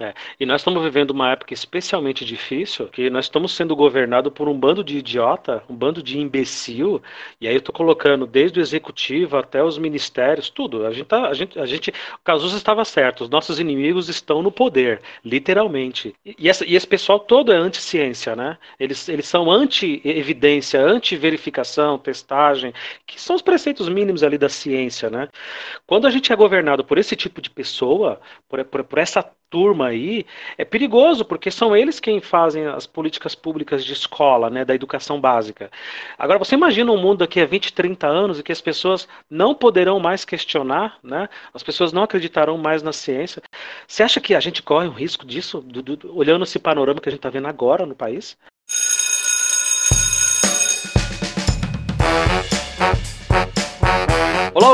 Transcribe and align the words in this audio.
É, 0.00 0.14
e 0.38 0.46
nós 0.46 0.60
estamos 0.60 0.80
vivendo 0.82 1.10
uma 1.10 1.32
época 1.32 1.52
especialmente 1.52 2.24
difícil, 2.24 2.86
que 2.86 3.10
nós 3.10 3.24
estamos 3.24 3.52
sendo 3.52 3.74
governados 3.74 4.32
por 4.32 4.48
um 4.48 4.56
bando 4.56 4.84
de 4.84 4.98
idiota, 4.98 5.62
um 5.68 5.74
bando 5.74 6.00
de 6.00 6.18
imbecil, 6.18 7.02
e 7.40 7.48
aí 7.48 7.54
eu 7.54 7.58
estou 7.58 7.74
colocando 7.74 8.24
desde 8.24 8.60
o 8.60 8.62
executivo 8.62 9.36
até 9.36 9.62
os 9.62 9.76
ministérios, 9.76 10.50
tudo. 10.50 10.86
A 10.86 10.92
gente, 10.92 11.06
tá, 11.06 11.26
a 11.26 11.34
gente, 11.34 11.58
a 11.58 11.66
gente, 11.66 11.90
o 11.90 12.18
Cazuza 12.22 12.56
estava 12.56 12.84
certo, 12.84 13.24
os 13.24 13.28
nossos 13.28 13.58
inimigos 13.58 14.08
estão 14.08 14.40
no 14.40 14.52
poder, 14.52 15.00
literalmente. 15.24 16.14
E, 16.24 16.36
e, 16.38 16.48
essa, 16.48 16.64
e 16.64 16.76
esse 16.76 16.86
pessoal 16.86 17.18
todo 17.18 17.52
é 17.52 17.56
anti-ciência, 17.56 18.36
né? 18.36 18.56
Eles, 18.78 19.08
eles 19.08 19.26
são 19.26 19.50
anti-evidência, 19.50 20.80
anti-verificação, 20.80 21.98
testagem, 21.98 22.72
que 23.04 23.20
são 23.20 23.34
os 23.34 23.42
preceitos 23.42 23.88
mínimos 23.88 24.22
ali 24.22 24.38
da 24.38 24.48
ciência, 24.48 25.10
né? 25.10 25.28
Quando 25.86 26.06
a 26.06 26.10
gente 26.10 26.32
é 26.32 26.36
governado 26.36 26.84
por 26.84 26.98
esse 26.98 27.16
tipo 27.16 27.40
de 27.40 27.50
pessoa, 27.50 28.20
por, 28.48 28.64
por, 28.64 28.84
por 28.84 28.98
essa 28.98 29.22
turma 29.50 29.88
aí, 29.88 30.26
é 30.56 30.64
perigoso, 30.64 31.24
porque 31.24 31.50
são 31.50 31.76
eles 31.76 32.00
quem 32.00 32.20
fazem 32.20 32.66
as 32.66 32.86
políticas 32.86 33.34
públicas 33.34 33.84
de 33.84 33.92
escola, 33.92 34.50
né, 34.50 34.64
da 34.64 34.74
educação 34.74 35.20
básica. 35.20 35.70
Agora, 36.18 36.38
você 36.38 36.54
imagina 36.54 36.92
um 36.92 37.00
mundo 37.00 37.18
daqui 37.18 37.40
a 37.40 37.46
20, 37.46 37.72
30 37.72 38.06
anos 38.06 38.38
e 38.38 38.42
que 38.42 38.52
as 38.52 38.60
pessoas 38.60 39.08
não 39.30 39.54
poderão 39.54 39.98
mais 40.00 40.24
questionar, 40.24 40.98
né, 41.02 41.28
as 41.52 41.62
pessoas 41.62 41.92
não 41.92 42.02
acreditarão 42.02 42.58
mais 42.58 42.82
na 42.82 42.92
ciência. 42.92 43.42
Você 43.86 44.02
acha 44.02 44.20
que 44.20 44.34
a 44.34 44.40
gente 44.40 44.62
corre 44.62 44.88
um 44.88 44.92
risco 44.92 45.26
disso, 45.26 45.60
do, 45.60 45.82
do, 45.82 46.16
olhando 46.16 46.44
esse 46.44 46.58
panorama 46.58 47.00
que 47.00 47.08
a 47.08 47.12
gente 47.12 47.20
está 47.20 47.30
vendo 47.30 47.48
agora 47.48 47.86
no 47.86 47.94
país? 47.94 48.36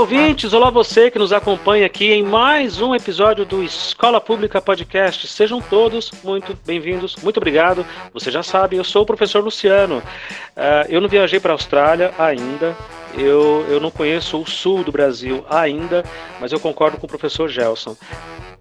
Ouvintes! 0.05 0.53
Olá, 0.53 0.69
você 0.69 1.11
que 1.11 1.19
nos 1.19 1.33
acompanha 1.33 1.87
aqui 1.87 2.13
em 2.13 2.23
mais 2.23 2.79
um 2.79 2.95
episódio 2.95 3.47
do 3.47 3.63
Escola 3.65 4.21
Pública 4.21 4.61
Podcast. 4.61 5.27
Sejam 5.27 5.63
todos 5.63 6.13
muito 6.23 6.55
bem-vindos, 6.67 7.17
muito 7.23 7.39
obrigado. 7.39 7.87
Você 8.13 8.31
já 8.31 8.43
sabe, 8.43 8.77
eu 8.77 8.85
sou 8.85 9.01
o 9.01 9.07
professor 9.07 9.43
Luciano. 9.43 10.01
Uh, 10.01 10.85
eu 10.91 11.01
não 11.01 11.09
viajei 11.09 11.41
para 11.41 11.53
a 11.53 11.55
Austrália 11.55 12.13
ainda, 12.19 12.77
eu, 13.17 13.65
eu 13.67 13.81
não 13.81 13.91
conheço 13.91 14.39
o 14.39 14.47
sul 14.47 14.85
do 14.85 14.93
Brasil 14.93 15.43
ainda, 15.49 16.05
mas 16.39 16.53
eu 16.53 16.61
concordo 16.61 16.99
com 16.99 17.07
o 17.07 17.09
professor 17.09 17.49
Gelson 17.49 17.97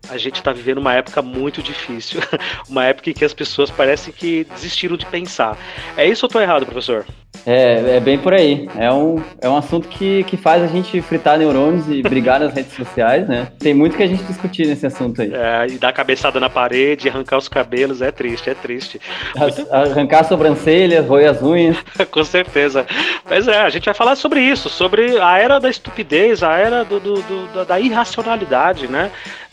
a 0.10 0.18
gente 0.18 0.36
está 0.36 0.52
vivendo 0.52 0.78
uma 0.78 0.94
época 0.94 1.22
muito 1.22 1.62
difícil, 1.62 2.22
uma 2.70 2.86
época 2.86 3.10
em 3.10 3.14
que 3.14 3.26
as 3.26 3.34
pessoas 3.34 3.70
parecem 3.72 4.14
que 4.14 4.46
desistiram 4.46 4.98
de 4.98 5.06
pensar. 5.06 5.58
É 5.96 6.06
isso 6.06 6.26
ou 6.26 6.28
estou 6.28 6.42
errado, 6.42 6.66
professor? 6.66 7.06
É, 7.46 7.98
é 7.98 8.00
bem 8.00 8.18
por 8.18 8.34
aí. 8.34 8.70
É 8.78 8.92
um, 8.92 9.22
é 9.42 9.50
um 9.50 9.58
assunto 9.58 9.88
que, 9.88 10.24
que 10.24 10.38
faz 10.38 10.64
a 10.64 10.68
gente 10.68 11.02
fritar 11.02 11.38
neurônios 11.38 11.90
e 11.90 12.02
brigar 12.02 12.40
nas 12.40 12.54
redes 12.54 12.74
sociais, 12.74 13.28
né? 13.28 13.48
Tem 13.60 13.74
muito 13.74 13.98
que 13.98 14.04
a 14.04 14.08
gente 14.08 14.24
discutir 14.24 14.66
nesse 14.66 14.86
assunto 14.86 15.22
aí. 15.22 15.32
É, 15.34 15.68
e 15.70 15.78
dar 15.78 15.92
cabeçada 15.92 16.40
na 16.40 16.50
parede, 16.50 17.10
arrancar 17.10 17.38
os 17.38 17.50
cabelos, 17.50 18.02
é 18.02 18.12
triste, 18.12 18.50
é 18.50 18.54
triste. 18.54 19.02
Muito... 19.36 19.68
Arrancar 19.74 20.20
a 20.20 20.24
sobrancelha, 20.24 21.02
roer 21.02 21.30
as 21.30 21.42
unhas. 21.42 21.78
Com 22.12 22.24
certeza. 22.24 22.86
Mas 23.30 23.48
é, 23.48 23.62
a 23.62 23.70
gente 23.70 23.86
vai 23.86 23.94
falar 23.94 24.16
sobre 24.16 24.40
isso, 24.40 24.70
sobre 24.70 25.20
a 25.20 25.38
era 25.38 25.60
da 25.60 25.70
estupidez, 25.70 26.44
a 26.44 26.56
era 26.56 26.86
do, 26.86 27.00
do, 27.00 27.16
do 27.22 27.66
da 27.66 27.80
irracionalidade, 27.80 28.88
né? 28.88 29.12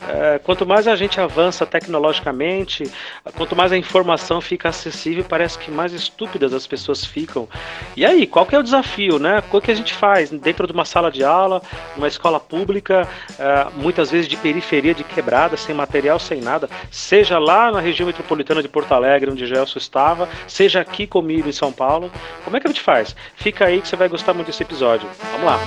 É, 0.09 0.39
quanto 0.39 0.65
mais 0.67 0.89
a 0.89 0.97
gente 0.97 1.21
avança 1.21 1.67
tecnologicamente, 1.67 2.91
quanto 3.37 3.55
mais 3.55 3.71
a 3.71 3.77
informação 3.77 4.41
fica 4.41 4.71
acessível, 4.71 5.25
parece 5.29 5.59
que 5.59 5.71
mais 5.71 5.93
estúpidas 5.93 6.55
as 6.55 6.67
pessoas 6.67 7.05
ficam. 7.05 7.49
E 7.97 8.05
aí, 8.05 8.27
qual 8.27 8.47
que 8.47 8.55
é 8.55 8.59
o 8.59 8.63
desafio, 8.63 9.19
né? 9.19 9.43
O 9.53 9.61
que 9.61 9.71
a 9.71 9.75
gente 9.75 9.93
faz 9.93 10.31
dentro 10.31 10.67
de 10.67 10.73
uma 10.73 10.85
sala 10.85 11.11
de 11.11 11.23
aula, 11.23 11.61
numa 11.97 12.09
escola 12.09 12.41
pública, 12.41 13.07
é, 13.39 13.67
muitas 13.77 14.11
vezes 14.11 14.27
de 14.29 14.37
periferia, 14.37 14.95
de 14.95 15.05
quebrada, 15.05 15.57
sem 15.57 15.75
material, 15.75 16.19
sem 16.19 16.41
nada, 16.41 16.69
seja 16.91 17.39
lá 17.39 17.71
na 17.71 17.81
região 17.81 18.07
metropolitana 18.07 18.63
de 18.63 18.69
Porto 18.69 18.93
Alegre, 18.93 19.31
onde 19.31 19.47
Gelson 19.47 19.79
estava, 19.79 20.29
seja 20.47 20.81
aqui 20.81 21.07
comigo 21.07 21.49
em 21.49 21.53
São 21.53 21.73
Paulo. 21.73 22.11
Como 22.45 22.57
é 22.57 22.61
que 22.61 22.67
a 22.67 22.71
gente 22.71 22.81
faz? 22.81 23.15
Fica 23.37 23.67
aí 23.67 23.81
que 23.81 23.89
você 23.89 23.97
vai 23.97 24.09
gostar 24.09 24.33
muito 24.33 24.47
desse 24.47 24.63
episódio. 24.63 25.09
Vamos 25.33 25.47
lá. 25.47 25.61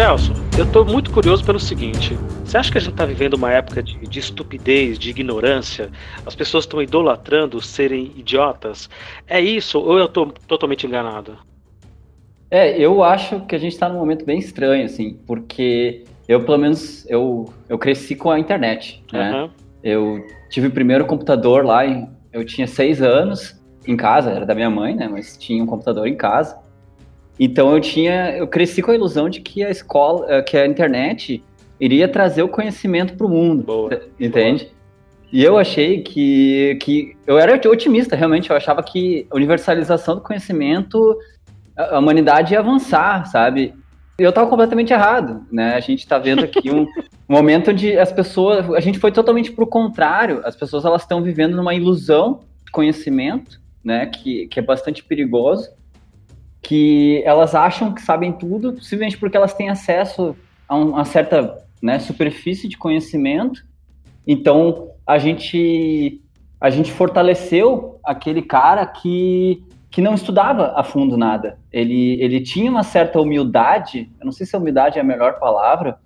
Gelson, 0.00 0.32
eu 0.56 0.64
estou 0.64 0.82
muito 0.82 1.10
curioso 1.10 1.44
pelo 1.44 1.60
seguinte: 1.60 2.14
você 2.42 2.56
acha 2.56 2.72
que 2.72 2.78
a 2.78 2.80
gente 2.80 2.92
está 2.92 3.04
vivendo 3.04 3.34
uma 3.34 3.52
época 3.52 3.82
de, 3.82 3.98
de, 3.98 4.18
estupidez, 4.18 4.98
de 4.98 5.10
ignorância? 5.10 5.90
As 6.24 6.34
pessoas 6.34 6.64
estão 6.64 6.80
idolatrando 6.80 7.60
serem 7.60 8.10
idiotas? 8.16 8.88
É 9.28 9.38
isso 9.38 9.78
ou 9.78 9.98
eu 9.98 10.06
estou 10.06 10.32
totalmente 10.48 10.86
enganado? 10.86 11.36
É, 12.50 12.78
eu 12.78 13.04
acho 13.04 13.40
que 13.40 13.54
a 13.54 13.58
gente 13.58 13.72
está 13.72 13.90
num 13.90 13.98
momento 13.98 14.24
bem 14.24 14.38
estranho, 14.38 14.86
assim, 14.86 15.18
porque 15.26 16.04
eu, 16.26 16.46
pelo 16.46 16.56
menos, 16.56 17.04
eu, 17.06 17.52
eu 17.68 17.78
cresci 17.78 18.16
com 18.16 18.30
a 18.30 18.38
internet, 18.38 19.04
né? 19.12 19.34
Uhum. 19.34 19.50
Eu 19.84 20.26
tive 20.48 20.68
o 20.68 20.70
primeiro 20.70 21.04
computador 21.04 21.62
lá, 21.62 21.82
eu 22.32 22.42
tinha 22.46 22.66
seis 22.66 23.02
anos, 23.02 23.60
em 23.86 23.98
casa, 23.98 24.30
era 24.30 24.46
da 24.46 24.54
minha 24.54 24.70
mãe, 24.70 24.96
né? 24.96 25.06
Mas 25.08 25.36
tinha 25.36 25.62
um 25.62 25.66
computador 25.66 26.06
em 26.06 26.16
casa. 26.16 26.58
Então 27.42 27.74
eu 27.74 27.80
tinha, 27.80 28.36
eu 28.36 28.46
cresci 28.46 28.82
com 28.82 28.90
a 28.90 28.94
ilusão 28.94 29.30
de 29.30 29.40
que 29.40 29.64
a 29.64 29.70
escola, 29.70 30.26
eh, 30.28 30.42
que 30.42 30.58
a 30.58 30.66
internet 30.66 31.42
iria 31.80 32.06
trazer 32.06 32.42
o 32.42 32.48
conhecimento 32.48 33.14
para 33.14 33.26
o 33.26 33.30
mundo, 33.30 33.62
Boa. 33.62 33.98
entende? 34.20 34.64
Boa. 34.64 34.80
E 35.32 35.42
eu 35.42 35.56
achei 35.56 36.02
que, 36.02 36.76
que 36.82 37.16
eu 37.26 37.38
era 37.38 37.56
otimista, 37.70 38.14
realmente, 38.14 38.50
eu 38.50 38.56
achava 38.56 38.82
que 38.82 39.26
a 39.30 39.36
universalização 39.36 40.16
do 40.16 40.20
conhecimento, 40.20 41.16
a 41.74 41.98
humanidade 41.98 42.52
ia 42.52 42.58
avançar, 42.58 43.24
sabe? 43.24 43.72
Eu 44.18 44.28
estava 44.28 44.50
completamente 44.50 44.92
errado, 44.92 45.46
né? 45.50 45.76
A 45.76 45.80
gente 45.80 46.00
está 46.00 46.18
vendo 46.18 46.44
aqui 46.44 46.70
um, 46.70 46.82
um 46.82 46.86
momento 47.26 47.70
onde 47.70 47.96
as 47.96 48.12
pessoas, 48.12 48.68
a 48.74 48.80
gente 48.80 48.98
foi 48.98 49.12
totalmente 49.12 49.50
para 49.50 49.64
o 49.64 49.66
contrário, 49.66 50.42
as 50.44 50.56
pessoas 50.56 50.84
elas 50.84 51.02
estão 51.02 51.22
vivendo 51.22 51.56
numa 51.56 51.72
ilusão 51.72 52.40
de 52.66 52.70
conhecimento, 52.70 53.58
né? 53.82 54.04
Que, 54.04 54.46
que 54.48 54.58
é 54.58 54.62
bastante 54.62 55.02
perigoso 55.02 55.70
que 56.62 57.22
elas 57.24 57.54
acham 57.54 57.92
que 57.92 58.02
sabem 58.02 58.32
tudo, 58.32 58.80
simplesmente 58.80 59.18
porque 59.18 59.36
elas 59.36 59.54
têm 59.54 59.70
acesso 59.70 60.36
a 60.68 60.76
uma 60.76 61.04
certa 61.04 61.58
né, 61.82 61.98
superfície 61.98 62.68
de 62.68 62.76
conhecimento. 62.76 63.64
Então, 64.26 64.90
a 65.06 65.18
gente, 65.18 66.20
a 66.60 66.70
gente 66.70 66.92
fortaleceu 66.92 67.98
aquele 68.04 68.42
cara 68.42 68.86
que, 68.86 69.64
que 69.90 70.00
não 70.00 70.14
estudava 70.14 70.74
a 70.76 70.82
fundo 70.82 71.16
nada. 71.16 71.58
Ele, 71.72 72.20
ele 72.22 72.40
tinha 72.40 72.70
uma 72.70 72.82
certa 72.82 73.20
humildade, 73.20 74.10
eu 74.20 74.24
não 74.24 74.32
sei 74.32 74.46
se 74.46 74.56
humildade 74.56 74.98
é 74.98 75.00
a 75.00 75.04
melhor 75.04 75.38
palavra, 75.38 75.98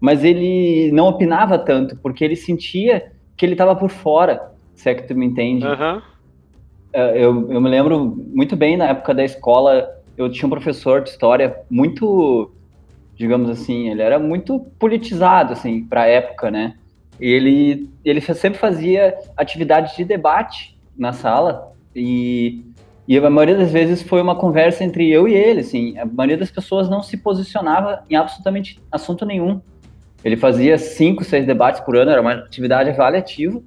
mas 0.00 0.24
ele 0.24 0.90
não 0.92 1.06
opinava 1.06 1.58
tanto, 1.58 1.96
porque 1.96 2.24
ele 2.24 2.34
sentia 2.34 3.12
que 3.36 3.46
ele 3.46 3.52
estava 3.52 3.76
por 3.76 3.88
fora, 3.88 4.52
se 4.74 4.90
é 4.90 4.94
que 4.94 5.06
tu 5.06 5.14
me 5.14 5.24
entende. 5.24 5.64
Uhum. 5.64 6.02
É, 6.92 7.24
eu, 7.24 7.50
eu 7.50 7.60
me 7.60 7.68
lembro 7.68 8.16
muito 8.34 8.54
bem 8.54 8.76
na 8.76 8.88
época 8.88 9.14
da 9.14 9.24
escola, 9.24 9.88
eu 10.16 10.30
tinha 10.30 10.46
um 10.46 10.50
professor 10.50 11.02
de 11.02 11.10
história 11.10 11.56
muito, 11.70 12.52
digamos 13.16 13.48
assim, 13.48 13.88
ele 13.88 14.02
era 14.02 14.18
muito 14.18 14.60
politizado, 14.78 15.52
assim, 15.52 15.84
para 15.84 16.02
a 16.02 16.06
época, 16.06 16.50
né? 16.50 16.74
Ele, 17.18 17.88
ele 18.04 18.20
sempre 18.20 18.58
fazia 18.58 19.16
atividades 19.36 19.96
de 19.96 20.04
debate 20.04 20.76
na 20.96 21.12
sala 21.12 21.72
e, 21.94 22.64
e 23.06 23.16
a 23.16 23.30
maioria 23.30 23.56
das 23.56 23.70
vezes 23.70 24.02
foi 24.02 24.20
uma 24.20 24.34
conversa 24.34 24.84
entre 24.84 25.08
eu 25.10 25.26
e 25.26 25.34
ele, 25.34 25.60
assim. 25.60 25.96
A 25.98 26.04
maioria 26.04 26.36
das 26.36 26.50
pessoas 26.50 26.90
não 26.90 27.02
se 27.02 27.16
posicionava 27.16 28.02
em 28.10 28.16
absolutamente 28.16 28.80
assunto 28.90 29.24
nenhum. 29.24 29.60
Ele 30.24 30.36
fazia 30.36 30.76
cinco, 30.78 31.24
seis 31.24 31.46
debates 31.46 31.80
por 31.80 31.96
ano, 31.96 32.10
era 32.10 32.20
uma 32.20 32.32
atividade 32.32 32.90
avaliativa 32.90 33.60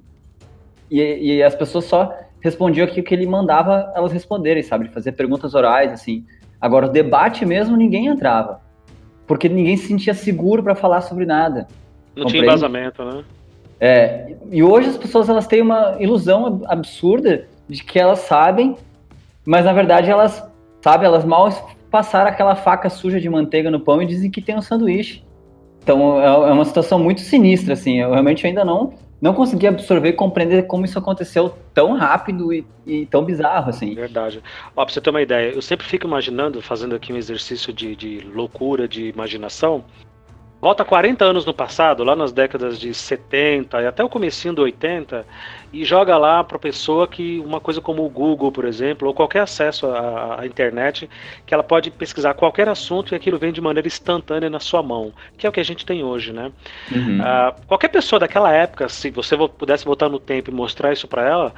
e, 0.90 1.36
e 1.36 1.42
as 1.42 1.54
pessoas 1.54 1.84
só 1.84 2.14
respondiam 2.40 2.86
aquilo 2.86 3.04
que 3.04 3.14
ele 3.14 3.26
mandava 3.26 3.92
elas 3.94 4.12
responderem, 4.12 4.62
sabe? 4.62 4.88
Fazer 4.88 5.12
perguntas 5.12 5.54
orais, 5.54 5.92
assim. 5.92 6.24
Agora, 6.60 6.86
o 6.86 6.90
debate 6.90 7.44
mesmo, 7.44 7.76
ninguém 7.76 8.06
entrava. 8.06 8.60
Porque 9.26 9.48
ninguém 9.48 9.76
se 9.76 9.88
sentia 9.88 10.14
seguro 10.14 10.62
para 10.62 10.74
falar 10.74 11.00
sobre 11.00 11.26
nada. 11.26 11.66
Não 12.14 12.24
Compreende? 12.24 12.32
tinha 12.32 12.44
embasamento, 12.44 13.04
né? 13.04 13.24
É, 13.78 14.36
e 14.50 14.62
hoje 14.62 14.88
as 14.88 14.96
pessoas 14.96 15.28
elas 15.28 15.46
têm 15.46 15.60
uma 15.60 15.96
ilusão 16.00 16.62
absurda 16.66 17.46
de 17.68 17.84
que 17.84 17.98
elas 17.98 18.20
sabem, 18.20 18.76
mas 19.44 19.66
na 19.66 19.72
verdade 19.72 20.10
elas, 20.10 20.42
sabe, 20.80 21.04
elas 21.04 21.24
mal 21.24 21.50
passaram 21.90 22.30
aquela 22.30 22.54
faca 22.54 22.88
suja 22.88 23.20
de 23.20 23.28
manteiga 23.28 23.70
no 23.70 23.80
pão 23.80 24.00
e 24.00 24.06
dizem 24.06 24.30
que 24.30 24.40
tem 24.40 24.56
um 24.56 24.62
sanduíche. 24.62 25.22
Então 25.82 26.20
é, 26.20 26.26
é 26.26 26.52
uma 26.52 26.64
situação 26.64 26.98
muito 26.98 27.20
sinistra, 27.20 27.74
assim. 27.74 28.00
Eu 28.00 28.12
realmente 28.12 28.46
ainda 28.46 28.64
não 28.64 28.94
não 29.20 29.32
consegui 29.32 29.66
absorver 29.66 30.10
e 30.10 30.12
compreender 30.12 30.66
como 30.66 30.84
isso 30.84 30.98
aconteceu 30.98 31.56
tão 31.72 31.94
rápido 31.94 32.52
e, 32.52 32.66
e 32.86 33.06
tão 33.06 33.24
bizarro, 33.24 33.70
assim. 33.70 33.94
Verdade. 33.94 34.42
Ó, 34.74 34.84
pra 34.84 34.92
você 34.92 35.00
ter 35.00 35.10
uma 35.10 35.22
ideia, 35.22 35.52
eu 35.52 35.62
sempre 35.62 35.86
fico 35.86 36.06
imaginando, 36.06 36.60
fazendo 36.60 36.94
aqui 36.94 37.12
um 37.12 37.16
exercício 37.16 37.72
de, 37.72 37.96
de 37.96 38.20
loucura, 38.34 38.86
de 38.86 39.08
imaginação, 39.08 39.84
volta 40.66 40.84
40 40.84 41.24
anos 41.24 41.46
no 41.46 41.54
passado, 41.54 42.02
lá 42.02 42.16
nas 42.16 42.32
décadas 42.32 42.80
de 42.80 42.92
70 42.92 43.82
e 43.82 43.86
até 43.86 44.02
o 44.02 44.08
comecinho 44.08 44.52
do 44.52 44.62
80, 44.62 45.24
e 45.72 45.84
joga 45.84 46.18
lá 46.18 46.42
para 46.42 46.56
a 46.56 46.58
pessoa 46.58 47.06
que 47.06 47.38
uma 47.38 47.60
coisa 47.60 47.80
como 47.80 48.04
o 48.04 48.08
Google, 48.08 48.50
por 48.50 48.64
exemplo, 48.64 49.06
ou 49.06 49.14
qualquer 49.14 49.42
acesso 49.42 49.86
à, 49.86 50.40
à, 50.40 50.44
internet, 50.44 51.08
que 51.46 51.54
ela 51.54 51.62
pode 51.62 51.92
pesquisar 51.92 52.34
qualquer 52.34 52.68
assunto 52.68 53.12
e 53.12 53.14
aquilo 53.14 53.38
vem 53.38 53.52
de 53.52 53.60
maneira 53.60 53.86
instantânea 53.86 54.50
na 54.50 54.58
sua 54.58 54.82
mão, 54.82 55.12
que 55.38 55.46
é 55.46 55.48
o 55.48 55.52
que 55.52 55.60
a 55.60 55.64
gente 55.64 55.86
tem 55.86 56.02
hoje, 56.02 56.32
né? 56.32 56.50
Uhum. 56.90 57.20
Uh, 57.20 57.66
qualquer 57.68 57.88
pessoa 57.88 58.18
daquela 58.18 58.52
época, 58.52 58.88
se 58.88 59.08
você 59.08 59.36
pudesse 59.36 59.84
voltar 59.84 60.08
no 60.08 60.18
tempo 60.18 60.50
e 60.50 60.52
mostrar 60.52 60.92
isso 60.92 61.06
para 61.06 61.24
ela, 61.24 61.54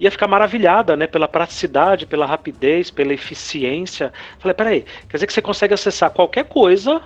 ia 0.00 0.10
ficar 0.10 0.28
maravilhada, 0.28 0.96
né, 0.96 1.06
pela 1.06 1.28
praticidade, 1.28 2.06
pela 2.06 2.24
rapidez, 2.24 2.90
pela 2.90 3.12
eficiência. 3.12 4.14
Falei, 4.38 4.54
peraí, 4.54 4.84
quer 5.10 5.18
dizer 5.18 5.26
que 5.26 5.32
você 5.34 5.42
consegue 5.42 5.74
acessar 5.74 6.08
qualquer 6.08 6.46
coisa 6.46 7.02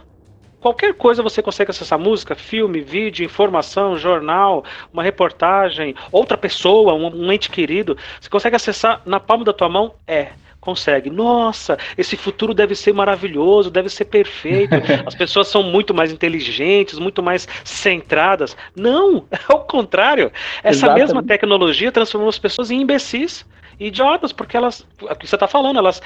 qualquer 0.60 0.94
coisa 0.94 1.22
você 1.22 1.42
consegue 1.42 1.70
acessar 1.70 1.98
música, 1.98 2.34
filme, 2.34 2.80
vídeo, 2.80 3.24
informação, 3.24 3.96
jornal, 3.96 4.64
uma 4.92 5.02
reportagem, 5.02 5.94
outra 6.12 6.36
pessoa, 6.36 6.94
um, 6.94 7.06
um, 7.06 7.32
ente 7.32 7.50
querido. 7.50 7.96
Você 8.20 8.28
consegue 8.28 8.56
acessar 8.56 9.00
na 9.04 9.18
palma 9.18 9.44
da 9.44 9.52
tua 9.52 9.68
mão? 9.68 9.94
É. 10.06 10.28
Consegue. 10.60 11.08
Nossa, 11.08 11.78
esse 11.96 12.18
futuro 12.18 12.52
deve 12.52 12.74
ser 12.74 12.92
maravilhoso, 12.92 13.70
deve 13.70 13.88
ser 13.88 14.04
perfeito. 14.04 14.74
As 15.06 15.14
pessoas 15.14 15.48
são 15.48 15.62
muito 15.62 15.94
mais 15.94 16.12
inteligentes, 16.12 16.98
muito 16.98 17.22
mais 17.22 17.48
centradas. 17.64 18.54
Não, 18.76 19.24
é 19.32 19.54
o 19.54 19.60
contrário. 19.60 20.30
Essa 20.62 20.84
Exatamente. 20.84 21.00
mesma 21.00 21.22
tecnologia 21.22 21.90
transformou 21.90 22.28
as 22.28 22.38
pessoas 22.38 22.70
em 22.70 22.82
imbecis, 22.82 23.46
idiotas, 23.78 24.34
porque 24.34 24.54
elas, 24.54 24.86
o 25.00 25.16
que 25.16 25.26
você 25.26 25.34
está 25.34 25.48
falando, 25.48 25.78
elas 25.78 26.02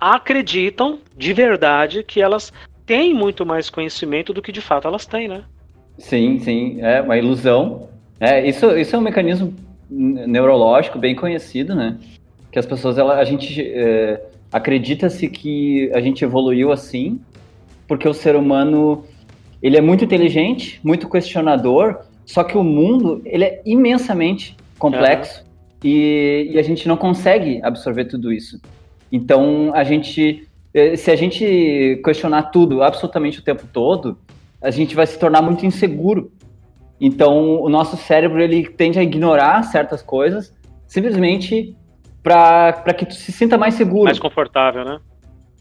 acreditam 0.00 0.98
de 1.14 1.34
verdade 1.34 2.02
que 2.02 2.20
elas 2.20 2.50
têm 2.86 3.12
muito 3.12 3.44
mais 3.44 3.68
conhecimento 3.68 4.32
do 4.32 4.40
que 4.40 4.52
de 4.52 4.60
fato 4.60 4.86
elas 4.86 5.04
têm, 5.04 5.28
né? 5.28 5.44
Sim, 5.98 6.38
sim, 6.38 6.78
é 6.80 7.00
uma 7.00 7.16
ilusão. 7.18 7.88
É, 8.20 8.46
isso, 8.46 8.76
isso 8.78 8.94
é 8.94 8.98
um 8.98 9.02
mecanismo 9.02 9.52
neurológico 9.90 10.98
bem 10.98 11.14
conhecido, 11.14 11.74
né? 11.74 11.98
Que 12.50 12.58
as 12.58 12.66
pessoas, 12.66 12.96
ela, 12.96 13.18
a 13.18 13.24
gente 13.24 13.60
é, 13.60 14.22
acredita-se 14.52 15.28
que 15.28 15.90
a 15.94 16.00
gente 16.00 16.24
evoluiu 16.24 16.72
assim, 16.72 17.20
porque 17.86 18.08
o 18.08 18.14
ser 18.14 18.36
humano 18.36 19.04
ele 19.62 19.76
é 19.76 19.80
muito 19.80 20.04
inteligente, 20.04 20.80
muito 20.82 21.08
questionador, 21.08 22.00
só 22.24 22.44
que 22.44 22.56
o 22.56 22.64
mundo 22.64 23.22
ele 23.24 23.44
é 23.44 23.62
imensamente 23.64 24.56
complexo 24.78 25.40
uhum. 25.40 25.90
e, 25.90 26.50
e 26.52 26.58
a 26.58 26.62
gente 26.62 26.86
não 26.86 26.96
consegue 26.96 27.60
absorver 27.62 28.06
tudo 28.06 28.32
isso. 28.32 28.60
Então 29.10 29.72
a 29.74 29.84
gente 29.84 30.46
se 30.96 31.10
a 31.10 31.16
gente 31.16 32.00
questionar 32.04 32.44
tudo 32.44 32.82
absolutamente 32.82 33.38
o 33.38 33.42
tempo 33.42 33.66
todo, 33.72 34.18
a 34.60 34.70
gente 34.70 34.94
vai 34.94 35.06
se 35.06 35.18
tornar 35.18 35.42
muito 35.42 35.64
inseguro. 35.64 36.30
Então, 37.00 37.60
o 37.60 37.68
nosso 37.68 37.96
cérebro 37.96 38.40
ele 38.40 38.68
tende 38.68 38.98
a 38.98 39.02
ignorar 39.02 39.62
certas 39.64 40.02
coisas 40.02 40.54
simplesmente 40.86 41.76
para 42.22 42.94
que 42.94 43.06
tu 43.06 43.14
se 43.14 43.32
sinta 43.32 43.56
mais 43.56 43.74
seguro. 43.74 44.04
Mais 44.04 44.18
confortável, 44.18 44.84
né? 44.84 44.98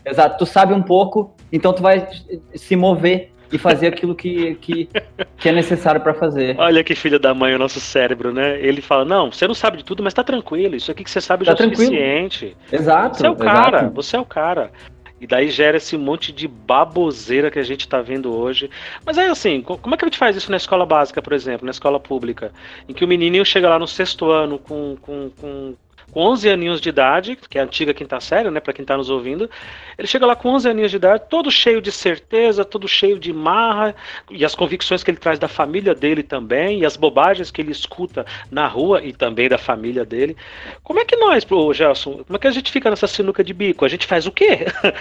Exato. 0.05 0.37
Tu 0.37 0.45
sabe 0.45 0.73
um 0.73 0.81
pouco, 0.81 1.35
então 1.51 1.73
tu 1.73 1.81
vai 1.81 2.07
se 2.53 2.75
mover 2.75 3.31
e 3.51 3.57
fazer 3.57 3.87
aquilo 3.87 4.15
que, 4.15 4.55
que, 4.55 4.89
que 5.37 5.49
é 5.49 5.51
necessário 5.51 6.01
para 6.01 6.13
fazer. 6.13 6.55
Olha 6.59 6.83
que 6.83 6.95
filho 6.95 7.19
da 7.19 7.33
mãe 7.33 7.53
o 7.53 7.59
nosso 7.59 7.79
cérebro, 7.79 8.33
né? 8.33 8.59
Ele 8.59 8.81
fala: 8.81 9.05
Não, 9.05 9.31
você 9.31 9.47
não 9.47 9.53
sabe 9.53 9.77
de 9.77 9.85
tudo, 9.85 10.03
mas 10.03 10.13
tá 10.13 10.23
tranquilo. 10.23 10.75
Isso 10.75 10.91
aqui 10.91 11.03
que 11.03 11.11
você 11.11 11.21
sabe 11.21 11.45
tá 11.45 11.55
já 11.55 11.63
é 11.63 11.67
o 11.67 11.69
suficiente. 11.69 12.57
Exato. 12.71 13.17
Você 13.17 13.27
é 13.27 13.29
o 13.29 13.35
cara, 13.35 13.77
exato. 13.77 13.93
você 13.93 14.15
é 14.15 14.19
o 14.19 14.25
cara. 14.25 14.71
E 15.19 15.25
daí 15.25 15.49
gera 15.49 15.77
esse 15.77 15.97
monte 15.97 16.31
de 16.31 16.47
baboseira 16.47 17.49
que 17.49 17.57
a 17.57 17.63
gente 17.63 17.81
está 17.81 18.01
vendo 18.01 18.33
hoje. 18.33 18.69
Mas 19.05 19.17
é 19.17 19.27
assim, 19.27 19.61
como 19.61 19.95
é 19.95 19.97
que 19.97 20.03
a 20.03 20.07
gente 20.07 20.17
faz 20.17 20.35
isso 20.35 20.51
na 20.51 20.57
escola 20.57 20.85
básica, 20.85 21.21
por 21.21 21.33
exemplo, 21.33 21.65
na 21.65 21.71
escola 21.71 21.99
pública? 21.99 22.51
Em 22.87 22.93
que 22.93 23.05
o 23.05 23.07
menininho 23.07 23.45
chega 23.45 23.69
lá 23.69 23.79
no 23.79 23.87
sexto 23.87 24.29
ano 24.29 24.59
com, 24.59 24.97
com, 25.01 25.29
com 25.39 25.75
com 26.15 26.21
11 26.21 26.49
aninhos 26.49 26.79
de 26.79 26.87
idade, 26.87 27.37
que 27.49 27.57
é 27.57 27.61
a 27.61 27.65
antiga 27.65 27.93
quinta 27.93 28.21
série, 28.21 28.49
né, 28.49 28.61
para 28.61 28.71
quem 28.71 28.83
está 28.83 28.95
nos 28.95 29.09
ouvindo. 29.09 29.49
Ele 29.97 30.07
chega 30.07 30.25
lá 30.25 30.33
com 30.33 30.47
11 30.47 30.69
aninhos 30.69 30.89
de 30.89 30.95
idade, 30.95 31.23
todo 31.29 31.51
cheio 31.51 31.81
de 31.81 31.91
certeza, 31.91 32.63
todo 32.63 32.87
cheio 32.87 33.19
de 33.19 33.33
marra, 33.33 33.93
e 34.31 34.45
as 34.45 34.55
convicções 34.55 35.03
que 35.03 35.11
ele 35.11 35.17
traz 35.17 35.37
da 35.37 35.49
família 35.49 35.93
dele 35.93 36.23
também, 36.23 36.79
e 36.79 36.85
as 36.85 36.95
bobagens 36.95 37.51
que 37.51 37.61
ele 37.61 37.73
escuta 37.73 38.25
na 38.49 38.65
rua 38.65 39.03
e 39.03 39.11
também 39.11 39.49
da 39.49 39.57
família 39.57 40.05
dele. 40.05 40.37
Como 40.85 41.01
é 41.01 41.03
que 41.03 41.17
nós, 41.17 41.45
ô 41.51 41.73
Gelson, 41.73 42.23
como 42.23 42.37
é 42.37 42.39
que 42.39 42.47
a 42.47 42.51
gente 42.51 42.71
fica 42.71 42.89
nessa 42.89 43.07
sinuca 43.07 43.43
de 43.43 43.53
bico? 43.53 43.83
A 43.83 43.89
gente 43.89 44.07
faz 44.07 44.25
o 44.25 44.31
quê? 44.31 44.65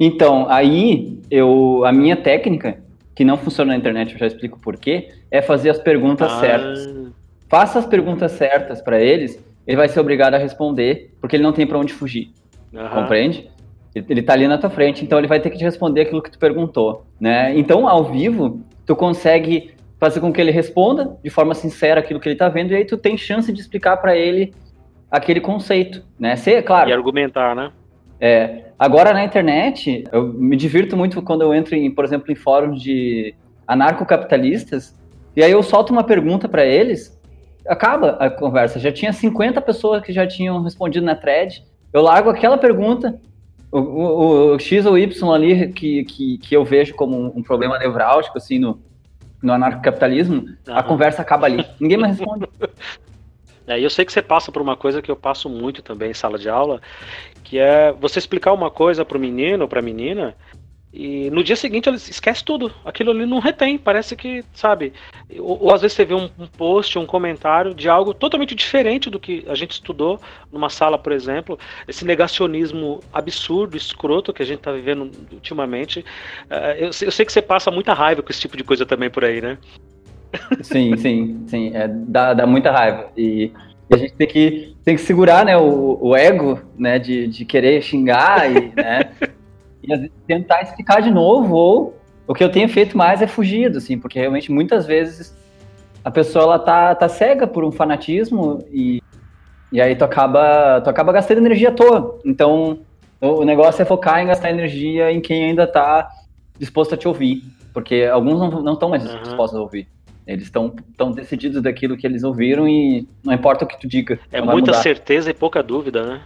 Então, 0.00 0.48
aí 0.48 1.20
eu 1.30 1.84
a 1.84 1.92
minha 1.92 2.16
técnica, 2.16 2.78
que 3.14 3.24
não 3.24 3.36
funciona 3.36 3.72
na 3.72 3.78
internet, 3.78 4.14
eu 4.14 4.18
já 4.18 4.26
explico 4.26 4.58
por 4.58 4.78
quê, 4.78 5.10
é 5.30 5.42
fazer 5.42 5.68
as 5.68 5.78
perguntas 5.78 6.32
ah. 6.32 6.40
certas. 6.40 6.88
Faça 7.46 7.78
as 7.78 7.86
perguntas 7.86 8.32
certas 8.32 8.80
para 8.80 8.98
eles 8.98 9.38
ele 9.66 9.76
vai 9.76 9.88
ser 9.88 10.00
obrigado 10.00 10.34
a 10.34 10.38
responder, 10.38 11.14
porque 11.20 11.36
ele 11.36 11.42
não 11.42 11.52
tem 11.52 11.66
para 11.66 11.78
onde 11.78 11.92
fugir. 11.92 12.30
Uhum. 12.72 12.88
Compreende? 12.88 13.50
Ele 13.94 14.20
está 14.20 14.32
ali 14.32 14.48
na 14.48 14.56
tua 14.56 14.70
frente, 14.70 15.04
então 15.04 15.18
ele 15.18 15.28
vai 15.28 15.38
ter 15.38 15.50
que 15.50 15.58
te 15.58 15.64
responder 15.64 16.02
aquilo 16.02 16.22
que 16.22 16.30
tu 16.30 16.38
perguntou, 16.38 17.04
né? 17.20 17.56
Então, 17.58 17.86
ao 17.86 18.04
vivo, 18.04 18.60
tu 18.86 18.96
consegue 18.96 19.74
fazer 20.00 20.20
com 20.20 20.32
que 20.32 20.40
ele 20.40 20.50
responda 20.50 21.16
de 21.22 21.30
forma 21.30 21.54
sincera 21.54 22.00
aquilo 22.00 22.18
que 22.18 22.26
ele 22.26 22.34
está 22.34 22.48
vendo 22.48 22.72
e 22.72 22.76
aí 22.76 22.84
tu 22.84 22.96
tem 22.96 23.16
chance 23.16 23.52
de 23.52 23.60
explicar 23.60 23.98
para 23.98 24.16
ele 24.16 24.52
aquele 25.10 25.40
conceito, 25.40 26.02
né? 26.18 26.34
Ser, 26.36 26.62
claro. 26.62 26.88
E 26.88 26.92
argumentar, 26.92 27.54
né? 27.54 27.70
É. 28.18 28.64
Agora 28.78 29.12
na 29.12 29.22
internet, 29.22 30.04
eu 30.10 30.32
me 30.32 30.56
divirto 30.56 30.96
muito 30.96 31.20
quando 31.22 31.42
eu 31.42 31.54
entro 31.54 31.76
em, 31.76 31.90
por 31.90 32.04
exemplo, 32.04 32.32
em 32.32 32.34
fóruns 32.34 32.82
de 32.82 33.34
anarcocapitalistas 33.66 34.98
e 35.36 35.42
aí 35.42 35.52
eu 35.52 35.62
solto 35.62 35.92
uma 35.92 36.02
pergunta 36.02 36.48
para 36.48 36.64
eles 36.64 37.20
acaba 37.66 38.10
a 38.12 38.30
conversa. 38.30 38.78
Já 38.78 38.92
tinha 38.92 39.12
50 39.12 39.60
pessoas 39.60 40.02
que 40.02 40.12
já 40.12 40.26
tinham 40.26 40.62
respondido 40.62 41.04
na 41.06 41.14
thread. 41.14 41.64
Eu 41.92 42.02
largo 42.02 42.30
aquela 42.30 42.58
pergunta, 42.58 43.20
o, 43.70 43.78
o, 43.78 44.54
o 44.54 44.58
X 44.58 44.86
ou 44.86 44.98
Y 44.98 45.32
ali 45.32 45.72
que, 45.72 46.04
que, 46.04 46.38
que 46.38 46.56
eu 46.56 46.64
vejo 46.64 46.94
como 46.94 47.16
um, 47.16 47.38
um 47.38 47.42
problema 47.42 47.78
nevrálgico, 47.78 48.38
assim, 48.38 48.58
no, 48.58 48.80
no 49.42 49.52
anarcocapitalismo, 49.52 50.42
uhum. 50.42 50.76
a 50.76 50.82
conversa 50.82 51.22
acaba 51.22 51.46
ali. 51.46 51.66
Ninguém 51.80 51.98
mais 51.98 52.18
responde. 52.18 52.46
É, 53.64 53.78
eu 53.78 53.88
sei 53.88 54.04
que 54.04 54.12
você 54.12 54.20
passa 54.20 54.50
por 54.50 54.60
uma 54.60 54.76
coisa 54.76 55.00
que 55.00 55.08
eu 55.08 55.14
passo 55.14 55.48
muito 55.48 55.82
também 55.82 56.10
em 56.10 56.14
sala 56.14 56.36
de 56.36 56.48
aula, 56.48 56.80
que 57.44 57.60
é 57.60 57.92
você 57.92 58.18
explicar 58.18 58.52
uma 58.52 58.72
coisa 58.72 59.04
para 59.04 59.16
o 59.16 59.20
menino 59.20 59.62
ou 59.62 59.68
para 59.68 59.78
a 59.78 59.82
menina 59.82 60.34
e 60.92 61.30
no 61.30 61.42
dia 61.42 61.56
seguinte 61.56 61.88
ele 61.88 61.96
esquece 61.96 62.44
tudo. 62.44 62.70
Aquilo 62.84 63.12
ali 63.12 63.24
não 63.24 63.38
retém. 63.38 63.78
Parece 63.78 64.14
que, 64.14 64.44
sabe? 64.52 64.92
Ou, 65.38 65.64
ou 65.64 65.74
às 65.74 65.80
vezes 65.80 65.96
você 65.96 66.04
vê 66.04 66.14
um, 66.14 66.28
um, 66.38 66.46
post, 66.46 66.98
um 66.98 67.06
comentário 67.06 67.74
de 67.74 67.88
algo 67.88 68.12
totalmente 68.12 68.54
diferente 68.54 69.08
do 69.08 69.18
que 69.18 69.42
a 69.48 69.54
gente 69.54 69.70
estudou 69.70 70.20
numa 70.52 70.68
sala, 70.68 70.98
por 70.98 71.12
exemplo. 71.12 71.58
Esse 71.88 72.04
negacionismo 72.04 73.00
absurdo, 73.10 73.74
escroto 73.74 74.34
que 74.34 74.42
a 74.42 74.46
gente 74.46 74.58
está 74.58 74.70
vivendo 74.70 75.10
ultimamente. 75.32 76.00
Uh, 76.50 76.76
eu, 76.78 76.86
eu, 76.86 77.10
sei 77.10 77.24
que 77.24 77.32
você 77.32 77.40
passa 77.40 77.70
muita 77.70 77.94
raiva 77.94 78.22
com 78.22 78.30
esse 78.30 78.40
tipo 78.40 78.56
de 78.56 78.64
coisa 78.64 78.84
também 78.84 79.08
por 79.08 79.24
aí, 79.24 79.40
né? 79.40 79.56
Sim, 80.60 80.94
sim, 80.98 81.42
sim. 81.46 81.74
É, 81.74 81.88
dá, 81.88 82.34
dá 82.34 82.46
muita 82.46 82.70
raiva. 82.70 83.10
E, 83.16 83.50
e 83.88 83.94
a 83.94 83.96
gente 83.96 84.12
tem 84.12 84.28
que, 84.28 84.76
tem 84.84 84.96
que 84.96 85.00
segurar 85.00 85.42
né, 85.42 85.56
o, 85.56 85.98
o 86.02 86.14
ego 86.14 86.60
né, 86.76 86.98
de, 86.98 87.28
de 87.28 87.46
querer 87.46 87.80
xingar 87.80 88.50
e. 88.50 88.72
Né, 88.76 89.10
e 89.82 90.08
tentar 90.26 90.62
explicar 90.62 91.00
de 91.00 91.10
novo, 91.10 91.54
ou 91.54 91.96
o 92.26 92.34
que 92.34 92.42
eu 92.42 92.50
tenho 92.50 92.68
feito 92.68 92.96
mais 92.96 93.20
é 93.20 93.26
fugido, 93.26 93.78
assim, 93.78 93.98
porque 93.98 94.18
realmente 94.18 94.50
muitas 94.50 94.86
vezes 94.86 95.36
a 96.04 96.10
pessoa 96.10 96.44
ela 96.44 96.58
tá, 96.58 96.94
tá 96.94 97.08
cega 97.08 97.46
por 97.46 97.64
um 97.64 97.72
fanatismo 97.72 98.64
e, 98.70 99.02
e 99.70 99.80
aí 99.80 99.94
tu 99.94 100.04
acaba, 100.04 100.80
tu 100.80 100.90
acaba 100.90 101.12
gastando 101.12 101.38
energia 101.38 101.68
à 101.68 101.72
toa. 101.72 102.18
Então, 102.24 102.80
o, 103.20 103.40
o 103.40 103.44
negócio 103.44 103.82
é 103.82 103.84
focar 103.84 104.20
em 104.20 104.26
gastar 104.26 104.50
energia 104.50 105.12
em 105.12 105.20
quem 105.20 105.44
ainda 105.44 105.66
tá 105.66 106.10
disposto 106.58 106.94
a 106.94 106.96
te 106.96 107.08
ouvir, 107.08 107.42
porque 107.72 108.08
alguns 108.10 108.62
não 108.62 108.72
estão 108.74 108.88
mais 108.88 109.04
uhum. 109.04 109.22
dispostos 109.22 109.58
a 109.58 109.62
ouvir. 109.62 109.88
Eles 110.26 110.44
estão 110.44 110.72
tão 110.96 111.10
decididos 111.10 111.60
daquilo 111.60 111.96
que 111.96 112.06
eles 112.06 112.22
ouviram 112.22 112.68
e 112.68 113.06
não 113.24 113.32
importa 113.32 113.64
o 113.64 113.68
que 113.68 113.80
tu 113.80 113.88
diga. 113.88 114.20
É 114.30 114.40
muita 114.40 114.72
certeza 114.74 115.30
e 115.30 115.34
pouca 115.34 115.62
dúvida, 115.62 116.04
né? 116.04 116.20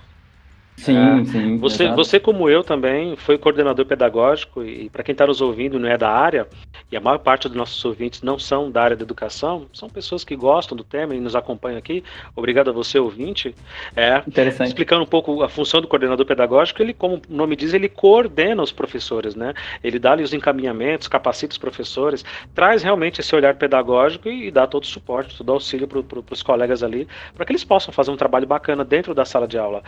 Sim, 0.77 1.21
é. 1.21 1.25
sim. 1.25 1.59
Você, 1.59 1.89
você, 1.93 2.21
como 2.21 2.49
eu 2.49 2.63
também, 2.63 3.17
foi 3.17 3.39
coordenador 3.39 3.87
pedagógico 3.87 4.63
e 4.63 4.91
para 4.91 5.03
quem 5.03 5.13
está 5.13 5.27
nos 5.27 5.41
ouvindo 5.41 5.79
não 5.79 5.89
é 5.89 5.97
da 5.97 6.11
área, 6.11 6.47
e 6.91 6.97
a 6.97 7.01
maior 7.01 7.19
parte 7.19 7.49
dos 7.49 7.57
nossos 7.57 7.83
ouvintes 7.85 8.23
não 8.23 8.39
são 8.39 8.71
da 8.71 8.83
área 8.83 8.97
da 8.97 9.03
educação, 9.03 9.67
são 9.73 9.89
pessoas 9.89 10.23
que 10.23 10.37
gostam 10.37 10.77
do 10.77 10.85
tema 10.85 11.15
e 11.15 11.21
nos 11.21 11.35
acompanham 11.35 11.79
aqui. 11.79 12.05
Obrigado 12.35 12.69
a 12.69 12.73
você, 12.73 12.99
ouvinte. 12.99 13.55
É, 13.95 14.23
Interessante. 14.27 14.69
Explicando 14.69 15.03
um 15.03 15.07
pouco 15.07 15.43
a 15.43 15.49
função 15.49 15.81
do 15.81 15.89
coordenador 15.89 16.27
pedagógico, 16.27 16.83
ele, 16.83 16.93
como 16.93 17.17
o 17.17 17.21
nome 17.29 17.57
diz, 17.57 17.73
ele 17.73 17.89
coordena 17.89 18.63
os 18.63 18.71
professores, 18.73 19.35
né? 19.35 19.55
Ele 19.83 19.99
dá-lhe 19.99 20.23
os 20.23 20.33
encaminhamentos, 20.33 21.09
capacita 21.09 21.53
os 21.53 21.59
professores, 21.59 22.25
traz 22.55 22.83
realmente 22.83 23.21
esse 23.21 23.35
olhar 23.35 23.55
pedagógico 23.55 24.29
e, 24.29 24.49
e 24.49 24.51
dá 24.51 24.67
todo 24.67 24.85
o 24.85 24.87
suporte, 24.87 25.37
todo 25.37 25.49
o 25.49 25.53
auxílio 25.53 25.89
para 25.89 26.03
pro, 26.03 26.25
os 26.31 26.43
colegas 26.43 26.83
ali, 26.83 27.09
para 27.35 27.45
que 27.45 27.53
eles 27.53 27.65
possam 27.65 27.93
fazer 27.93 28.11
um 28.11 28.17
trabalho 28.17 28.47
bacana 28.47 28.85
dentro 28.85 29.15
da 29.15 29.25
sala 29.25 29.49
de 29.49 29.59
aula. 29.59 29.83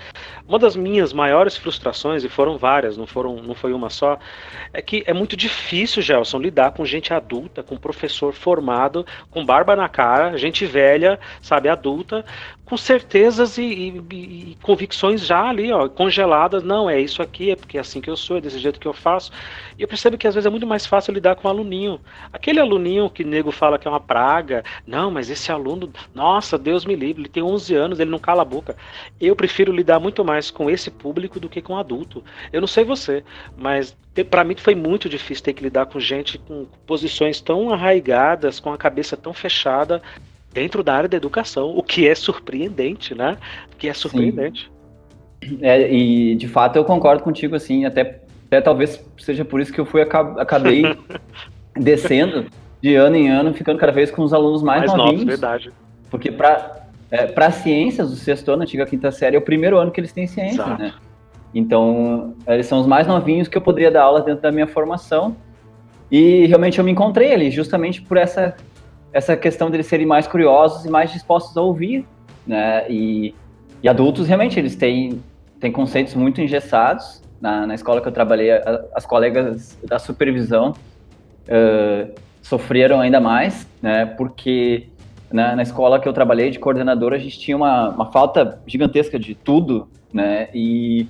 Uma 0.49 0.59
das 0.59 0.78
minhas 0.79 1.13
maiores 1.13 1.57
frustrações, 1.57 2.25
e 2.25 2.29
foram 2.29 2.57
várias, 2.57 2.97
não, 2.97 3.07
foram, 3.07 3.37
não 3.43 3.55
foi 3.55 3.73
uma 3.73 3.91
só, 3.91 4.19
é 4.73 4.81
que 4.81 5.03
é 5.07 5.13
muito 5.13 5.37
difícil, 5.37 6.01
Gelson, 6.01 6.39
lidar 6.39 6.73
com 6.73 6.85
gente 6.85 7.13
adulta, 7.13 7.63
com 7.63 7.77
professor 7.77 8.33
formado, 8.33 9.05
com 9.31 9.45
barba 9.45 9.77
na 9.77 9.89
cara, 9.89 10.37
gente 10.39 10.65
velha, 10.65 11.19
sabe, 11.43 11.69
adulta, 11.69 12.25
com 12.69 12.77
certezas 12.77 13.57
e, 13.57 13.63
e, 13.63 14.05
e, 14.15 14.59
convicções 14.61 15.25
já 15.25 15.49
ali, 15.49 15.73
ó, 15.73 15.89
congeladas. 15.89 16.63
Não, 16.63 16.89
é 16.89 17.01
isso 17.01 17.23
aqui, 17.23 17.51
é 17.51 17.57
porque 17.57 17.79
é 17.79 17.81
assim 17.81 18.01
que 18.01 18.11
eu 18.11 18.17
sou, 18.17 18.37
é 18.37 18.41
desse 18.41 18.59
jeito 18.59 18.79
que 18.79 18.87
eu 18.87 18.93
faço. 18.93 19.33
E 19.79 19.83
eu 19.83 19.89
percebo 19.89 20.19
que 20.19 20.27
às 20.27 20.35
vezes 20.35 20.47
é 20.47 20.51
muito 20.51 20.67
mais 20.67 20.85
fácil 20.85 21.15
lidar 21.15 21.37
com 21.37 21.49
o 21.49 21.51
aluninho. 21.51 21.99
Aquele 22.31 22.61
aluninho 22.61 23.09
que 23.09 23.23
o 23.23 23.27
nego 23.27 23.51
fala 23.51 23.79
que 23.79 23.89
é 23.89 23.91
uma 23.91 24.01
praga. 24.01 24.63
Não, 24.87 25.11
mas 25.11 25.31
esse 25.31 25.51
aluno, 25.51 25.91
nossa, 26.15 26.59
Deus 26.59 26.85
me 26.85 26.95
livre, 26.95 27.23
ele 27.23 27.29
tem 27.29 27.43
11 27.43 27.75
anos, 27.75 28.01
ele 28.01 28.11
não 28.11 28.19
cala 28.19 28.43
a 28.43 28.45
boca. 28.45 28.77
Eu 29.19 29.35
prefiro 29.35 29.73
lidar 29.73 29.99
muito 29.99 30.23
mais 30.23 30.51
com 30.51 30.69
esse 30.69 30.91
público 30.91 31.41
do 31.41 31.49
que 31.49 31.63
com 31.63 31.77
adulto. 31.77 32.23
Eu 32.53 32.61
não 32.61 32.69
sei 32.69 32.85
você, 32.85 33.25
mas 33.57 33.97
para 34.31 34.45
mim 34.45 34.57
foi 34.57 34.75
muito 34.75 35.09
difícil 35.09 35.45
ter 35.45 35.55
que 35.55 35.63
lidar 35.63 35.87
com 35.87 35.99
gente 35.99 36.39
com 36.39 36.67
posições 36.87 37.41
tão 37.41 37.73
arraigadas, 37.73 38.61
com 38.61 38.73
a 38.73 38.77
cabeça 38.77 39.17
tão 39.17 39.33
fechada 39.33 40.03
dentro 40.59 40.83
da 40.83 40.95
área 40.95 41.09
da 41.09 41.17
educação, 41.17 41.73
o 41.77 41.83
que 41.83 42.09
é 42.09 42.15
surpreendente, 42.15 43.15
né? 43.15 43.37
O 43.73 43.77
que 43.77 43.89
é 43.89 43.95
surpreendente. 43.95 44.71
É, 45.63 45.93
e 45.93 46.35
de 46.35 46.49
fato 46.49 46.77
eu 46.77 46.85
concordo 46.85 47.23
contigo, 47.23 47.55
assim, 47.55 47.85
até, 47.85 48.21
até 48.47 48.61
talvez 48.61 49.01
seja 49.17 49.45
por 49.45 49.61
isso 49.61 49.73
que 49.73 49.81
eu 49.81 49.87
fui 49.87 50.03
acabei 50.03 50.83
descendo 51.79 52.47
de 52.83 52.97
ano 52.97 53.15
em 53.15 53.29
ano, 53.29 53.55
ficando 53.55 53.79
cada 53.79 53.93
vez 53.93 54.11
com 54.11 54.23
os 54.23 54.35
alunos 54.35 54.63
mais, 54.63 54.81
mais 54.81 54.93
novinhos. 54.93 55.21
Novos, 55.21 55.41
verdade. 55.41 55.73
Porque 56.11 56.33
para 56.33 56.89
é, 57.11 57.27
para 57.27 57.51
ciências, 57.53 58.13
o 58.13 58.17
sexto 58.17 58.51
ano, 58.51 58.63
antiga 58.63 58.85
quinta 58.85 59.11
série, 59.13 59.37
é 59.37 59.39
o 59.39 59.43
primeiro 59.43 59.79
ano 59.79 59.91
que 59.91 60.01
eles 60.01 60.13
têm 60.13 60.27
ciência, 60.27 60.63
Exato. 60.63 60.83
né? 60.83 60.93
Então, 61.55 62.35
eles 62.47 62.67
são 62.67 62.81
os 62.81 62.87
mais 62.87 63.07
novinhos 63.07 63.49
que 63.49 63.57
eu 63.57 63.63
poderia 63.63 63.91
dar 63.91 64.03
aula 64.03 64.21
dentro 64.21 64.43
da 64.43 64.53
minha 64.53 64.67
formação. 64.67 65.35
E 66.11 66.47
realmente 66.47 66.79
eu 66.79 66.85
me 66.85 66.91
encontrei 66.91 67.33
ali, 67.33 67.51
justamente 67.51 68.03
por 68.03 68.17
essa 68.17 68.55
essa 69.13 69.37
questão 69.37 69.71
deles 69.71 69.87
serem 69.87 70.07
mais 70.07 70.27
curiosos 70.27 70.85
e 70.85 70.91
mais 70.91 71.11
dispostos 71.13 71.57
a 71.57 71.63
ouvir, 71.63 72.07
né? 72.47 72.89
E, 72.91 73.35
e 73.83 73.89
adultos, 73.89 74.27
realmente, 74.27 74.59
eles 74.59 74.77
têm, 74.77 75.23
têm 75.61 75.73
conceitos 75.73 76.15
muito 76.15 76.41
engessados. 76.41 77.23
Na, 77.41 77.67
na 77.67 77.75
escola 77.75 78.01
que 78.01 78.09
eu 78.09 78.13
trabalhei, 78.13 78.51
a, 78.51 78.85
as 78.95 79.07
colegas 79.07 79.79
da 79.85 79.99
supervisão 79.99 80.75
uh, 81.49 82.13
sofreram 82.43 83.01
ainda 83.01 83.21
mais, 83.21 83.69
né? 83.81 84.07
Porque 84.07 84.89
na, 85.31 85.55
na, 85.55 85.63
escola 85.63 86.01
que 86.01 86.09
eu 86.09 86.13
trabalhei 86.13 86.51
de 86.51 86.59
coordenador, 86.59 87.13
a 87.13 87.19
gente 87.19 87.39
tinha 87.39 87.57
uma, 87.57 87.91
uma 87.91 88.07
falta 88.11 88.61
gigantesca 88.67 89.19
de 89.19 89.35
tudo, 89.35 89.89
né? 90.13 90.49
E, 90.53 91.07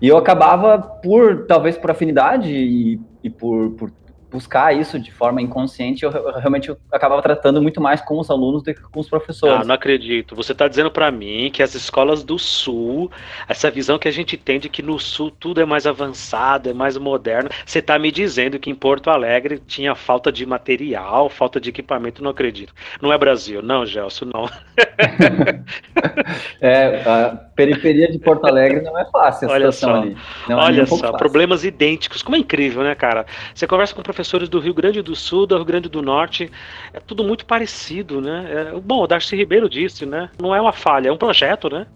e 0.00 0.08
eu 0.08 0.16
acabava 0.16 0.78
por, 0.78 1.46
talvez 1.46 1.78
por 1.78 1.90
afinidade 1.90 2.52
e, 2.52 3.00
e 3.22 3.30
por, 3.30 3.70
por 3.70 3.90
buscar 4.30 4.74
isso 4.74 4.98
de 4.98 5.10
forma 5.10 5.42
inconsciente, 5.42 6.04
eu, 6.04 6.10
eu 6.10 6.38
realmente 6.38 6.68
eu 6.68 6.78
acabava 6.90 7.20
tratando 7.20 7.60
muito 7.60 7.80
mais 7.80 8.00
com 8.00 8.18
os 8.18 8.30
alunos 8.30 8.62
do 8.62 8.72
que 8.72 8.80
com 8.80 9.00
os 9.00 9.08
professores. 9.08 9.60
Ah, 9.60 9.64
não 9.64 9.74
acredito. 9.74 10.34
Você 10.36 10.52
está 10.52 10.68
dizendo 10.68 10.90
para 10.90 11.10
mim 11.10 11.50
que 11.52 11.62
as 11.62 11.74
escolas 11.74 12.22
do 12.22 12.38
Sul, 12.38 13.10
essa 13.48 13.70
visão 13.70 13.98
que 13.98 14.08
a 14.08 14.12
gente 14.12 14.36
tem 14.36 14.60
de 14.60 14.68
que 14.68 14.82
no 14.82 14.98
Sul 14.98 15.30
tudo 15.30 15.60
é 15.60 15.64
mais 15.64 15.86
avançado, 15.86 16.70
é 16.70 16.72
mais 16.72 16.96
moderno, 16.96 17.50
você 17.64 17.80
está 17.80 17.98
me 17.98 18.12
dizendo 18.12 18.58
que 18.58 18.70
em 18.70 18.74
Porto 18.74 19.10
Alegre 19.10 19.60
tinha 19.66 19.94
falta 19.94 20.30
de 20.30 20.46
material, 20.46 21.28
falta 21.28 21.60
de 21.60 21.70
equipamento, 21.70 22.22
não 22.22 22.30
acredito. 22.30 22.72
Não 23.00 23.12
é 23.12 23.18
Brasil, 23.18 23.62
não, 23.62 23.84
Gelson, 23.84 24.26
não. 24.26 24.48
é, 26.60 27.02
a 27.04 27.49
periferia 27.64 28.10
de 28.10 28.18
Porto 28.18 28.46
Alegre 28.46 28.80
não 28.80 28.98
é 28.98 29.04
fácil 29.04 29.48
a 29.48 29.52
olha 29.52 29.70
situação 29.70 29.90
só, 29.90 30.02
ali. 30.02 30.16
Não 30.48 30.60
é 30.60 30.64
olha 30.64 30.82
é 30.82 30.86
só, 30.86 31.12
problemas 31.12 31.64
idênticos. 31.64 32.22
Como 32.22 32.36
é 32.36 32.38
incrível, 32.38 32.82
né, 32.82 32.94
cara? 32.94 33.26
Você 33.54 33.66
conversa 33.66 33.94
com 33.94 34.02
professor 34.02 34.30
professores 34.30 34.48
do 34.48 34.60
Rio 34.60 34.74
Grande 34.74 35.02
do 35.02 35.16
Sul, 35.16 35.46
do 35.46 35.56
Rio 35.56 35.64
Grande 35.64 35.88
do 35.88 36.02
Norte. 36.02 36.50
É 36.92 37.00
tudo 37.00 37.24
muito 37.24 37.44
parecido, 37.44 38.20
né? 38.20 38.46
É, 38.48 38.80
bom, 38.80 39.02
o 39.02 39.06
Darcy 39.06 39.36
Ribeiro 39.36 39.68
disse, 39.68 40.06
né? 40.06 40.30
Não 40.40 40.54
é 40.54 40.60
uma 40.60 40.72
falha, 40.72 41.08
é 41.08 41.12
um 41.12 41.16
projeto, 41.16 41.68
né? 41.68 41.86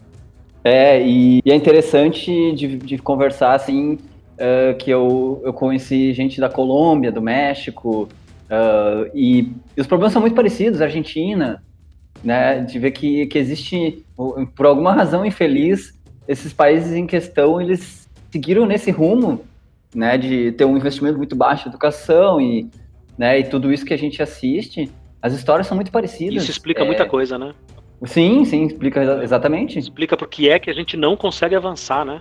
É, 0.65 1.01
e, 1.01 1.41
e 1.45 1.53
é 1.53 1.55
interessante 1.55 2.53
de, 2.53 2.77
de 2.79 2.99
conversar, 2.99 3.55
assim, 3.55 3.95
uh, 3.95 4.75
que 4.79 4.91
eu, 4.91 5.43
eu 5.45 5.53
conheci 5.53 6.13
gente 6.13 6.41
da 6.41 6.49
Colômbia, 6.49 7.13
do 7.13 7.21
México, 7.21 8.09
uh, 8.49 9.11
e, 9.15 9.51
e, 9.77 9.81
os 9.81 9.87
problemas 9.87 10.13
são 10.13 10.23
muito 10.23 10.35
parecidos, 10.35 10.81
Argentina, 10.81 11.63
né? 12.25 12.61
De 12.61 12.79
ver 12.79 12.91
que, 12.93 13.27
que 13.27 13.39
existe, 13.39 14.05
por 14.57 14.67
alguma 14.67 14.93
razão 14.93 15.25
infeliz, 15.25 15.95
esses 16.27 16.53
países 16.53 16.93
em 16.93 17.07
questão, 17.07 17.61
eles 17.61 18.09
seguiram 18.31 18.67
nesse 18.67 18.91
rumo 18.91 19.45
né, 19.95 20.19
de 20.19 20.53
ter 20.53 20.65
um 20.65 20.77
investimento 20.77 21.17
muito 21.17 21.37
baixo 21.37 21.69
em 21.69 21.71
educação 21.71 22.41
e, 22.41 22.69
né, 23.17 23.39
e 23.39 23.45
tudo 23.45 23.73
isso 23.73 23.85
que 23.85 23.95
a 23.95 23.99
gente 23.99 24.23
assiste, 24.23 24.91
as 25.23 25.33
histórias 25.33 25.67
são 25.67 25.77
muito 25.77 25.93
parecidas. 25.93 26.43
Isso 26.43 26.51
explica 26.51 26.83
é... 26.83 26.87
muita 26.87 27.07
coisa, 27.07 27.39
né? 27.39 27.55
Sim, 28.05 28.45
sim, 28.45 28.65
explica 28.67 29.23
exatamente. 29.23 29.79
Explica 29.79 30.17
por 30.17 30.29
que 30.29 30.49
é 30.49 30.59
que 30.59 30.69
a 30.69 30.75
gente 30.75 30.97
não 30.97 31.17
consegue 31.17 31.55
avançar, 31.55 32.05
né? 32.05 32.21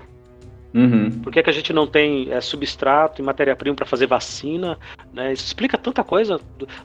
Uhum. 0.74 1.12
Por 1.12 1.32
que, 1.32 1.40
é 1.40 1.44
que 1.44 1.50
a 1.50 1.54
gente 1.54 1.72
não 1.72 1.86
tem 1.86 2.32
é, 2.32 2.42
substrato 2.42 3.22
e 3.22 3.24
matéria-prima 3.24 3.76
para 3.76 3.86
fazer 3.86 4.08
vacina? 4.08 4.78
Né? 5.14 5.32
Isso 5.32 5.46
explica 5.46 5.78
tanta 5.78 6.04
coisa 6.04 6.40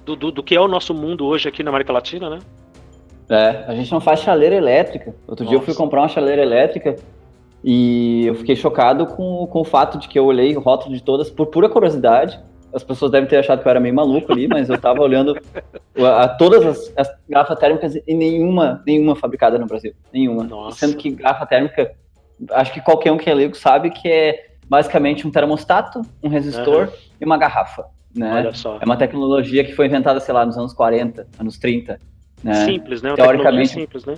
do, 0.05 0.15
do, 0.15 0.31
do, 0.31 0.43
que 0.43 0.55
é 0.55 0.61
o 0.61 0.69
nosso 0.69 0.93
mundo 0.93 1.25
hoje 1.25 1.49
aqui 1.49 1.63
na 1.63 1.71
América 1.71 1.93
Latina, 1.93 2.29
né? 2.29 2.39
É, 3.29 3.65
a 3.67 3.75
gente 3.75 3.93
não 3.93 4.01
faz 4.01 4.21
chaleira 4.21 4.55
elétrica. 4.55 5.15
Outro 5.27 5.45
Nossa. 5.45 5.57
dia 5.57 5.57
eu 5.57 5.63
fui 5.63 5.75
comprar 5.75 6.01
uma 6.01 6.09
chaleira 6.09 6.43
elétrica 6.43 6.97
e 7.63 8.27
eu 8.27 8.35
fiquei 8.35 8.57
chocado 8.57 9.07
com, 9.07 9.47
com 9.47 9.61
o 9.61 9.65
fato 9.65 9.99
de 9.99 10.09
que 10.09 10.19
eu 10.19 10.25
olhei 10.25 10.57
o 10.57 10.61
rótulo 10.61 10.95
de 10.95 11.03
todas 11.03 11.29
por 11.31 11.47
pura 11.47 11.69
curiosidade. 11.69 12.41
As 12.73 12.83
pessoas 12.83 13.11
devem 13.11 13.29
ter 13.29 13.37
achado 13.37 13.61
que 13.61 13.69
eu 13.69 13.71
era 13.71 13.81
meio 13.81 13.95
maluco 13.95 14.33
ali, 14.33 14.47
mas 14.47 14.69
eu 14.69 14.77
estava 14.77 15.01
olhando 15.01 15.39
a, 15.99 16.25
a 16.25 16.29
todas 16.29 16.65
as, 16.65 16.93
as, 16.97 17.19
garrafas 17.29 17.59
térmicas 17.59 17.95
e 18.07 18.15
nenhuma, 18.15 18.83
nenhuma 18.87 19.17
fabricada 19.17 19.59
no 19.59 19.67
Brasil. 19.67 19.95
Nenhuma. 20.13 20.45
Nossa. 20.45 20.79
Sendo 20.79 20.97
que 20.97 21.11
garrafa 21.11 21.47
térmica, 21.47 21.95
acho 22.53 22.73
que 22.73 22.81
qualquer 22.81 23.11
um 23.11 23.17
que 23.17 23.29
é 23.29 23.35
leigo 23.35 23.57
sabe 23.57 23.91
que 23.91 24.09
é 24.09 24.49
basicamente 24.69 25.27
um 25.27 25.31
termostato, 25.31 26.03
um 26.23 26.29
resistor 26.29 26.89
uhum. 26.89 26.93
e 27.21 27.25
uma 27.25 27.39
garrafa. 27.39 27.87
Né? 28.15 28.33
Olha 28.35 28.53
só. 28.53 28.79
É 28.81 28.85
uma 28.85 28.97
tecnologia 28.97 29.65
que 29.65 29.73
foi 29.73 29.87
inventada, 29.87 30.21
sei 30.21 30.35
lá, 30.35 30.45
nos 30.45 30.57
anos 30.59 30.73
40, 30.75 31.27
anos 31.39 31.59
30. 31.59 31.99
Né? 32.43 32.65
Simples, 32.65 33.03
né? 33.03 33.11
Uma 33.11 33.17
Teoricamente, 33.17 33.73
simples, 33.73 34.05
né? 34.05 34.17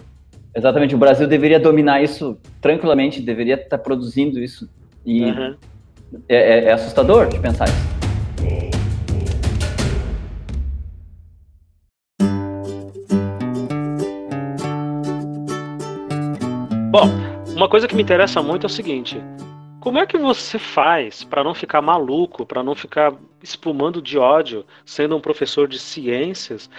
Exatamente, 0.54 0.94
o 0.94 0.98
Brasil 0.98 1.28
deveria 1.28 1.60
dominar 1.60 2.02
isso 2.02 2.36
tranquilamente, 2.60 3.20
deveria 3.20 3.54
estar 3.54 3.78
produzindo 3.78 4.40
isso. 4.40 4.68
E 5.06 5.24
uhum. 5.24 5.54
é, 6.28 6.36
é, 6.36 6.64
é 6.64 6.72
assustador 6.72 7.28
de 7.28 7.38
pensar 7.38 7.68
isso. 7.68 8.00
Bom, 16.90 17.08
uma 17.54 17.68
coisa 17.68 17.86
que 17.86 17.94
me 17.94 18.02
interessa 18.02 18.42
muito 18.42 18.64
é 18.64 18.66
o 18.66 18.70
seguinte: 18.70 19.22
como 19.78 19.98
é 19.98 20.06
que 20.06 20.18
você 20.18 20.58
faz 20.58 21.22
para 21.22 21.44
não 21.44 21.54
ficar 21.54 21.80
maluco, 21.80 22.44
para 22.44 22.64
não 22.64 22.74
ficar 22.74 23.14
espumando 23.42 24.02
de 24.02 24.18
ódio, 24.18 24.64
sendo 24.85 25.16
um 25.16 25.20
professor 25.20 25.68
de 25.68 25.78
ciências, 25.78 26.70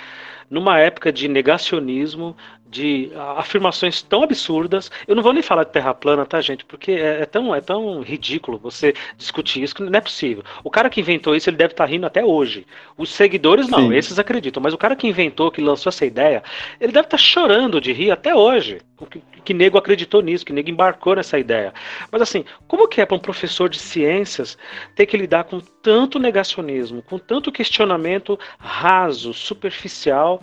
numa 0.50 0.80
época 0.80 1.12
de 1.12 1.28
negacionismo, 1.28 2.36
de 2.72 3.12
afirmações 3.38 4.02
tão 4.02 4.24
absurdas. 4.24 4.90
Eu 5.06 5.14
não 5.14 5.22
vou 5.22 5.34
nem 5.34 5.44
falar 5.44 5.66
de 5.66 5.72
terra 5.72 5.94
plana, 5.94 6.26
tá, 6.26 6.40
gente? 6.40 6.64
Porque 6.64 6.94
é, 6.94 7.22
é, 7.22 7.26
tão, 7.26 7.54
é 7.54 7.60
tão 7.60 8.00
ridículo 8.02 8.58
você 8.58 8.94
discutir 9.18 9.62
isso 9.62 9.76
que 9.76 9.84
não 9.84 9.92
é 9.92 10.00
possível. 10.00 10.42
O 10.64 10.70
cara 10.72 10.90
que 10.90 11.02
inventou 11.02 11.36
isso, 11.36 11.50
ele 11.50 11.58
deve 11.58 11.74
estar 11.74 11.84
tá 11.84 11.92
rindo 11.92 12.06
até 12.06 12.24
hoje. 12.24 12.66
Os 12.98 13.14
seguidores 13.14 13.68
não, 13.68 13.90
Sim. 13.90 13.94
esses 13.94 14.18
acreditam. 14.18 14.64
Mas 14.64 14.74
o 14.74 14.78
cara 14.78 14.96
que 14.96 15.06
inventou, 15.06 15.52
que 15.52 15.60
lançou 15.60 15.90
essa 15.90 16.06
ideia, 16.06 16.42
ele 16.80 16.94
deve 16.94 17.08
estar 17.08 17.18
tá 17.18 17.24
chorando 17.24 17.82
de 17.82 17.92
rir 17.92 18.10
até 18.10 18.34
hoje. 18.34 18.80
Que, 19.10 19.22
que 19.44 19.54
nego 19.54 19.80
acreditou 19.80 20.22
nisso, 20.22 20.46
que 20.46 20.54
nego 20.54 20.70
embarcou 20.70 21.16
nessa 21.16 21.38
ideia. 21.38 21.74
Mas 22.12 22.22
assim, 22.22 22.46
como 22.68 22.88
que 22.88 23.02
é 23.02 23.06
para 23.06 23.18
um 23.18 23.20
professor 23.20 23.68
de 23.68 23.80
ciências 23.80 24.58
ter 24.96 25.08
que 25.08 25.18
lidar 25.18 25.46
com 25.46 25.60
tanto 25.60 26.20
negacionismo, 26.20 27.02
com 27.02 27.18
tanto 27.18 27.52
questionamento 27.52 28.40
raso, 28.60 29.34
superficial, 29.34 30.40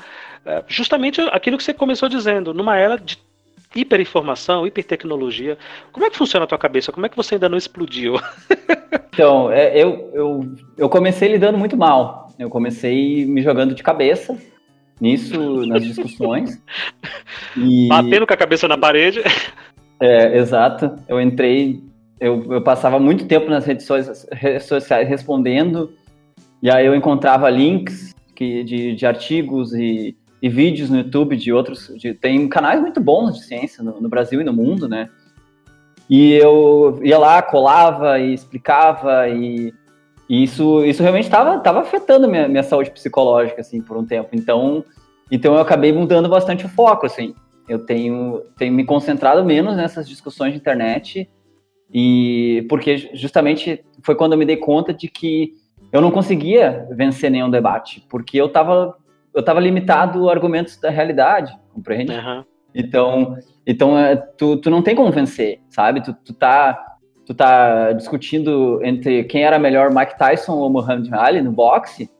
é, 0.48 0.64
justamente 0.66 1.20
aquilo 1.20 1.58
que 1.58 1.62
você 1.62 1.74
começou 1.74 2.08
dizendo, 2.08 2.54
numa 2.54 2.76
era 2.76 2.96
de 2.96 3.18
hiperinformação, 3.76 4.66
hipertecnologia. 4.66 5.58
Como 5.92 6.06
é 6.06 6.10
que 6.10 6.16
funciona 6.16 6.44
a 6.44 6.48
tua 6.48 6.58
cabeça? 6.58 6.90
Como 6.90 7.04
é 7.04 7.08
que 7.08 7.16
você 7.16 7.34
ainda 7.34 7.48
não 7.48 7.58
explodiu? 7.58 8.14
então, 9.12 9.52
é, 9.52 9.76
eu, 9.76 10.10
eu, 10.14 10.54
eu 10.76 10.88
comecei 10.88 11.28
lidando 11.28 11.58
muito 11.58 11.76
mal. 11.76 12.32
Eu 12.38 12.48
comecei 12.48 13.26
me 13.26 13.42
jogando 13.42 13.74
de 13.74 13.82
cabeça 13.82 14.38
nisso, 14.98 15.66
nas 15.66 15.84
discussões. 15.84 16.60
E... 17.56 17.88
Batendo 17.88 18.26
com 18.26 18.32
a 18.32 18.36
cabeça 18.36 18.66
na 18.66 18.78
parede. 18.78 19.20
É, 20.00 20.38
exato. 20.38 20.94
Eu 21.08 21.20
entrei, 21.20 21.82
eu, 22.20 22.52
eu 22.52 22.62
passava 22.62 23.00
muito 23.00 23.26
tempo 23.26 23.50
nas 23.50 23.66
redes 23.66 23.84
sociais 24.64 25.08
respondendo, 25.08 25.92
e 26.62 26.70
aí 26.70 26.86
eu 26.86 26.94
encontrava 26.94 27.50
links 27.50 28.14
que, 28.32 28.62
de, 28.62 28.94
de 28.94 29.04
artigos 29.04 29.74
e 29.74 30.16
e 30.40 30.48
vídeos 30.48 30.90
no 30.90 30.98
YouTube 30.98 31.36
de 31.36 31.52
outros. 31.52 31.92
De, 31.96 32.14
tem 32.14 32.48
canais 32.48 32.80
muito 32.80 33.00
bons 33.00 33.36
de 33.36 33.44
ciência 33.44 33.82
no, 33.82 34.00
no, 34.00 34.08
Brasil 34.08 34.40
e 34.40 34.44
no 34.44 34.52
mundo, 34.52 34.88
né? 34.88 35.08
E 36.08 36.32
eu 36.32 37.00
ia 37.02 37.18
lá, 37.18 37.42
colava 37.42 38.18
e 38.18 38.32
explicava, 38.32 39.28
e, 39.28 39.74
e 40.28 40.42
isso, 40.42 40.84
isso 40.84 41.02
realmente 41.02 41.24
estava 41.24 41.58
tava 41.58 41.80
afetando 41.80 42.28
minha, 42.28 42.48
minha 42.48 42.62
saúde 42.62 42.90
psicológica, 42.90 43.60
assim, 43.60 43.80
por 43.80 43.96
um 43.96 44.06
tempo. 44.06 44.30
Então, 44.32 44.84
então 45.30 45.54
eu 45.54 45.60
acabei 45.60 45.92
mudando 45.92 46.28
bastante 46.28 46.64
o 46.64 46.68
foco, 46.68 47.04
assim. 47.04 47.34
Eu 47.68 47.80
tenho, 47.80 48.42
tenho 48.56 48.72
me 48.72 48.84
concentrado 48.84 49.44
menos 49.44 49.76
nessas 49.76 50.08
discussões 50.08 50.54
de 50.54 50.58
internet, 50.58 51.28
e 51.92 52.64
porque 52.68 53.10
justamente 53.12 53.84
foi 54.02 54.14
quando 54.14 54.32
eu 54.32 54.38
me 54.38 54.46
dei 54.46 54.56
conta 54.56 54.92
de 54.94 55.08
que 55.08 55.52
eu 55.90 56.00
não 56.00 56.10
conseguia 56.10 56.86
vencer 56.90 57.30
nenhum 57.30 57.50
debate, 57.50 58.04
porque 58.08 58.38
eu 58.38 58.46
estava 58.46 58.94
eu 59.38 59.42
tava 59.44 59.60
limitado 59.60 60.28
a 60.28 60.32
argumentos 60.32 60.76
da 60.78 60.90
realidade, 60.90 61.56
compreende? 61.72 62.12
Uhum. 62.12 62.44
Então, 62.74 63.38
então 63.64 63.96
é, 63.96 64.16
tu, 64.16 64.56
tu 64.56 64.68
não 64.68 64.82
tem 64.82 64.96
como 64.96 65.12
vencer, 65.12 65.60
sabe? 65.68 66.02
Tu, 66.02 66.12
tu, 66.12 66.34
tá, 66.34 66.96
tu 67.24 67.32
tá 67.32 67.92
discutindo 67.92 68.80
entre 68.82 69.22
quem 69.24 69.44
era 69.44 69.56
melhor, 69.56 69.94
Mike 69.94 70.18
Tyson 70.18 70.54
ou 70.54 70.68
Muhammad 70.68 71.08
Ali 71.12 71.40
no 71.40 71.52
boxe. 71.52 72.10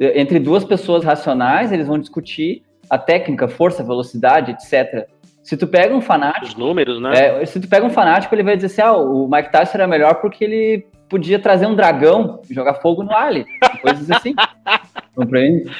Entre 0.00 0.38
duas 0.38 0.64
pessoas 0.64 1.04
racionais, 1.04 1.70
eles 1.70 1.86
vão 1.86 1.98
discutir 1.98 2.62
a 2.88 2.96
técnica, 2.96 3.46
força, 3.46 3.84
velocidade, 3.84 4.52
etc. 4.52 5.06
Se 5.42 5.58
tu 5.58 5.66
pega 5.66 5.94
um 5.94 6.00
fanático. 6.00 6.46
Os 6.46 6.54
números, 6.54 7.00
né? 7.00 7.42
É, 7.42 7.44
se 7.44 7.60
tu 7.60 7.68
pega 7.68 7.84
um 7.84 7.90
fanático, 7.90 8.34
ele 8.34 8.42
vai 8.42 8.56
dizer 8.56 8.68
assim: 8.68 8.80
ah, 8.80 8.96
o 8.96 9.28
Mike 9.28 9.52
Tyson 9.52 9.74
era 9.74 9.86
melhor 9.86 10.14
porque 10.14 10.42
ele 10.42 10.86
podia 11.10 11.38
trazer 11.38 11.66
um 11.66 11.76
dragão 11.76 12.40
e 12.48 12.54
jogar 12.54 12.74
fogo 12.76 13.02
no 13.02 13.14
Ali. 13.14 13.44
Coisas 13.82 14.10
assim. 14.10 14.34
Compreende? 15.14 15.70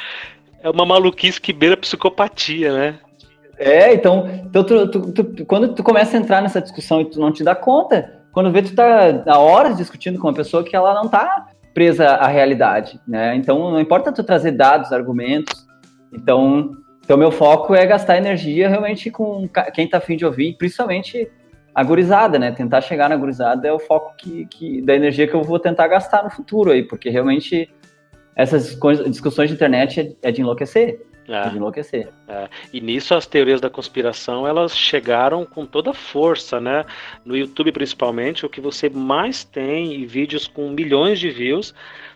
É 0.64 0.70
uma 0.70 0.86
maluquice 0.86 1.38
que 1.38 1.52
beira 1.52 1.76
psicopatia, 1.76 2.72
né? 2.72 2.98
É, 3.58 3.92
então, 3.92 4.26
então 4.46 4.64
tu, 4.64 4.88
tu, 4.88 5.12
tu, 5.12 5.44
quando 5.44 5.74
tu 5.74 5.82
começa 5.82 6.16
a 6.16 6.20
entrar 6.20 6.40
nessa 6.40 6.58
discussão 6.58 7.02
e 7.02 7.04
tu 7.04 7.20
não 7.20 7.30
te 7.30 7.44
dá 7.44 7.54
conta, 7.54 8.22
quando 8.32 8.50
vê 8.50 8.62
tu 8.62 8.74
tá 8.74 9.22
há 9.26 9.38
horas 9.38 9.76
discutindo 9.76 10.18
com 10.18 10.26
uma 10.26 10.32
pessoa 10.32 10.64
que 10.64 10.74
ela 10.74 10.94
não 10.94 11.06
tá 11.06 11.48
presa 11.74 12.06
à 12.08 12.28
realidade, 12.28 12.98
né? 13.06 13.36
Então, 13.36 13.70
não 13.70 13.78
importa 13.78 14.10
tu 14.10 14.24
trazer 14.24 14.52
dados, 14.52 14.90
argumentos. 14.90 15.66
Então, 16.10 16.70
então 17.04 17.18
meu 17.18 17.30
foco 17.30 17.74
é 17.74 17.84
gastar 17.84 18.16
energia 18.16 18.66
realmente 18.66 19.10
com 19.10 19.46
quem 19.74 19.86
tá 19.86 19.98
afim 19.98 20.16
de 20.16 20.24
ouvir, 20.24 20.56
principalmente 20.56 21.30
a 21.74 21.84
gurizada, 21.84 22.38
né? 22.38 22.52
Tentar 22.52 22.80
chegar 22.80 23.10
na 23.10 23.16
gurizada 23.16 23.68
é 23.68 23.72
o 23.72 23.78
foco 23.78 24.14
que, 24.16 24.46
que, 24.46 24.80
da 24.80 24.94
energia 24.94 25.28
que 25.28 25.34
eu 25.34 25.42
vou 25.42 25.58
tentar 25.58 25.88
gastar 25.88 26.24
no 26.24 26.30
futuro 26.30 26.70
aí, 26.70 26.82
porque 26.82 27.10
realmente 27.10 27.68
essas 28.36 28.78
discussões 29.06 29.48
de 29.48 29.54
internet 29.54 30.16
é, 30.22 30.28
é 30.28 30.32
de 30.32 30.40
enlouquecer. 30.40 31.00
É. 31.28 31.48
De 31.48 31.56
enlouquecer. 31.56 32.08
É. 32.28 32.48
E 32.72 32.80
nisso 32.80 33.14
as 33.14 33.26
teorias 33.26 33.60
da 33.60 33.70
conspiração 33.70 34.46
elas 34.46 34.76
chegaram 34.76 35.46
com 35.46 35.64
toda 35.64 35.92
força, 35.94 36.60
né? 36.60 36.84
No 37.24 37.36
YouTube 37.36 37.72
principalmente, 37.72 38.44
o 38.44 38.48
que 38.48 38.60
você 38.60 38.90
mais 38.90 39.44
tem 39.44 39.94
e 39.94 40.04
vídeos 40.04 40.46
com 40.46 40.68
milhões 40.70 41.18
de 41.18 41.30
views 41.30 41.74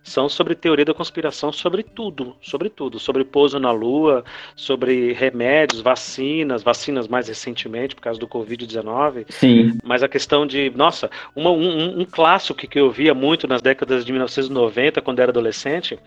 são 0.09 0.29
sobre 0.29 0.55
teoria 0.55 0.85
da 0.85 0.95
conspiração, 0.95 1.53
sobre 1.53 1.83
tudo, 1.83 2.37
sobre 2.41 2.69
tudo, 2.69 2.99
sobre 2.99 3.25
pouso 3.25 3.59
na 3.59 3.71
Lua, 3.71 4.25
sobre 4.57 5.13
remédios, 5.13 5.81
vacinas, 5.81 6.63
vacinas 6.63 7.07
mais 7.07 7.29
recentemente 7.29 7.95
por 7.95 8.03
causa 8.03 8.19
do 8.19 8.27
Covid-19. 8.27 9.27
Sim. 9.29 9.79
Mas 9.85 10.03
a 10.03 10.09
questão 10.09 10.47
de, 10.47 10.71
nossa, 10.75 11.11
uma, 11.35 11.51
um, 11.51 12.01
um 12.01 12.05
clássico 12.05 12.67
que 12.67 12.79
eu 12.79 12.91
via 12.91 13.15
muito 13.15 13.47
nas 13.47 13.63
décadas 13.63 14.05
de 14.05 14.13
1990, 14.13 15.01
quando 15.01 15.21
era 15.21 15.31
adolescente, 15.31 15.99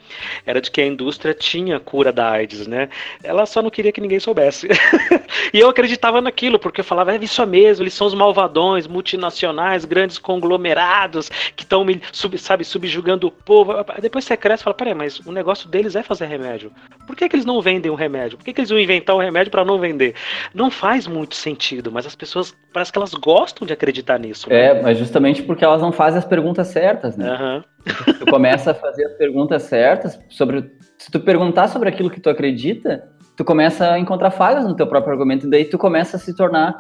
era 0.46 0.60
de 0.60 0.70
que 0.70 0.82
a 0.82 0.86
indústria 0.86 1.34
tinha 1.34 1.80
cura 1.80 2.12
da 2.12 2.30
AIDS, 2.30 2.68
né? 2.68 2.90
Ela 3.24 3.46
só 3.46 3.62
não 3.62 3.70
queria 3.70 3.92
que 3.92 4.02
ninguém 4.02 4.20
soubesse. 4.20 4.68
e 5.54 5.60
eu 5.60 5.70
acreditava 5.70 6.22
naquilo, 6.22 6.60
porque 6.60 6.82
eu 6.82 6.86
falava, 6.86 7.16
é 7.16 7.18
isso 7.18 7.46
mesmo, 7.46 7.84
eles 7.84 7.94
são 7.94 8.08
os 8.08 8.14
malvadões, 8.14 8.88
multinacionais, 8.88 9.86
grandes 9.86 10.18
conglomerados 10.18 11.30
que 11.56 11.64
estão, 11.64 11.86
sub, 12.12 12.38
sabe, 12.38 12.64
subjugando 12.64 13.28
o 13.28 13.32
povo 13.32 13.74
depois 14.00 14.26
você 14.26 14.38
cresce 14.38 14.62
e 14.62 14.64
fala, 14.64 14.76
peraí, 14.76 14.94
mas 14.94 15.20
o 15.20 15.32
negócio 15.32 15.68
deles 15.68 15.96
é 15.96 16.04
fazer 16.04 16.26
remédio. 16.26 16.72
Por 17.08 17.16
que, 17.16 17.28
que 17.28 17.36
eles 17.36 17.46
não 17.46 17.62
vendem 17.62 17.92
o 17.92 17.96
remédio? 17.96 18.38
Por 18.38 18.46
que, 18.46 18.54
que 18.54 18.62
eles 18.62 18.70
vão 18.70 18.80
inventar 18.80 19.16
o 19.16 19.20
remédio 19.20 19.52
para 19.52 19.66
não 19.66 19.80
vender? 19.80 20.16
Não 20.54 20.70
faz 20.70 21.08
muito 21.08 21.36
sentido, 21.36 21.92
mas 21.92 22.06
as 22.06 22.16
pessoas 22.16 22.56
parece 22.74 22.92
que 22.92 22.98
elas 22.98 23.14
gostam 23.14 23.66
de 23.66 23.74
acreditar 23.74 24.20
nisso. 24.20 24.50
Né? 24.50 24.66
É, 24.66 24.82
mas 24.82 24.98
justamente 24.98 25.42
porque 25.44 25.66
elas 25.66 25.82
não 25.82 25.92
fazem 25.92 26.20
as 26.20 26.26
perguntas 26.26 26.68
certas, 26.68 27.18
né? 27.18 27.32
Uhum. 27.32 27.64
Tu 28.20 28.26
começa 28.28 28.72
a 28.72 28.74
fazer 28.76 29.06
as 29.06 29.14
perguntas 29.14 29.64
certas 29.64 30.20
sobre. 30.30 30.72
Se 31.00 31.10
tu 31.10 31.20
perguntar 31.20 31.68
sobre 31.68 31.90
aquilo 31.90 32.12
que 32.12 32.22
tu 32.22 32.30
acredita, 32.30 33.04
tu 33.36 33.44
começa 33.44 33.92
a 33.92 34.00
encontrar 34.00 34.30
falhas 34.30 34.66
no 34.66 34.76
teu 34.76 34.86
próprio 34.86 35.14
argumento, 35.14 35.48
e 35.48 35.50
daí 35.50 35.66
tu 35.66 35.80
começa 35.80 36.18
a 36.18 36.20
se 36.20 36.36
tornar 36.36 36.78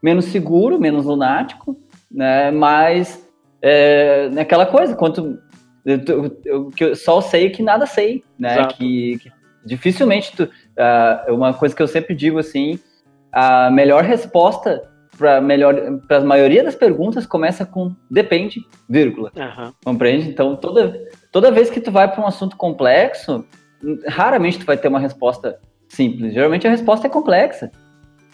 menos 0.00 0.26
seguro, 0.26 0.78
menos 0.78 1.06
lunático, 1.06 1.76
né? 2.08 2.52
Mas 2.52 3.24
é, 3.66 4.28
naquela 4.28 4.66
coisa, 4.66 4.94
quanto 4.94 5.38
eu, 5.84 6.38
eu, 6.44 6.70
eu, 6.78 6.96
só 6.96 7.20
sei 7.20 7.50
que 7.50 7.62
nada 7.62 7.86
sei, 7.86 8.24
né? 8.38 8.66
Que, 8.68 9.18
que, 9.18 9.32
dificilmente 9.64 10.34
tu, 10.36 10.44
uh, 10.44 11.34
uma 11.34 11.52
coisa 11.52 11.74
que 11.74 11.82
eu 11.82 11.88
sempre 11.88 12.14
digo 12.14 12.38
assim, 12.38 12.78
a 13.32 13.70
melhor 13.70 14.02
resposta 14.02 14.82
para 15.16 15.40
melhor 15.40 15.74
para 16.08 16.18
a 16.18 16.24
maioria 16.24 16.64
das 16.64 16.74
perguntas 16.74 17.26
começa 17.26 17.64
com 17.64 17.94
depende, 18.10 18.60
vírgula. 18.88 19.30
Uhum. 19.36 19.72
Compreende? 19.84 20.28
Então 20.28 20.56
toda 20.56 21.00
toda 21.30 21.52
vez 21.52 21.70
que 21.70 21.80
tu 21.80 21.92
vai 21.92 22.10
para 22.10 22.22
um 22.22 22.26
assunto 22.26 22.56
complexo, 22.56 23.44
raramente 24.08 24.58
tu 24.58 24.66
vai 24.66 24.76
ter 24.76 24.88
uma 24.88 24.98
resposta 24.98 25.58
simples. 25.88 26.34
Geralmente 26.34 26.66
a 26.66 26.70
resposta 26.70 27.06
é 27.06 27.10
complexa. 27.10 27.70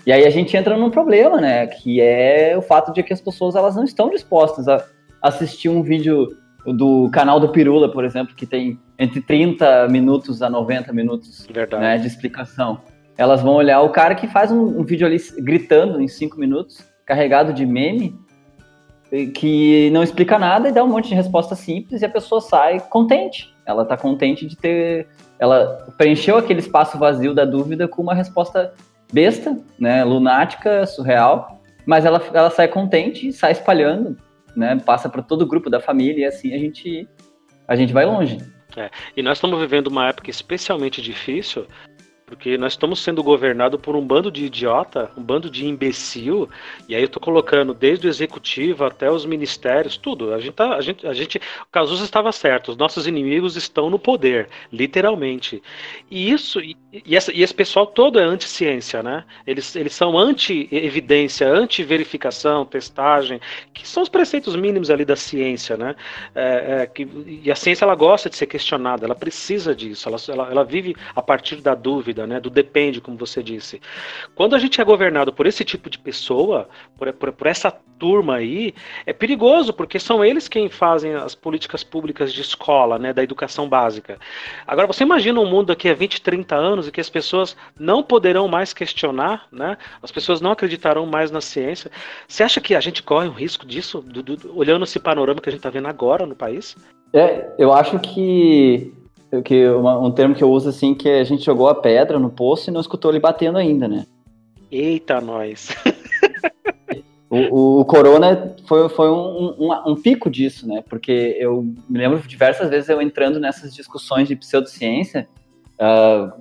E 0.06 0.12
aí 0.12 0.24
a 0.24 0.30
gente 0.30 0.56
entra 0.56 0.76
num 0.76 0.90
problema, 0.90 1.40
né? 1.40 1.66
Que 1.66 2.00
é 2.00 2.56
o 2.56 2.62
fato 2.62 2.92
de 2.92 3.02
que 3.02 3.12
as 3.12 3.20
pessoas 3.20 3.54
elas 3.54 3.76
não 3.76 3.84
estão 3.84 4.08
dispostas 4.08 4.66
a 4.66 4.82
assistir 5.22 5.68
um 5.68 5.82
vídeo 5.82 6.28
do 6.66 7.08
canal 7.10 7.40
do 7.40 7.48
Pirula, 7.48 7.90
por 7.90 8.04
exemplo, 8.04 8.34
que 8.34 8.46
tem 8.46 8.78
entre 8.98 9.20
30 9.20 9.88
minutos 9.88 10.42
a 10.42 10.50
90 10.50 10.92
minutos 10.92 11.46
né, 11.72 11.98
de 11.98 12.06
explicação. 12.06 12.80
Elas 13.16 13.42
vão 13.42 13.54
olhar 13.54 13.80
o 13.80 13.90
cara 13.90 14.14
que 14.14 14.26
faz 14.26 14.50
um, 14.50 14.80
um 14.80 14.84
vídeo 14.84 15.06
ali 15.06 15.18
gritando 15.38 16.00
em 16.00 16.08
5 16.08 16.38
minutos, 16.38 16.84
carregado 17.06 17.52
de 17.52 17.66
meme, 17.66 18.14
que 19.34 19.90
não 19.90 20.02
explica 20.02 20.38
nada 20.38 20.68
e 20.68 20.72
dá 20.72 20.84
um 20.84 20.88
monte 20.88 21.08
de 21.08 21.14
resposta 21.14 21.54
simples 21.54 22.02
e 22.02 22.04
a 22.04 22.08
pessoa 22.08 22.40
sai 22.40 22.78
contente. 22.78 23.52
Ela 23.66 23.84
tá 23.84 23.96
contente 23.96 24.46
de 24.46 24.56
ter. 24.56 25.08
Ela 25.38 25.86
preencheu 25.98 26.36
aquele 26.36 26.60
espaço 26.60 26.98
vazio 26.98 27.34
da 27.34 27.44
dúvida 27.44 27.88
com 27.88 28.02
uma 28.02 28.14
resposta 28.14 28.72
besta, 29.12 29.58
né, 29.78 30.04
lunática, 30.04 30.86
surreal, 30.86 31.60
mas 31.84 32.04
ela, 32.04 32.22
ela 32.32 32.50
sai 32.50 32.68
contente 32.68 33.26
e 33.26 33.32
sai 33.32 33.52
espalhando 33.52 34.16
né, 34.56 34.78
passa 34.84 35.08
para 35.08 35.22
todo 35.22 35.42
o 35.42 35.46
grupo 35.46 35.70
da 35.70 35.80
família 35.80 36.22
e 36.22 36.24
assim 36.24 36.54
a 36.54 36.58
gente 36.58 37.08
a 37.66 37.76
gente 37.76 37.92
vai 37.92 38.04
longe. 38.04 38.38
É. 38.76 38.90
E 39.16 39.22
nós 39.22 39.38
estamos 39.38 39.58
vivendo 39.58 39.88
uma 39.88 40.08
época 40.08 40.30
especialmente 40.30 41.02
difícil 41.02 41.66
porque 42.30 42.56
nós 42.56 42.74
estamos 42.74 43.02
sendo 43.02 43.24
governados 43.24 43.80
por 43.80 43.96
um 43.96 44.06
bando 44.06 44.30
de 44.30 44.44
idiota, 44.44 45.10
um 45.16 45.22
bando 45.22 45.50
de 45.50 45.66
imbecil, 45.66 46.48
e 46.88 46.94
aí 46.94 47.02
eu 47.02 47.06
estou 47.06 47.20
colocando 47.20 47.74
desde 47.74 48.06
o 48.06 48.08
executivo 48.08 48.84
até 48.84 49.10
os 49.10 49.26
ministérios, 49.26 49.96
tudo. 49.96 50.32
A 50.32 50.38
gente, 50.38 50.52
tá, 50.52 50.76
a 50.76 50.80
gente, 50.80 51.04
a 51.04 51.12
gente 51.12 51.38
o 51.38 51.66
Cazuza 51.72 52.04
estava 52.04 52.30
certo, 52.30 52.70
os 52.70 52.76
nossos 52.76 53.08
inimigos 53.08 53.56
estão 53.56 53.90
no 53.90 53.98
poder, 53.98 54.48
literalmente. 54.72 55.60
E 56.08 56.30
isso, 56.30 56.60
e, 56.60 56.76
e, 57.04 57.16
essa, 57.16 57.32
e 57.32 57.42
esse 57.42 57.52
pessoal 57.52 57.84
todo 57.84 58.20
é 58.20 58.22
anti-ciência, 58.22 59.02
né? 59.02 59.24
Eles, 59.44 59.74
eles 59.74 59.92
são 59.92 60.16
anti-evidência, 60.16 61.48
anti-verificação, 61.48 62.64
testagem, 62.64 63.40
que 63.74 63.86
são 63.88 64.04
os 64.04 64.08
preceitos 64.08 64.54
mínimos 64.54 64.88
ali 64.88 65.04
da 65.04 65.16
ciência, 65.16 65.76
né? 65.76 65.96
É, 66.32 66.82
é, 66.82 66.86
que, 66.86 67.08
e 67.42 67.50
a 67.50 67.56
ciência 67.56 67.84
ela 67.84 67.96
gosta 67.96 68.30
de 68.30 68.36
ser 68.36 68.46
questionada, 68.46 69.04
ela 69.04 69.16
precisa 69.16 69.74
disso, 69.74 70.08
ela, 70.08 70.18
ela, 70.28 70.50
ela 70.52 70.64
vive 70.64 70.94
a 71.12 71.20
partir 71.20 71.56
da 71.56 71.74
dúvida 71.74 72.19
né? 72.26 72.40
Do 72.40 72.50
depende, 72.50 73.00
como 73.00 73.16
você 73.16 73.42
disse. 73.42 73.80
Quando 74.34 74.54
a 74.54 74.58
gente 74.58 74.80
é 74.80 74.84
governado 74.84 75.32
por 75.32 75.46
esse 75.46 75.64
tipo 75.64 75.88
de 75.88 75.98
pessoa, 75.98 76.68
por, 76.96 77.12
por, 77.12 77.32
por 77.32 77.46
essa 77.46 77.70
turma 77.70 78.36
aí, 78.36 78.74
é 79.04 79.12
perigoso, 79.12 79.72
porque 79.72 79.98
são 79.98 80.24
eles 80.24 80.48
quem 80.48 80.68
fazem 80.68 81.14
as 81.14 81.34
políticas 81.34 81.84
públicas 81.84 82.32
de 82.32 82.40
escola, 82.40 82.98
né? 82.98 83.12
Da 83.12 83.22
educação 83.22 83.68
básica. 83.68 84.18
Agora, 84.66 84.86
você 84.86 85.04
imagina 85.04 85.40
um 85.40 85.46
mundo 85.46 85.66
daqui 85.66 85.88
a 85.88 85.94
20, 85.94 86.22
30 86.22 86.56
anos 86.56 86.88
e 86.88 86.92
que 86.92 87.00
as 87.00 87.10
pessoas 87.10 87.56
não 87.78 88.02
poderão 88.02 88.48
mais 88.48 88.72
questionar, 88.72 89.46
né? 89.52 89.76
As 90.02 90.10
pessoas 90.10 90.40
não 90.40 90.50
acreditarão 90.50 91.06
mais 91.06 91.30
na 91.30 91.40
ciência. 91.40 91.90
Você 92.26 92.42
acha 92.42 92.60
que 92.60 92.74
a 92.74 92.80
gente 92.80 93.02
corre 93.02 93.28
um 93.28 93.32
risco 93.32 93.66
disso, 93.66 94.00
do, 94.00 94.22
do, 94.22 94.58
olhando 94.58 94.84
esse 94.84 94.98
panorama 94.98 95.40
que 95.40 95.48
a 95.48 95.52
gente 95.52 95.60
está 95.60 95.70
vendo 95.70 95.88
agora 95.88 96.26
no 96.26 96.34
país? 96.34 96.76
É, 97.12 97.52
eu 97.58 97.72
acho 97.72 97.98
que 97.98 98.92
que 99.44 99.68
uma, 99.68 99.98
um 99.98 100.10
termo 100.10 100.34
que 100.34 100.42
eu 100.42 100.50
uso 100.50 100.68
assim, 100.68 100.94
que 100.94 101.08
a 101.08 101.24
gente 101.24 101.44
jogou 101.44 101.68
a 101.68 101.74
pedra 101.74 102.18
no 102.18 102.30
poço 102.30 102.68
e 102.68 102.72
não 102.72 102.80
escutou 102.80 103.10
ele 103.10 103.20
batendo 103.20 103.58
ainda, 103.58 103.86
né? 103.86 104.04
Eita, 104.70 105.20
nós! 105.20 105.68
o, 107.30 107.80
o, 107.80 107.84
Corona 107.84 108.54
foi, 108.66 108.88
foi 108.88 109.08
um, 109.10 109.54
um, 109.58 109.90
um, 109.92 109.94
pico 109.94 110.28
disso, 110.28 110.66
né? 110.66 110.82
Porque 110.88 111.36
eu 111.38 111.62
me 111.88 111.98
lembro 111.98 112.18
diversas 112.26 112.70
vezes 112.70 112.88
eu 112.88 113.00
entrando 113.00 113.38
nessas 113.38 113.74
discussões 113.74 114.26
de 114.26 114.34
pseudociência, 114.34 115.28
uh, 115.74 116.32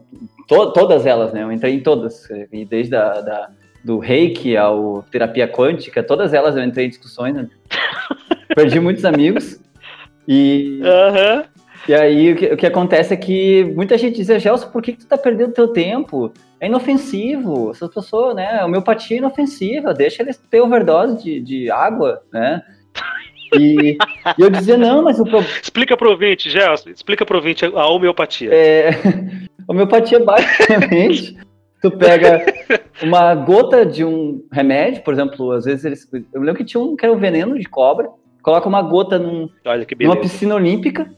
to, 0.48 0.72
todas 0.74 1.06
elas, 1.06 1.32
né? 1.32 1.44
Eu 1.44 1.52
entrei 1.52 1.76
em 1.76 1.80
todas, 1.80 2.28
e 2.52 2.66
desde 2.66 2.96
a 2.96 3.22
da, 3.22 3.50
do 3.84 4.00
reiki 4.00 4.58
ao 4.58 5.04
terapia 5.12 5.48
quântica, 5.48 6.04
todas 6.04 6.34
elas 6.34 6.56
eu 6.56 6.64
entrei 6.64 6.86
em 6.86 6.90
discussões, 6.90 7.36
né? 7.36 7.48
perdi 8.56 8.80
muitos 8.80 9.06
amigos. 9.06 9.60
E, 10.28 10.82
uhum. 10.84 11.59
E 11.88 11.94
aí 11.94 12.34
o 12.34 12.36
que, 12.36 12.46
o 12.48 12.58
que, 12.58 12.66
acontece 12.66 13.14
é 13.14 13.18
que 13.18 13.64
muita 13.76 13.98
gente 13.98 14.18
diz, 14.18 14.42
Gelson, 14.42 14.70
por 14.70 14.82
que, 14.82 14.94
que 14.94 15.00
tu 15.00 15.08
tá 15.08 15.18
perdendo 15.18 15.54
teu 15.54 15.68
tempo? 15.70 16.32
É 16.60 16.68
inofensivo, 16.68 17.72
essas 17.72 17.94
pessoas, 17.94 18.36
né? 18.36 18.60
A 18.60 18.66
homeopatia 18.66 19.18
é 19.18 19.20
inofensiva, 19.20 19.94
deixa 19.94 20.22
eles 20.22 20.38
ter 20.38 20.62
overdose 20.62 21.24
de, 21.24 21.40
de 21.40 21.72
água, 21.72 22.22
né? 22.32 22.62
E, 23.58 23.98
e, 24.38 24.42
eu 24.42 24.50
dizia, 24.50 24.78
não, 24.78 25.04
mas 25.04 25.20
o 25.20 25.24
problema. 25.24 25.48
Explica 25.62 25.98
pro 25.98 26.12
ouvinte, 26.12 26.50
Gelson, 26.50 26.90
explica 26.90 27.26
pro 27.26 27.38
ouvinte 27.38 27.66
a 27.66 27.88
homeopatia. 27.88 28.50
É, 28.54 28.92
homeopatia, 29.68 30.20
basicamente, 30.20 31.38
tu 31.82 31.90
pega 31.92 32.46
uma 33.02 33.34
gota 33.34 33.86
de 33.86 34.04
um 34.04 34.44
remédio, 34.52 35.02
por 35.04 35.14
exemplo, 35.14 35.52
às 35.52 35.66
vezes 35.66 35.86
eles. 35.86 36.08
Eu 36.34 36.42
lembro 36.42 36.58
que 36.58 36.66
tinha 36.66 36.82
um 36.82 36.96
que 36.96 37.06
era 37.06 37.14
um 37.14 37.20
veneno 37.20 37.58
de 37.58 37.66
cobra, 37.66 38.10
coloca 38.44 38.68
uma 38.68 38.82
gota 38.82 39.18
num, 39.18 39.50
numa 40.00 40.18
piscina 40.18 40.56
olímpica, 40.56 41.10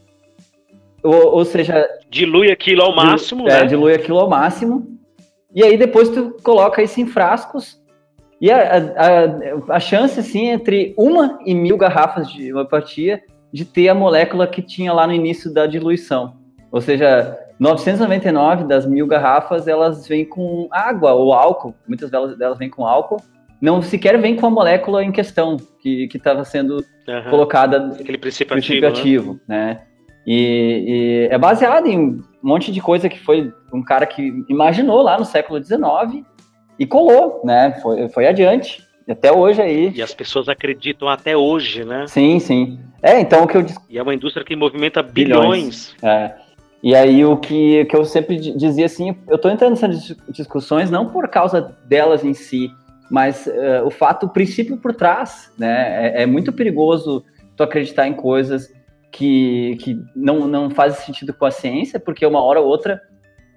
ou, 1.02 1.36
ou, 1.36 1.44
seja. 1.44 1.88
Dilui 2.08 2.50
aquilo 2.50 2.82
ao 2.82 2.94
máximo, 2.94 3.48
é, 3.48 3.60
né? 3.60 3.66
dilui 3.66 3.94
aquilo 3.94 4.18
ao 4.18 4.28
máximo. 4.28 4.86
E 5.54 5.62
aí 5.62 5.76
depois 5.76 6.08
tu 6.08 6.36
coloca 6.42 6.82
isso 6.82 7.00
em 7.00 7.06
frascos. 7.06 7.80
E 8.40 8.50
a, 8.50 8.78
a, 8.78 9.76
a 9.76 9.80
chance, 9.80 10.18
assim, 10.18 10.48
entre 10.48 10.94
uma 10.96 11.38
e 11.44 11.54
mil 11.54 11.76
garrafas 11.76 12.28
de 12.28 12.52
homeopatia 12.52 13.22
de 13.52 13.64
ter 13.64 13.88
a 13.88 13.94
molécula 13.94 14.46
que 14.46 14.62
tinha 14.62 14.92
lá 14.92 15.06
no 15.06 15.12
início 15.12 15.52
da 15.52 15.66
diluição. 15.66 16.36
Ou 16.70 16.80
seja, 16.80 17.38
999 17.60 18.64
das 18.64 18.86
mil 18.86 19.06
garrafas, 19.06 19.68
elas 19.68 20.08
vêm 20.08 20.24
com 20.24 20.68
água 20.72 21.12
ou 21.12 21.32
álcool. 21.32 21.74
Muitas 21.86 22.10
delas, 22.10 22.36
delas 22.36 22.58
vêm 22.58 22.70
com 22.70 22.86
álcool. 22.86 23.22
Não 23.60 23.80
sequer 23.80 24.18
vem 24.18 24.34
com 24.34 24.46
a 24.46 24.50
molécula 24.50 25.04
em 25.04 25.12
questão 25.12 25.56
que 25.80 26.08
estava 26.12 26.44
sendo 26.44 26.78
uhum. 27.06 27.30
colocada. 27.30 27.94
Aquele 28.00 28.18
princípio, 28.18 28.54
princípio 28.54 28.88
ativo, 28.88 29.40
né? 29.46 29.66
né? 29.66 29.80
E, 30.26 31.28
e, 31.28 31.28
é 31.30 31.38
baseado 31.38 31.86
em 31.86 31.98
um 31.98 32.22
monte 32.42 32.70
de 32.70 32.80
coisa 32.80 33.08
que 33.08 33.18
foi 33.18 33.52
um 33.72 33.82
cara 33.82 34.06
que 34.06 34.44
imaginou 34.48 35.02
lá 35.02 35.18
no 35.18 35.24
século 35.24 35.62
XIX 35.62 36.24
e 36.78 36.86
colou, 36.86 37.40
né? 37.44 37.78
Foi, 37.82 38.08
foi 38.08 38.26
adiante. 38.26 38.86
Até 39.08 39.32
hoje 39.32 39.60
aí. 39.60 39.92
E 39.94 40.02
as 40.02 40.14
pessoas 40.14 40.48
acreditam 40.48 41.08
até 41.08 41.36
hoje, 41.36 41.84
né? 41.84 42.06
Sim, 42.06 42.38
sim. 42.38 42.78
É, 43.02 43.20
então 43.20 43.42
o 43.42 43.48
que 43.48 43.56
eu. 43.56 43.66
E 43.90 43.98
é 43.98 44.02
uma 44.02 44.14
indústria 44.14 44.44
que 44.44 44.54
movimenta 44.54 45.02
bilhões. 45.02 45.92
bilhões. 45.92 45.96
É. 46.02 46.34
E 46.82 46.94
aí 46.96 47.24
o 47.24 47.36
que, 47.36 47.84
que 47.84 47.96
eu 47.96 48.04
sempre 48.04 48.36
dizia 48.36 48.86
assim, 48.86 49.16
eu 49.28 49.36
estou 49.36 49.50
entrando 49.50 49.70
nessas 49.70 50.16
discussões 50.28 50.90
não 50.90 51.08
por 51.08 51.28
causa 51.28 51.76
delas 51.84 52.24
em 52.24 52.34
si, 52.34 52.72
mas 53.08 53.46
uh, 53.46 53.86
o 53.86 53.90
fato, 53.90 54.26
o 54.26 54.28
princípio 54.28 54.76
por 54.76 54.92
trás, 54.92 55.52
né? 55.56 56.08
É, 56.08 56.22
é, 56.22 56.26
muito 56.26 56.52
perigoso 56.52 57.24
tu 57.56 57.62
acreditar 57.62 58.08
em 58.08 58.14
coisas 58.14 58.72
que, 59.12 59.76
que 59.80 60.02
não, 60.16 60.48
não 60.48 60.70
fazem 60.70 61.04
sentido 61.04 61.34
com 61.34 61.44
a 61.44 61.50
ciência, 61.50 62.00
porque 62.00 62.24
uma 62.24 62.42
hora 62.42 62.60
ou 62.60 62.66
outra 62.66 63.00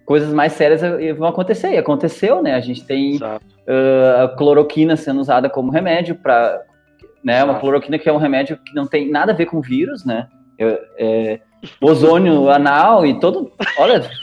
coisas 0.06 0.32
mais 0.32 0.54
sérias 0.54 0.82
vão 1.18 1.28
acontecer. 1.28 1.72
E 1.72 1.78
aconteceu, 1.78 2.44
né? 2.44 2.54
A 2.54 2.60
gente 2.60 2.86
tem 2.86 3.18
uh, 3.18 4.24
a 4.24 4.28
cloroquina 4.38 4.96
sendo 4.96 5.20
usada 5.20 5.50
como 5.50 5.72
remédio 5.72 6.16
para, 6.16 6.62
né? 7.24 7.38
Exato. 7.38 7.50
Uma 7.50 7.60
cloroquina 7.60 7.98
que 7.98 8.08
é 8.08 8.14
um 8.14 8.18
remédio 8.18 8.58
que 8.58 8.76
não 8.76 8.86
tem 8.86 9.10
nada 9.10 9.32
a 9.32 9.36
ver 9.36 9.48
com 9.48 9.62
vírus, 9.62 10.06
né? 10.06 10.28
Eu, 10.60 10.78
é, 10.98 11.40
ozônio 11.82 12.50
anal 12.50 13.06
e 13.06 13.20
todo. 13.20 13.52
Olha. 13.78 14.08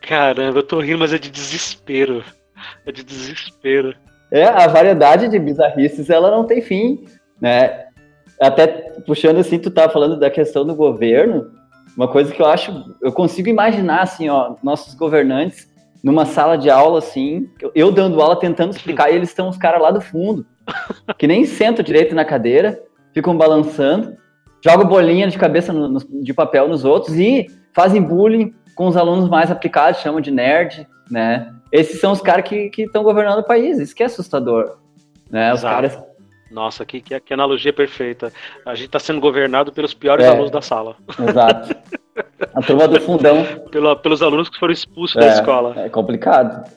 Caramba, 0.00 0.58
eu 0.58 0.62
tô 0.62 0.80
rindo, 0.80 0.98
mas 0.98 1.12
é 1.12 1.18
de 1.18 1.30
desespero. 1.30 2.24
É 2.86 2.92
de 2.92 3.02
desespero. 3.02 3.94
É, 4.30 4.44
a 4.44 4.68
variedade 4.68 5.28
de 5.28 5.38
bizarrices, 5.38 6.08
ela 6.08 6.30
não 6.30 6.44
tem 6.44 6.62
fim, 6.62 7.04
né? 7.40 7.86
Até 8.40 8.66
puxando 9.06 9.38
assim, 9.38 9.58
tu 9.58 9.70
tava 9.70 9.92
falando 9.92 10.18
da 10.18 10.30
questão 10.30 10.64
do 10.64 10.74
governo, 10.74 11.50
uma 11.96 12.08
coisa 12.08 12.32
que 12.32 12.40
eu 12.40 12.46
acho, 12.46 12.96
eu 13.02 13.12
consigo 13.12 13.48
imaginar 13.48 14.02
assim, 14.02 14.28
ó, 14.28 14.54
nossos 14.62 14.94
governantes 14.94 15.68
numa 16.02 16.24
sala 16.24 16.56
de 16.56 16.70
aula 16.70 16.98
assim, 16.98 17.48
eu 17.74 17.92
dando 17.92 18.22
aula 18.22 18.34
tentando 18.36 18.70
explicar 18.70 19.10
e 19.10 19.16
eles 19.16 19.28
estão 19.28 19.48
os 19.48 19.58
caras 19.58 19.82
lá 19.82 19.90
do 19.90 20.00
fundo, 20.00 20.46
que 21.18 21.26
nem 21.26 21.44
sentam 21.44 21.84
direito 21.84 22.14
na 22.14 22.24
cadeira, 22.24 22.80
ficam 23.12 23.36
balançando 23.36 24.16
joga 24.62 24.84
bolinha 24.84 25.28
de 25.28 25.38
cabeça 25.38 25.72
no, 25.72 25.88
no, 25.88 26.00
de 26.22 26.34
papel 26.34 26.68
nos 26.68 26.84
outros 26.84 27.16
e 27.16 27.46
fazem 27.72 28.02
bullying 28.02 28.54
com 28.74 28.86
os 28.86 28.96
alunos 28.96 29.28
mais 29.28 29.50
aplicados, 29.50 30.00
chamam 30.00 30.20
de 30.20 30.30
nerd, 30.30 30.86
né? 31.10 31.52
Esses 31.72 32.00
são 32.00 32.12
os 32.12 32.20
caras 32.20 32.48
que 32.48 32.70
estão 32.76 33.02
governando 33.02 33.40
o 33.40 33.44
país, 33.44 33.78
isso 33.78 33.94
que 33.94 34.02
é 34.02 34.06
assustador, 34.06 34.78
né? 35.30 35.52
Os 35.52 35.62
caras... 35.62 35.98
Nossa, 36.50 36.84
que, 36.84 37.00
que, 37.00 37.18
que, 37.20 37.32
analogia 37.32 37.72
perfeita. 37.72 38.32
A 38.66 38.74
gente 38.74 38.86
está 38.86 38.98
sendo 38.98 39.20
governado 39.20 39.72
pelos 39.72 39.94
piores 39.94 40.24
é, 40.24 40.28
alunos 40.28 40.50
da 40.50 40.60
sala. 40.60 40.96
Exato. 41.18 41.76
A 42.54 42.60
turma 42.62 42.88
do 42.88 43.00
fundão. 43.00 43.44
Pela, 43.70 43.96
pelos 43.96 44.22
alunos 44.22 44.48
que 44.48 44.58
foram 44.58 44.72
expulsos 44.72 45.16
é, 45.16 45.20
da 45.20 45.28
escola. 45.34 45.74
É 45.76 45.88
complicado. 45.88 46.68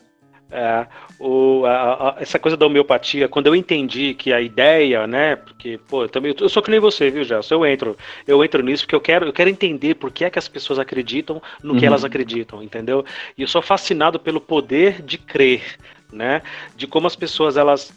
É, 0.52 0.86
o, 1.20 1.66
a, 1.66 2.10
a, 2.10 2.16
essa 2.22 2.38
coisa 2.38 2.56
da 2.56 2.68
homeopatia, 2.68 3.28
quando 3.28 3.48
eu 3.48 3.56
entendi 3.56 4.14
que 4.14 4.32
a 4.32 4.40
ideia, 4.40 5.08
né, 5.08 5.36
porque, 5.36 5.80
pô, 5.90 6.04
eu 6.04 6.10
também, 6.10 6.36
eu 6.40 6.48
sou 6.48 6.62
que 6.62 6.70
nem 6.70 6.80
você, 6.80 7.10
viu, 7.10 7.24
Gelson, 7.24 7.56
eu 7.56 7.66
entro, 7.66 7.98
eu 8.28 8.44
entro 8.44 8.62
nisso 8.62 8.84
porque 8.84 8.94
eu 8.94 9.02
quero, 9.02 9.26
eu 9.26 9.34
quero 9.34 9.50
entender 9.50 9.96
por 9.96 10.12
que 10.12 10.26
é 10.26 10.30
que 10.30 10.38
as 10.38 10.48
pessoas 10.48 10.78
acreditam 10.78 11.42
no 11.64 11.74
uhum. 11.74 11.80
que 11.80 11.86
elas 11.88 12.06
acreditam, 12.06 12.62
entendeu? 12.62 13.04
E 13.36 13.42
eu 13.42 13.48
sou 13.48 13.64
fascinado 13.64 14.20
pelo 14.20 14.40
poder 14.40 15.02
de 15.02 15.18
crer, 15.18 15.64
né, 16.12 16.44
de 16.76 16.86
como 16.86 17.08
as 17.08 17.16
pessoas, 17.16 17.58
elas 17.58 17.92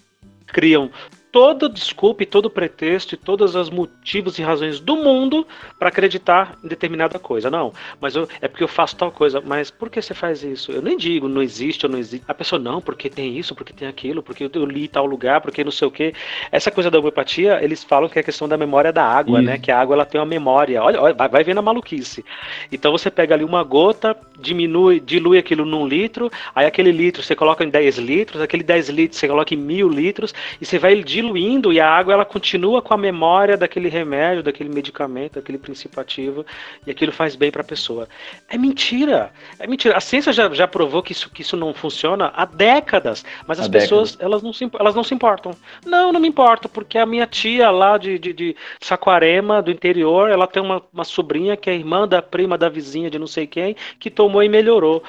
criam 0.46 0.90
toda 1.36 1.68
desculpa 1.68 2.22
e 2.22 2.26
todo 2.26 2.48
pretexto 2.48 3.12
e 3.12 3.18
todos 3.18 3.54
os 3.54 3.68
motivos 3.68 4.38
e 4.38 4.42
razões 4.42 4.80
do 4.80 4.96
mundo 4.96 5.46
para 5.78 5.90
acreditar 5.90 6.56
em 6.64 6.66
determinada 6.66 7.18
coisa. 7.18 7.50
Não, 7.50 7.74
mas 8.00 8.16
eu, 8.16 8.26
é 8.40 8.48
porque 8.48 8.64
eu 8.64 8.68
faço 8.68 8.96
tal 8.96 9.12
coisa. 9.12 9.42
Mas 9.44 9.70
por 9.70 9.90
que 9.90 10.00
você 10.00 10.14
faz 10.14 10.42
isso? 10.42 10.72
Eu 10.72 10.80
nem 10.80 10.96
digo, 10.96 11.28
não 11.28 11.42
existe 11.42 11.84
ou 11.84 11.92
não 11.92 11.98
existe. 11.98 12.24
A 12.26 12.32
pessoa, 12.32 12.58
não, 12.58 12.80
porque 12.80 13.10
tem 13.10 13.36
isso, 13.36 13.54
porque 13.54 13.74
tem 13.74 13.86
aquilo, 13.86 14.22
porque 14.22 14.48
eu 14.50 14.64
li 14.64 14.88
tal 14.88 15.04
lugar, 15.04 15.42
porque 15.42 15.62
não 15.62 15.70
sei 15.70 15.86
o 15.86 15.90
quê. 15.90 16.14
Essa 16.50 16.70
coisa 16.70 16.90
da 16.90 16.98
homeopatia, 16.98 17.62
eles 17.62 17.84
falam 17.84 18.08
que 18.08 18.18
é 18.18 18.22
a 18.22 18.24
questão 18.24 18.48
da 18.48 18.56
memória 18.56 18.90
da 18.90 19.04
água, 19.04 19.38
isso. 19.38 19.46
né? 19.46 19.58
Que 19.58 19.70
a 19.70 19.78
água 19.78 19.94
ela 19.94 20.06
tem 20.06 20.18
uma 20.18 20.26
memória. 20.26 20.82
Olha, 20.82 21.02
olha 21.02 21.12
vai, 21.12 21.28
vai 21.28 21.44
vendo 21.44 21.58
a 21.58 21.62
maluquice. 21.62 22.24
Então 22.72 22.92
você 22.92 23.10
pega 23.10 23.34
ali 23.34 23.44
uma 23.44 23.62
gota, 23.62 24.16
diminui, 24.40 25.00
dilui 25.00 25.36
aquilo 25.36 25.66
num 25.66 25.86
litro, 25.86 26.30
aí 26.54 26.64
aquele 26.64 26.90
litro 26.90 27.22
você 27.22 27.36
coloca 27.36 27.62
em 27.62 27.68
10 27.68 27.98
litros, 27.98 28.40
aquele 28.40 28.62
10 28.62 28.88
litros 28.88 29.20
você 29.20 29.28
coloca 29.28 29.52
em 29.52 29.58
mil 29.58 29.86
litros, 29.90 30.32
e 30.58 30.64
você 30.64 30.78
vai 30.78 31.02
diluir 31.04 31.25
diluindo 31.26 31.72
e 31.72 31.80
a 31.80 31.88
água 31.88 32.12
ela 32.12 32.24
continua 32.24 32.80
com 32.80 32.94
a 32.94 32.96
memória 32.96 33.56
daquele 33.56 33.88
remédio, 33.88 34.42
daquele 34.42 34.68
medicamento, 34.68 35.34
daquele 35.34 35.58
princípio 35.58 36.00
ativo 36.00 36.46
e 36.86 36.90
aquilo 36.90 37.12
faz 37.12 37.34
bem 37.34 37.50
para 37.50 37.62
a 37.62 37.64
pessoa. 37.64 38.08
É 38.48 38.56
mentira. 38.56 39.32
É 39.58 39.66
mentira. 39.66 39.96
A 39.96 40.00
ciência 40.00 40.32
já, 40.32 40.48
já 40.52 40.68
provou 40.68 41.02
que 41.02 41.12
isso, 41.12 41.30
que 41.30 41.42
isso 41.42 41.56
não 41.56 41.74
funciona 41.74 42.32
há 42.34 42.44
décadas, 42.44 43.24
mas 43.46 43.58
as 43.58 43.66
há 43.66 43.70
pessoas 43.70 44.12
décadas. 44.12 44.26
elas 44.26 44.42
não, 44.42 44.52
se, 44.52 44.70
elas 44.78 44.94
não 44.94 45.04
se 45.04 45.14
importam. 45.14 45.52
Não, 45.84 46.12
não 46.12 46.20
me 46.20 46.28
importo, 46.28 46.68
porque 46.68 46.98
a 46.98 47.06
minha 47.06 47.26
tia 47.26 47.70
lá 47.70 47.98
de, 47.98 48.18
de, 48.18 48.32
de 48.32 48.56
Saquarema, 48.80 49.60
do 49.60 49.70
interior, 49.70 50.30
ela 50.30 50.46
tem 50.46 50.62
uma, 50.62 50.82
uma 50.92 51.04
sobrinha 51.04 51.56
que 51.56 51.68
é 51.68 51.74
irmã 51.74 52.06
da 52.06 52.22
prima 52.22 52.56
da 52.56 52.68
vizinha 52.68 53.10
de 53.10 53.18
não 53.18 53.26
sei 53.26 53.46
quem, 53.46 53.76
que 53.98 54.10
tomou 54.10 54.42
e 54.42 54.48
melhorou. 54.48 55.02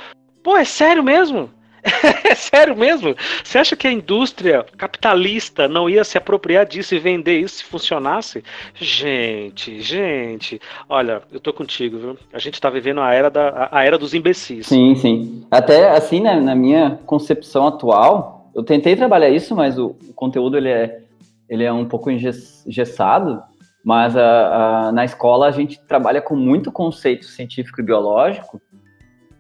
Pô, 0.44 0.56
é 0.56 0.64
sério 0.64 1.04
mesmo? 1.04 1.50
É 2.24 2.36
sério 2.36 2.76
mesmo? 2.76 3.16
Você 3.44 3.58
acha 3.58 3.76
que 3.76 3.88
a 3.88 3.92
indústria 3.92 4.66
capitalista 4.78 5.68
não 5.68 5.90
ia 5.90 6.04
se 6.04 6.18
apropriar 6.18 6.66
disso 6.66 6.94
e 6.94 7.00
vender 7.00 7.40
isso 7.40 7.58
se 7.58 7.64
funcionasse? 7.64 8.44
Gente, 8.76 9.82
gente, 9.82 10.60
olha, 10.90 11.22
eu 11.32 11.40
tô 11.40 11.54
contigo, 11.54 11.98
viu? 11.98 12.18
A 12.34 12.40
gente 12.40 12.60
tá 12.60 12.70
vivendo 12.70 13.02
a 13.02 13.14
era, 13.14 13.30
da, 13.30 13.70
a 13.72 13.84
era 13.84 13.98
dos 13.98 14.14
imbecis. 14.14 14.68
Sim, 14.68 14.96
sim. 14.96 15.46
Até 15.50 15.90
assim, 15.92 16.20
né, 16.20 16.40
na 16.40 16.56
minha 16.56 17.00
concepção 17.06 17.68
atual, 17.68 18.52
eu 18.54 18.64
tentei 18.64 18.96
trabalhar 18.96 19.30
isso, 19.30 19.56
mas 19.56 19.78
o, 19.78 19.96
o 20.10 20.14
conteúdo 20.14 20.58
ele 20.58 20.70
é, 20.70 21.02
ele 21.50 21.64
é 21.64 21.72
um 21.72 21.86
pouco 21.86 22.12
engessado. 22.12 23.42
Mas 23.88 24.18
a, 24.18 24.88
a, 24.88 24.92
na 24.92 25.06
escola 25.06 25.48
a 25.48 25.52
gente 25.52 25.80
trabalha 25.88 26.22
com 26.22 26.36
muito 26.36 26.74
conceito 26.74 27.26
científico 27.26 27.80
e 27.80 27.84
biológico 27.86 28.62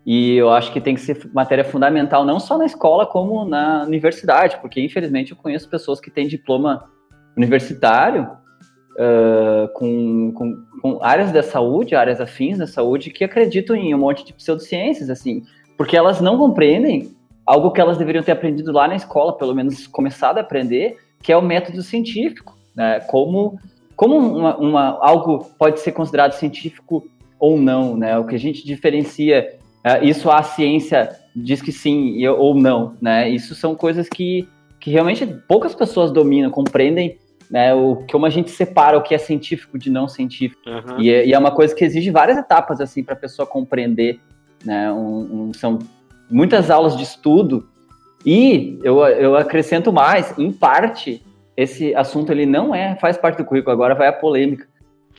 e 0.07 0.37
eu 0.37 0.49
acho 0.49 0.71
que 0.71 0.79
tem 0.79 0.95
que 0.95 1.01
ser 1.01 1.29
matéria 1.33 1.65
fundamental 1.65 2.23
não 2.23 2.39
só 2.39 2.57
na 2.57 2.65
escola, 2.65 3.05
como 3.05 3.43
na 3.43 3.83
universidade, 3.83 4.57
porque 4.61 4.79
infelizmente 4.79 5.31
eu 5.31 5.37
conheço 5.37 5.67
pessoas 5.67 5.99
que 5.99 6.09
têm 6.09 6.29
diploma 6.29 6.85
universitário 7.35 8.23
uh, 8.93 9.67
com, 9.73 10.31
com, 10.31 10.63
com, 10.81 11.03
áreas 11.03 11.33
da 11.33 11.43
saúde, 11.43 11.93
áreas 11.93 12.21
afins 12.21 12.57
da 12.57 12.65
saúde, 12.65 13.09
que 13.09 13.25
acreditam 13.25 13.75
em 13.75 13.93
um 13.93 13.97
monte 13.97 14.23
de 14.23 14.31
pseudociências, 14.31 15.09
assim, 15.09 15.43
porque 15.77 15.97
elas 15.97 16.21
não 16.21 16.37
compreendem 16.37 17.13
algo 17.45 17.71
que 17.71 17.81
elas 17.81 17.97
deveriam 17.97 18.23
ter 18.23 18.31
aprendido 18.31 18.71
lá 18.71 18.87
na 18.87 18.95
escola, 18.95 19.37
pelo 19.37 19.53
menos 19.53 19.87
começado 19.87 20.37
a 20.37 20.41
aprender, 20.41 20.95
que 21.21 21.33
é 21.33 21.37
o 21.37 21.41
método 21.41 21.83
científico, 21.83 22.57
né? 22.73 23.01
Como, 23.01 23.59
como 23.93 24.15
uma, 24.15 24.55
uma, 24.55 24.99
algo 25.01 25.51
pode 25.59 25.81
ser 25.81 25.91
considerado 25.91 26.31
científico 26.31 27.05
ou 27.37 27.59
não, 27.59 27.97
né? 27.97 28.17
O 28.17 28.25
que 28.25 28.35
a 28.35 28.39
gente 28.39 28.65
diferencia 28.65 29.57
isso 30.01 30.29
a 30.29 30.43
ciência 30.43 31.09
diz 31.35 31.61
que 31.61 31.71
sim 31.71 32.25
ou 32.27 32.55
não, 32.55 32.95
né? 33.01 33.29
Isso 33.29 33.55
são 33.55 33.75
coisas 33.75 34.09
que, 34.09 34.47
que 34.79 34.89
realmente 34.89 35.25
poucas 35.47 35.75
pessoas 35.75 36.11
dominam, 36.11 36.49
compreendem 36.49 37.17
né, 37.49 37.73
o 37.73 38.03
como 38.11 38.25
a 38.25 38.29
gente 38.29 38.51
separa 38.51 38.97
o 38.97 39.01
que 39.01 39.15
é 39.15 39.17
científico 39.17 39.77
de 39.77 39.89
não 39.89 40.07
científico. 40.07 40.61
Uhum. 40.67 40.99
E, 40.99 41.09
é, 41.09 41.25
e, 41.25 41.33
é 41.33 41.39
uma 41.39 41.51
coisa 41.51 41.73
que 41.73 41.83
exige 41.83 42.11
várias 42.11 42.37
etapas 42.37 42.81
assim 42.81 43.03
para 43.03 43.13
a 43.13 43.17
pessoa 43.17 43.47
compreender, 43.47 44.19
né? 44.65 44.91
Um, 44.91 45.47
um, 45.47 45.53
são 45.53 45.79
muitas 46.29 46.69
aulas 46.69 46.97
de 46.97 47.03
estudo 47.03 47.67
e 48.25 48.77
eu, 48.83 48.99
eu 49.05 49.37
acrescento 49.37 49.93
mais, 49.93 50.37
em 50.37 50.51
parte, 50.51 51.23
esse 51.55 51.95
assunto 51.95 52.31
ele 52.31 52.45
não 52.45 52.75
é 52.75 52.95
faz 52.97 53.17
parte 53.17 53.37
do 53.37 53.45
currículo. 53.45 53.71
Agora 53.71 53.95
vai 53.95 54.07
a 54.07 54.13
polêmica, 54.13 54.67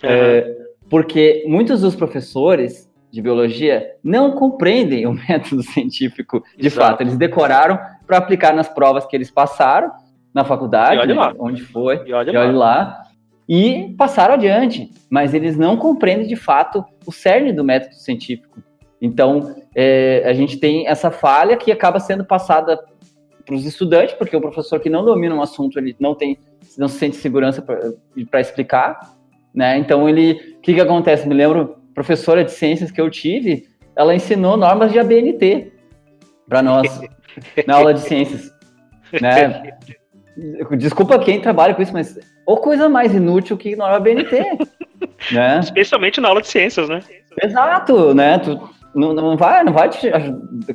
uhum. 0.03 0.11
é, 0.11 0.57
porque 0.91 1.45
muitos 1.47 1.81
dos 1.81 1.97
professores 1.97 2.88
de 3.11 3.23
biologia 3.23 3.95
não 4.03 4.33
compreendem 4.33 5.07
o 5.07 5.13
método 5.29 5.63
científico 5.63 6.43
de 6.57 6.67
Exato. 6.67 6.87
fato. 6.87 7.01
Eles 7.03 7.17
decoraram 7.17 7.79
para 8.07 8.19
aplicar 8.19 8.55
nas 8.55 8.69
provas 8.69 9.07
que 9.07 9.17
eles 9.17 9.31
passaram 9.31 9.91
na 10.33 10.45
faculdade, 10.45 11.07
né, 11.07 11.33
onde 11.39 11.63
foi, 11.63 12.03
e 12.07 12.13
olha, 12.13 12.31
e 12.31 12.37
olha 12.37 12.53
lá. 12.53 12.75
lá. 12.77 13.03
E 13.49 13.95
passaram 13.97 14.35
adiante, 14.35 14.91
mas 15.09 15.33
eles 15.33 15.57
não 15.57 15.77
compreendem 15.77 16.27
de 16.27 16.37
fato 16.37 16.85
o 17.07 17.11
cerne 17.11 17.53
do 17.53 17.65
método 17.65 17.95
científico. 17.95 18.63
Então, 19.01 19.57
é, 19.75 20.23
a 20.27 20.33
gente 20.35 20.59
tem 20.59 20.87
essa 20.87 21.11
falha 21.11 21.57
que 21.57 21.73
acaba 21.73 21.99
sendo 21.99 22.25
passada 22.25 22.79
para 23.47 23.55
os 23.55 23.65
estudantes, 23.65 24.15
porque 24.15 24.37
o 24.37 24.41
professor 24.41 24.79
que 24.79 24.91
não 24.91 25.05
domina 25.05 25.35
um 25.35 25.41
assunto, 25.41 25.79
ele 25.79 25.97
não 25.99 26.15
tem, 26.15 26.37
não 26.77 26.89
se 26.89 26.99
sente 26.99 27.17
segurança 27.17 27.63
para 27.63 28.41
explicar, 28.41 29.17
né? 29.55 29.79
Então, 29.79 30.07
ele, 30.07 30.57
o 30.59 30.61
que, 30.61 30.75
que 30.75 30.81
acontece? 30.81 31.27
Me 31.27 31.35
lembro, 31.35 31.77
professora 31.99 32.45
de 32.45 32.53
ciências 32.53 32.93
que 32.93 33.01
eu 33.01 33.11
tive, 33.11 33.69
ela 33.97 34.15
ensinou 34.15 34.57
normas 34.57 34.93
de 34.93 35.01
ABNT 35.01 35.73
para 36.49 36.63
nós 36.63 37.01
na 37.67 37.75
aula 37.75 37.93
de 37.93 38.01
ciências, 38.01 38.55
né? 39.21 39.77
Desculpa 40.77 41.19
quem 41.19 41.41
trabalha 41.41 41.75
com 41.75 41.83
isso, 41.83 41.93
mas 41.93 42.17
ou 42.47 42.59
coisa 42.59 42.89
mais 42.89 43.13
inútil 43.13 43.57
que 43.57 43.75
norma 43.75 43.99
BNT, 43.99 44.45
né? 45.33 45.59
Especialmente 45.59 46.21
na 46.21 46.29
aula 46.29 46.41
de 46.41 46.47
ciências, 46.47 46.89
né? 46.89 47.01
Exato, 47.43 48.15
né? 48.15 48.39
Tu 48.39 48.61
não, 48.95 49.13
não 49.13 49.37
vai, 49.37 49.65
não 49.65 49.73
vai 49.73 49.89
te, 49.89 50.09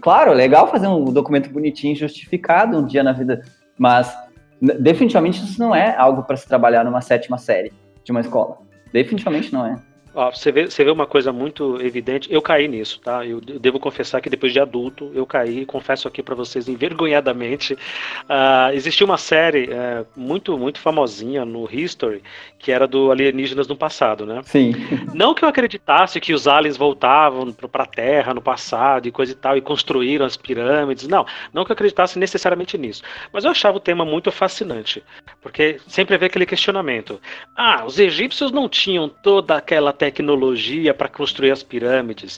claro, 0.01 0.31
é 0.31 0.35
legal 0.35 0.69
fazer 0.69 0.87
um 0.87 1.05
documento 1.05 1.49
bonitinho, 1.49 1.95
justificado 1.95 2.77
um 2.77 2.85
dia 2.85 3.01
na 3.01 3.13
vida, 3.13 3.41
mas 3.77 4.13
definitivamente 4.61 5.41
isso 5.41 5.57
não 5.57 5.73
é 5.73 5.95
algo 5.95 6.23
para 6.23 6.35
se 6.35 6.45
trabalhar 6.45 6.83
numa 6.83 6.99
sétima 6.99 7.37
série 7.37 7.71
de 8.03 8.11
uma 8.11 8.19
escola. 8.19 8.57
Definitivamente 8.91 9.53
não 9.53 9.65
é. 9.65 9.92
Ó, 10.15 10.31
você, 10.31 10.51
vê, 10.51 10.69
você 10.69 10.83
vê 10.83 10.91
uma 10.91 11.05
coisa 11.05 11.31
muito 11.31 11.81
evidente. 11.81 12.31
Eu 12.31 12.41
caí 12.41 12.67
nisso, 12.67 12.99
tá? 12.99 13.25
Eu, 13.25 13.41
devo 13.41 13.79
confessar 13.79 14.21
que 14.21 14.29
depois 14.29 14.53
de 14.53 14.59
adulto 14.59 15.11
eu 15.13 15.25
caí. 15.25 15.65
Confesso 15.65 16.07
aqui 16.07 16.21
para 16.21 16.35
vocês 16.35 16.67
envergonhadamente. 16.67 17.73
Uh, 17.73 18.73
existia 18.73 19.05
uma 19.05 19.17
série 19.17 19.69
uh, 19.69 20.05
muito 20.15 20.57
muito 20.57 20.79
famosinha 20.79 21.43
no 21.45 21.67
History 21.71 22.21
que 22.63 22.71
era 22.71 22.87
do 22.87 23.11
alienígenas 23.11 23.67
no 23.67 23.75
passado, 23.75 24.25
né? 24.25 24.41
Sim. 24.45 24.71
Não 25.13 25.33
que 25.33 25.43
eu 25.43 25.49
acreditasse 25.49 26.17
que 26.21 26.33
os 26.33 26.47
aliens 26.47 26.77
voltavam 26.77 27.51
para 27.51 27.83
a 27.83 27.85
Terra 27.85 28.33
no 28.33 28.41
passado 28.41 29.05
e 29.05 29.11
coisa 29.11 29.33
e 29.33 29.35
tal 29.35 29.57
e 29.57 29.61
construíram 29.61 30.25
as 30.25 30.37
pirâmides. 30.37 31.05
Não, 31.05 31.25
não 31.51 31.65
que 31.65 31.71
eu 31.71 31.73
acreditasse 31.73 32.17
necessariamente 32.17 32.77
nisso. 32.77 33.03
Mas 33.33 33.43
eu 33.43 33.51
achava 33.51 33.75
o 33.75 33.81
tema 33.81 34.05
muito 34.05 34.31
fascinante, 34.31 35.03
porque 35.41 35.77
sempre 35.87 36.15
havia 36.15 36.27
aquele 36.27 36.45
questionamento. 36.45 37.19
Ah, 37.53 37.83
os 37.85 37.99
egípcios 37.99 38.49
não 38.49 38.69
tinham 38.69 39.09
toda 39.09 39.57
aquela 39.57 39.91
tecnologia 40.03 40.93
para 40.93 41.07
construir 41.07 41.51
as 41.51 41.63
pirâmides, 41.63 42.37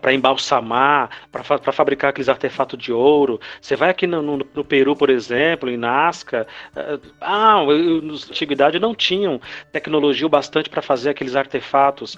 para 0.00 0.14
embalsamar, 0.14 1.10
para 1.32 1.72
fabricar 1.72 2.10
aqueles 2.10 2.28
artefatos 2.28 2.78
de 2.78 2.92
ouro. 2.92 3.40
Você 3.60 3.74
vai 3.74 3.90
aqui 3.90 4.06
no, 4.06 4.22
no, 4.22 4.46
no 4.54 4.64
Peru, 4.64 4.94
por 4.94 5.10
exemplo, 5.10 5.68
em 5.68 5.76
Nazca, 5.76 6.46
eh, 6.76 6.98
ah, 7.20 7.56
na 7.64 8.12
antiguidade 8.12 8.78
não 8.78 8.94
tinham 8.94 9.40
tecnologia 9.72 10.24
o 10.24 10.30
bastante 10.30 10.70
para 10.70 10.80
fazer 10.80 11.10
aqueles 11.10 11.34
artefatos. 11.34 12.16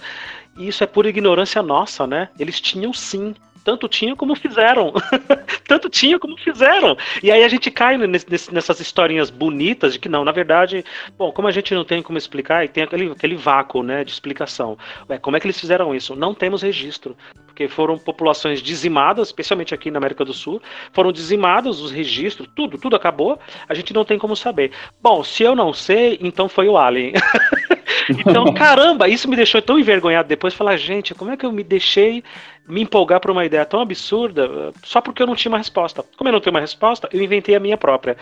Isso 0.58 0.84
é 0.84 0.86
pura 0.86 1.08
ignorância 1.08 1.62
nossa, 1.62 2.06
né? 2.06 2.28
Eles 2.38 2.60
tinham 2.60 2.92
sim 2.92 3.34
tanto 3.64 3.88
tinham 3.88 4.16
como 4.16 4.34
fizeram. 4.34 4.92
tanto 5.66 5.88
tinham 5.88 6.18
como 6.18 6.36
fizeram. 6.36 6.96
E 7.22 7.30
aí 7.30 7.44
a 7.44 7.48
gente 7.48 7.70
cai 7.70 7.96
nessas 7.96 8.80
historinhas 8.80 9.30
bonitas 9.30 9.94
de 9.94 9.98
que 9.98 10.08
não, 10.08 10.24
na 10.24 10.32
verdade, 10.32 10.84
bom, 11.16 11.32
como 11.32 11.48
a 11.48 11.52
gente 11.52 11.74
não 11.74 11.84
tem 11.84 12.02
como 12.02 12.18
explicar, 12.18 12.64
e 12.64 12.68
tem 12.68 12.84
aquele, 12.84 13.10
aquele 13.10 13.36
vácuo 13.36 13.82
né, 13.82 14.04
de 14.04 14.12
explicação. 14.12 14.76
Ué, 15.08 15.18
como 15.18 15.36
é 15.36 15.40
que 15.40 15.46
eles 15.46 15.60
fizeram 15.60 15.94
isso? 15.94 16.14
Não 16.14 16.34
temos 16.34 16.62
registro. 16.62 17.16
Porque 17.46 17.68
foram 17.68 17.98
populações 17.98 18.62
dizimadas, 18.62 19.28
especialmente 19.28 19.74
aqui 19.74 19.90
na 19.90 19.98
América 19.98 20.24
do 20.24 20.32
Sul, 20.32 20.60
foram 20.92 21.12
dizimados 21.12 21.80
os 21.80 21.90
registros, 21.90 22.48
tudo, 22.56 22.78
tudo 22.78 22.96
acabou, 22.96 23.38
a 23.68 23.74
gente 23.74 23.92
não 23.92 24.06
tem 24.06 24.18
como 24.18 24.34
saber. 24.34 24.72
Bom, 25.02 25.22
se 25.22 25.42
eu 25.42 25.54
não 25.54 25.72
sei, 25.72 26.18
então 26.22 26.48
foi 26.48 26.66
o 26.66 26.78
Alien. 26.78 27.12
então, 28.08 28.52
caramba, 28.52 29.08
isso 29.08 29.28
me 29.28 29.36
deixou 29.36 29.60
tão 29.60 29.78
envergonhado 29.78 30.28
depois, 30.28 30.54
falar, 30.54 30.76
gente, 30.76 31.14
como 31.14 31.30
é 31.30 31.36
que 31.36 31.46
eu 31.46 31.52
me 31.52 31.62
deixei 31.62 32.22
me 32.68 32.82
empolgar 32.82 33.20
por 33.20 33.30
uma 33.30 33.44
ideia 33.44 33.64
tão 33.64 33.80
absurda 33.80 34.72
só 34.84 35.00
porque 35.00 35.22
eu 35.22 35.26
não 35.26 35.34
tinha 35.34 35.50
uma 35.50 35.58
resposta. 35.58 36.04
Como 36.16 36.28
eu 36.28 36.32
não 36.32 36.40
tenho 36.40 36.54
uma 36.54 36.60
resposta, 36.60 37.08
eu 37.12 37.22
inventei 37.22 37.54
a 37.54 37.60
minha 37.60 37.76
própria. 37.76 38.16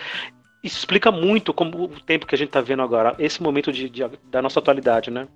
Isso 0.63 0.79
explica 0.79 1.11
muito 1.11 1.53
como 1.53 1.85
o 1.85 1.89
tempo 2.01 2.27
que 2.27 2.35
a 2.35 2.39
gente 2.39 2.49
está 2.49 2.61
vendo 2.61 2.83
agora, 2.83 3.15
esse 3.19 3.43
momento 3.43 3.73
de, 3.73 3.89
de, 3.89 4.05
da 4.31 4.43
nossa 4.43 4.59
atualidade, 4.59 5.11
né? 5.11 5.27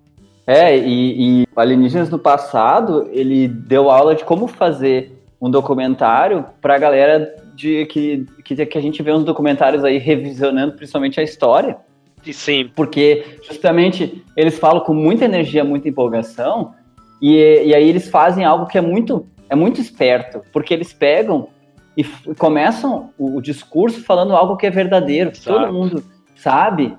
É, 0.47 0.77
e, 0.77 1.43
e 1.43 1.49
Alienígenas 1.57 2.11
no 2.11 2.19
passado, 2.19 3.09
ele 3.11 3.49
deu 3.49 3.91
aula 3.91 4.15
de 4.15 4.25
como 4.25 4.47
fazer 4.47 5.13
um 5.41 5.51
documentário 5.51 6.45
para 6.61 6.75
a 6.75 6.79
galera 6.79 7.35
de 7.55 7.87
que, 7.87 8.27
que, 8.45 8.67
que 8.67 8.79
a 8.79 8.81
gente 8.81 9.03
vê 9.03 9.13
uns 9.13 9.25
documentários 9.25 9.85
aí 9.85 9.99
revisionando 9.99 10.75
principalmente 10.75 11.19
a 11.19 11.23
história. 11.23 11.79
E 12.27 12.33
sim. 12.33 12.71
Porque 12.75 13.39
justamente 13.47 14.25
eles 14.37 14.59
falam 14.59 14.81
com 14.81 14.95
muita 14.95 15.25
energia, 15.25 15.65
muita 15.65 15.89
empolgação, 15.89 16.75
e, 17.21 17.65
e 17.65 17.75
aí 17.75 17.89
eles 17.89 18.09
fazem 18.09 18.45
algo 18.45 18.67
que 18.67 18.79
é 18.79 18.81
muito, 18.81 19.27
é 19.49 19.55
muito 19.55 19.81
esperto, 19.81 20.43
porque 20.53 20.75
eles 20.75 20.93
pegam 20.93 21.49
e 21.97 22.05
começam 22.37 23.11
o, 23.17 23.37
o 23.37 23.43
discurso 23.43 24.03
falando 24.03 24.35
algo 24.35 24.57
que 24.57 24.67
é 24.67 24.71
verdadeiro, 24.71 25.31
que 25.31 25.41
todo 25.41 25.73
mundo 25.73 26.05
sabe. 26.35 26.97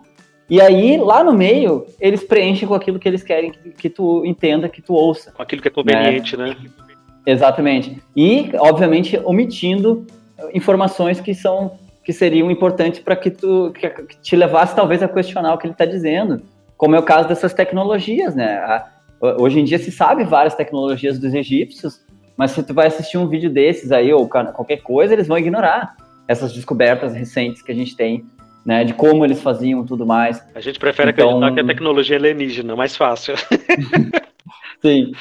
E 0.49 0.61
aí, 0.61 0.97
lá 0.97 1.23
no 1.23 1.33
meio, 1.33 1.85
eles 1.99 2.23
preenchem 2.23 2.67
com 2.67 2.75
aquilo 2.75 2.99
que 2.99 3.07
eles 3.07 3.23
querem 3.23 3.51
que, 3.51 3.71
que 3.71 3.89
tu 3.89 4.23
entenda, 4.25 4.69
que 4.69 4.81
tu 4.81 4.93
ouça. 4.93 5.31
Com 5.31 5.41
aquilo 5.41 5.61
que 5.61 5.67
é 5.67 5.71
conveniente, 5.71 6.37
né? 6.37 6.49
né? 6.49 6.55
Exatamente. 7.25 8.01
E, 8.15 8.51
obviamente, 8.59 9.19
omitindo 9.23 10.05
informações 10.53 11.19
que 11.19 11.33
são 11.33 11.79
que 12.05 12.13
seriam 12.13 12.49
importantes 12.51 12.99
para 12.99 13.15
que 13.15 13.31
tu 13.31 13.73
que, 13.73 13.89
te 14.21 14.35
levasse 14.35 14.75
talvez 14.75 15.01
a 15.03 15.07
questionar 15.07 15.53
o 15.53 15.57
que 15.57 15.65
ele 15.65 15.73
está 15.73 15.85
dizendo, 15.85 16.43
como 16.77 16.95
é 16.95 16.99
o 16.99 17.03
caso 17.03 17.27
dessas 17.27 17.53
tecnologias, 17.53 18.35
né? 18.35 18.57
A, 18.59 18.95
Hoje 19.39 19.59
em 19.59 19.63
dia 19.63 19.79
se 19.79 19.91
sabe 19.91 20.23
várias 20.23 20.55
tecnologias 20.55 21.17
dos 21.17 21.33
egípcios, 21.33 22.01
mas 22.37 22.51
se 22.51 22.61
tu 22.61 22.73
vai 22.73 22.87
assistir 22.87 23.17
um 23.17 23.27
vídeo 23.27 23.49
desses 23.49 23.91
aí, 23.91 24.13
ou 24.13 24.27
qualquer 24.27 24.77
coisa, 24.77 25.13
eles 25.13 25.27
vão 25.27 25.37
ignorar 25.37 25.95
essas 26.27 26.53
descobertas 26.53 27.13
recentes 27.13 27.61
que 27.61 27.71
a 27.71 27.75
gente 27.75 27.95
tem, 27.95 28.25
né, 28.65 28.83
de 28.83 28.93
como 28.93 29.23
eles 29.23 29.41
faziam 29.41 29.85
tudo 29.85 30.05
mais. 30.05 30.43
A 30.53 30.59
gente 30.59 30.79
prefere 30.79 31.11
então... 31.11 31.37
acreditar 31.37 31.53
que 31.53 31.59
a 31.59 31.73
tecnologia 31.73 32.15
é 32.15 32.19
alienígena, 32.19 32.75
mais 32.75 32.95
fácil. 32.95 33.35
Sim. 34.81 35.13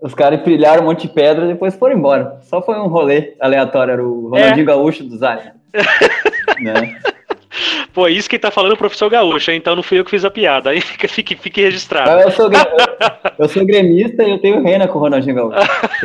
Os 0.00 0.14
caras 0.14 0.40
pilharam 0.42 0.82
um 0.82 0.86
monte 0.86 1.08
de 1.08 1.12
pedra 1.12 1.44
e 1.44 1.48
depois 1.48 1.74
foram 1.74 1.96
embora. 1.96 2.38
Só 2.42 2.62
foi 2.62 2.78
um 2.78 2.86
rolê 2.86 3.34
aleatório, 3.40 3.92
era 3.92 4.04
o 4.04 4.28
Ronaldinho 4.28 4.62
é. 4.62 4.66
Gaúcho 4.66 5.04
dos 5.04 5.22
aliens. 5.22 5.52
né? 6.62 6.98
Pô, 7.98 8.06
isso 8.06 8.30
quem 8.30 8.38
tá 8.38 8.48
falando 8.48 8.70
é 8.70 8.74
o 8.74 8.78
professor 8.78 9.10
Gaúcho, 9.10 9.50
então 9.50 9.74
não 9.74 9.82
fui 9.82 9.98
eu 9.98 10.04
que 10.04 10.12
fiz 10.12 10.24
a 10.24 10.30
piada. 10.30 10.70
Aí 10.70 10.78
fica, 10.86 11.08
fique, 11.08 11.34
fique 11.34 11.60
registrado. 11.60 12.08
Eu 12.20 12.30
sou, 12.30 12.48
eu 13.36 13.48
sou 13.48 13.66
gremista 13.66 14.22
e 14.22 14.30
eu 14.30 14.38
tenho 14.38 14.62
rena 14.62 14.86
com 14.86 15.00
o 15.00 15.02
Ronaldinho 15.02 15.34
Gaúcho. 15.34 15.58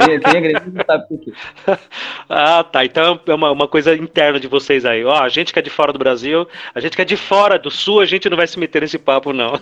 Quem, 0.04 0.20
quem 0.20 0.38
é 0.38 0.42
gremista 0.42 0.86
sabe 0.88 1.08
por 1.08 1.20
quê. 1.20 1.32
Ah, 2.28 2.64
tá. 2.64 2.84
Então 2.84 3.20
é 3.28 3.34
uma, 3.36 3.52
uma 3.52 3.68
coisa 3.68 3.96
interna 3.96 4.40
de 4.40 4.48
vocês 4.48 4.86
aí. 4.86 5.06
Ó, 5.06 5.22
a 5.22 5.30
gente 5.30 5.54
que 5.54 5.60
é 5.60 5.62
de 5.62 5.70
fora 5.70 5.94
do 5.94 6.00
Brasil, 6.00 6.48
a 6.74 6.80
gente 6.80 6.96
que 6.96 7.02
é 7.04 7.06
de 7.06 7.16
fora 7.16 7.60
do 7.60 7.70
Sul, 7.70 8.00
a 8.00 8.06
gente 8.06 8.28
não 8.28 8.38
vai 8.38 8.48
se 8.48 8.58
meter 8.58 8.82
nesse 8.82 8.98
papo, 8.98 9.32
não. 9.32 9.54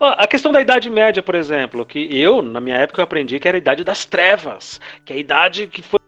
Ó, 0.00 0.14
a 0.16 0.26
questão 0.26 0.52
da 0.52 0.62
Idade 0.62 0.88
Média, 0.88 1.22
por 1.22 1.34
exemplo, 1.34 1.84
que 1.84 2.08
eu, 2.18 2.40
na 2.40 2.62
minha 2.62 2.76
época, 2.76 3.02
eu 3.02 3.04
aprendi 3.04 3.38
que 3.38 3.46
era 3.46 3.58
a 3.58 3.60
Idade 3.60 3.84
das 3.84 4.06
Trevas, 4.06 4.80
que 5.04 5.12
é 5.12 5.16
a 5.16 5.18
idade 5.18 5.66
que 5.66 5.82
foi 5.82 6.00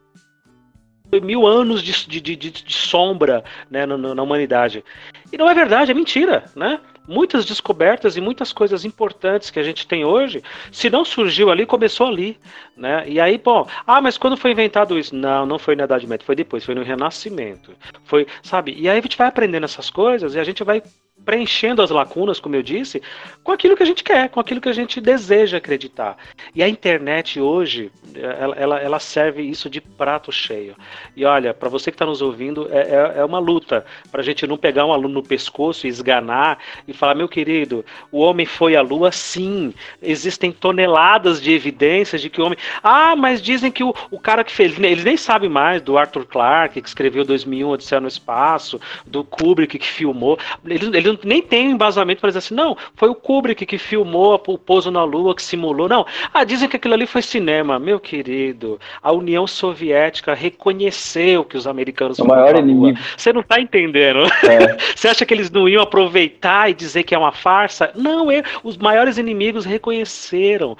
mil 1.20 1.46
anos 1.46 1.82
de, 1.82 2.20
de, 2.20 2.36
de, 2.36 2.50
de 2.50 2.72
sombra 2.72 3.44
né, 3.70 3.86
na, 3.86 3.96
na, 3.96 4.22
humanidade. 4.22 4.84
E 5.32 5.36
não 5.36 5.48
é 5.48 5.54
verdade, 5.54 5.90
é 5.90 5.94
mentira, 5.94 6.44
né? 6.54 6.80
Muitas 7.06 7.44
descobertas 7.44 8.16
e 8.16 8.20
muitas 8.20 8.52
coisas 8.52 8.84
importantes 8.84 9.50
que 9.50 9.58
a 9.58 9.62
gente 9.62 9.86
tem 9.86 10.04
hoje, 10.04 10.42
se 10.72 10.88
não 10.88 11.04
surgiu 11.04 11.50
ali, 11.50 11.66
começou 11.66 12.06
ali, 12.06 12.38
né? 12.76 13.04
E 13.06 13.20
aí, 13.20 13.36
bom, 13.36 13.68
ah, 13.86 14.00
mas 14.00 14.16
quando 14.16 14.36
foi 14.36 14.52
inventado 14.52 14.98
isso? 14.98 15.14
Não, 15.14 15.44
não 15.44 15.58
foi 15.58 15.76
na 15.76 15.84
Idade 15.84 16.06
Média, 16.06 16.24
foi 16.24 16.34
depois, 16.34 16.64
foi 16.64 16.74
no 16.74 16.82
Renascimento. 16.82 17.72
Foi, 18.04 18.26
sabe? 18.42 18.74
E 18.78 18.88
aí 18.88 18.98
a 18.98 19.02
gente 19.02 19.18
vai 19.18 19.26
aprendendo 19.26 19.64
essas 19.64 19.90
coisas 19.90 20.34
e 20.34 20.40
a 20.40 20.44
gente 20.44 20.64
vai 20.64 20.82
preenchendo 21.24 21.82
as 21.82 21.90
lacunas, 21.90 22.38
como 22.38 22.54
eu 22.54 22.62
disse, 22.62 23.02
com 23.42 23.52
aquilo 23.52 23.76
que 23.76 23.82
a 23.82 23.86
gente 23.86 24.04
quer, 24.04 24.28
com 24.28 24.40
aquilo 24.40 24.60
que 24.60 24.68
a 24.68 24.72
gente 24.72 25.00
deseja 25.00 25.58
acreditar. 25.58 26.16
E 26.54 26.62
a 26.62 26.68
internet 26.68 27.40
hoje, 27.40 27.90
ela, 28.14 28.54
ela, 28.56 28.78
ela 28.80 28.98
serve 28.98 29.42
isso 29.42 29.68
de 29.70 29.80
prato 29.80 30.30
cheio. 30.30 30.76
E 31.16 31.24
olha, 31.24 31.54
para 31.54 31.68
você 31.68 31.90
que 31.90 31.94
está 31.94 32.06
nos 32.06 32.22
ouvindo, 32.22 32.68
é, 32.70 32.80
é, 32.80 33.20
é 33.20 33.24
uma 33.24 33.38
luta 33.38 33.84
para 34.10 34.20
a 34.20 34.24
gente 34.24 34.46
não 34.46 34.56
pegar 34.56 34.84
um 34.84 34.92
aluno 34.92 35.14
no 35.14 35.22
pescoço 35.22 35.86
e 35.86 35.90
esganar 35.90 36.58
e 36.86 36.92
falar: 36.92 37.14
meu 37.14 37.28
querido, 37.28 37.84
o 38.10 38.18
homem 38.18 38.46
foi 38.46 38.76
à 38.76 38.82
lua, 38.82 39.10
sim. 39.12 39.72
Existem 40.02 40.52
toneladas 40.52 41.40
de 41.40 41.52
evidências 41.52 42.20
de 42.20 42.28
que 42.28 42.40
o 42.40 42.44
homem. 42.44 42.58
Ah, 42.82 43.16
mas 43.16 43.40
dizem 43.42 43.70
que 43.70 43.82
o, 43.82 43.94
o 44.10 44.18
cara 44.18 44.44
que 44.44 44.52
fez. 44.52 44.78
Eles 44.78 45.04
nem 45.04 45.16
sabem 45.16 45.48
mais 45.48 45.80
do 45.80 45.96
Arthur 45.96 46.26
Clarke, 46.26 46.82
que 46.82 46.88
escreveu 46.88 47.24
2001 47.24 47.68
Odisseia 47.68 48.00
no 48.00 48.08
Espaço, 48.08 48.80
do 49.06 49.24
Kubrick 49.24 49.78
que 49.78 49.86
filmou. 49.86 50.38
Eles, 50.64 50.88
eles 50.92 51.13
nem 51.22 51.42
tem 51.42 51.70
embasamento 51.70 52.20
para 52.20 52.30
dizer 52.30 52.38
assim, 52.38 52.54
não, 52.54 52.76
foi 52.94 53.08
o 53.08 53.14
Kubrick 53.14 53.64
que 53.66 53.78
filmou 53.78 54.40
o 54.46 54.58
pouso 54.58 54.90
na 54.90 55.04
Lua, 55.04 55.34
que 55.34 55.42
simulou. 55.42 55.88
Não, 55.88 56.06
ah, 56.32 56.44
dizem 56.44 56.68
que 56.68 56.76
aquilo 56.76 56.94
ali 56.94 57.06
foi 57.06 57.22
cinema. 57.22 57.78
Meu 57.78 58.00
querido, 58.00 58.78
a 59.02 59.12
União 59.12 59.46
Soviética 59.46 60.34
reconheceu 60.34 61.44
que 61.44 61.56
os 61.56 61.66
americanos 61.66 62.18
o 62.18 62.24
maior 62.24 62.56
inimigo. 62.56 62.98
Você 63.16 63.32
não 63.32 63.40
está 63.40 63.60
entendendo? 63.60 64.24
É. 64.44 64.76
Você 64.94 65.08
acha 65.08 65.26
que 65.26 65.34
eles 65.34 65.50
não 65.50 65.68
iam 65.68 65.82
aproveitar 65.82 66.70
e 66.70 66.74
dizer 66.74 67.02
que 67.02 67.14
é 67.14 67.18
uma 67.18 67.32
farsa? 67.32 67.90
Não, 67.94 68.30
é, 68.30 68.42
os 68.62 68.76
maiores 68.76 69.18
inimigos 69.18 69.64
reconheceram. 69.64 70.76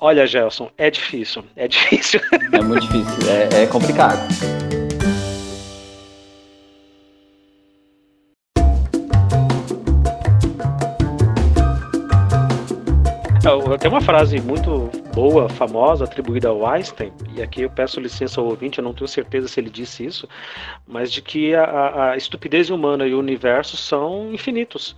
Olha, 0.00 0.26
Gelson, 0.26 0.70
é 0.78 0.90
difícil, 0.90 1.44
é 1.56 1.66
difícil. 1.66 2.20
É 2.52 2.60
muito 2.60 2.86
difícil, 2.86 3.30
é, 3.30 3.62
é 3.62 3.66
complicado. 3.66 4.18
Tem 13.80 13.90
uma 13.90 14.00
frase 14.00 14.40
muito 14.40 14.90
boa, 15.14 15.48
famosa, 15.48 16.04
atribuída 16.04 16.48
ao 16.48 16.66
Einstein, 16.66 17.12
e 17.36 17.40
aqui 17.40 17.62
eu 17.62 17.70
peço 17.70 18.00
licença 18.00 18.40
ao 18.40 18.46
ouvinte, 18.48 18.78
eu 18.78 18.84
não 18.84 18.92
tenho 18.92 19.06
certeza 19.06 19.46
se 19.46 19.60
ele 19.60 19.70
disse 19.70 20.04
isso, 20.04 20.28
mas 20.86 21.12
de 21.12 21.22
que 21.22 21.54
a, 21.54 22.10
a 22.10 22.16
estupidez 22.16 22.68
humana 22.68 23.06
e 23.06 23.14
o 23.14 23.18
universo 23.18 23.76
são 23.76 24.32
infinitos. 24.32 24.96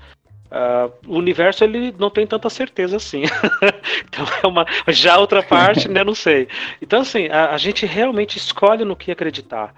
Uh, 0.50 0.92
o 1.06 1.16
universo 1.16 1.62
ele 1.62 1.94
não 1.96 2.10
tem 2.10 2.26
tanta 2.26 2.50
certeza 2.50 2.96
assim. 2.96 3.22
então 4.08 4.26
é 4.42 4.46
uma 4.48 4.66
já 4.88 5.16
outra 5.16 5.44
parte, 5.44 5.88
né? 5.88 6.02
Não 6.02 6.14
sei. 6.14 6.48
Então 6.82 7.02
assim 7.02 7.28
a, 7.28 7.52
a, 7.52 7.56
gente 7.56 7.86
realmente 7.86 8.36
escolhe 8.36 8.84
no 8.84 8.96
que 8.96 9.12
acreditar 9.12 9.72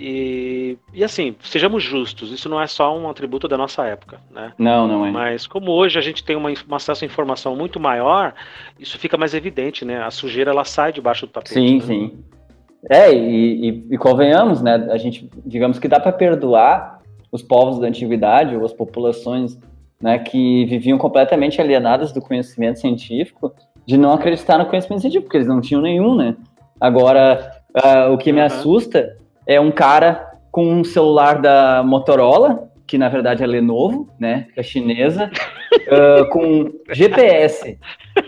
e, 0.00 0.78
e 0.94 1.04
assim 1.04 1.36
sejamos 1.42 1.82
justos. 1.82 2.32
Isso 2.32 2.48
não 2.48 2.58
é 2.58 2.66
só 2.66 2.96
um 2.96 3.06
atributo 3.10 3.46
da 3.46 3.58
nossa 3.58 3.84
época, 3.84 4.18
né? 4.30 4.54
Não, 4.56 4.88
não 4.88 5.04
é. 5.04 5.10
Mas 5.10 5.46
como 5.46 5.70
hoje 5.72 5.98
a 5.98 6.02
gente 6.02 6.24
tem 6.24 6.36
uma, 6.36 6.48
um 6.48 6.74
acesso 6.74 7.04
à 7.04 7.06
informação 7.06 7.54
muito 7.54 7.78
maior, 7.78 8.34
isso 8.80 8.98
fica 8.98 9.18
mais 9.18 9.34
evidente, 9.34 9.84
né? 9.84 10.02
A 10.02 10.10
sujeira 10.10 10.52
ela 10.52 10.64
sai 10.64 10.90
debaixo 10.90 11.26
do 11.26 11.32
tapete. 11.32 11.52
Sim, 11.52 11.74
né? 11.74 11.80
sim. 11.82 12.24
É 12.90 13.12
e, 13.12 13.68
e, 13.68 13.88
e 13.90 13.98
convenhamos, 13.98 14.62
né? 14.62 14.88
A 14.90 14.96
gente 14.96 15.28
digamos 15.44 15.78
que 15.78 15.86
dá 15.86 16.00
para 16.00 16.12
perdoar 16.12 17.02
os 17.30 17.42
povos 17.42 17.78
da 17.78 17.88
antiguidade 17.88 18.56
ou 18.56 18.64
as 18.64 18.72
populações 18.72 19.58
né, 20.04 20.18
que 20.18 20.66
viviam 20.66 20.98
completamente 20.98 21.62
alienadas 21.62 22.12
do 22.12 22.20
conhecimento 22.20 22.78
científico, 22.78 23.54
de 23.86 23.96
não 23.96 24.12
acreditar 24.12 24.58
no 24.58 24.66
conhecimento 24.66 25.00
científico, 25.00 25.24
porque 25.24 25.38
eles 25.38 25.48
não 25.48 25.62
tinham 25.62 25.80
nenhum, 25.80 26.14
né? 26.14 26.36
Agora, 26.78 27.50
uh, 27.74 28.12
o 28.12 28.18
que 28.18 28.30
me 28.30 28.42
assusta 28.42 29.16
é 29.46 29.58
um 29.58 29.70
cara 29.70 30.30
com 30.52 30.70
um 30.70 30.84
celular 30.84 31.40
da 31.40 31.82
Motorola, 31.82 32.70
que 32.86 32.98
na 32.98 33.08
verdade 33.08 33.42
é 33.42 33.46
Lenovo, 33.46 34.06
né, 34.20 34.46
que 34.52 34.60
é 34.60 34.62
chinesa, 34.62 35.30
uh, 35.88 36.28
com 36.28 36.70
GPS, 36.90 37.78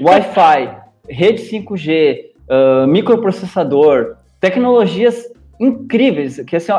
Wi-Fi, 0.01 0.79
rede 1.11 1.43
5G, 1.43 2.21
uh, 2.49 2.87
microprocessador, 2.87 4.17
tecnologias 4.41 5.27
incríveis, 5.61 6.41
que 6.41 6.57
assim, 6.57 6.73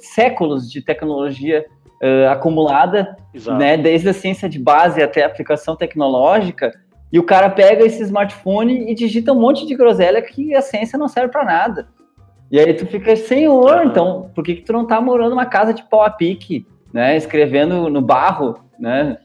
séculos 0.00 0.68
de 0.68 0.82
tecnologia 0.82 1.64
uh, 2.02 2.30
acumulada, 2.30 3.16
né, 3.58 3.76
desde 3.76 4.08
a 4.08 4.12
ciência 4.12 4.48
de 4.48 4.58
base 4.58 5.02
até 5.02 5.22
a 5.24 5.26
aplicação 5.26 5.76
tecnológica, 5.76 6.72
e 7.12 7.18
o 7.18 7.22
cara 7.22 7.48
pega 7.48 7.84
esse 7.84 8.02
smartphone 8.02 8.90
e 8.90 8.94
digita 8.94 9.32
um 9.32 9.40
monte 9.40 9.66
de 9.66 9.74
groselha 9.74 10.20
que 10.20 10.54
a 10.54 10.60
ciência 10.60 10.98
não 10.98 11.06
serve 11.06 11.30
para 11.30 11.44
nada. 11.44 11.88
E 12.50 12.58
aí 12.58 12.74
tu 12.74 12.86
fica, 12.86 13.14
senhor, 13.16 13.78
uhum. 13.78 13.84
então, 13.84 14.30
por 14.34 14.44
que, 14.44 14.56
que 14.56 14.62
tu 14.62 14.72
não 14.72 14.86
tá 14.86 15.00
morando 15.00 15.30
numa 15.30 15.46
casa 15.46 15.72
de 15.72 15.82
pau 15.82 16.02
a 16.02 16.10
pique, 16.10 16.66
né, 16.92 17.16
escrevendo 17.16 17.88
no 17.88 18.00
barro, 18.00 18.58
né? 18.78 19.18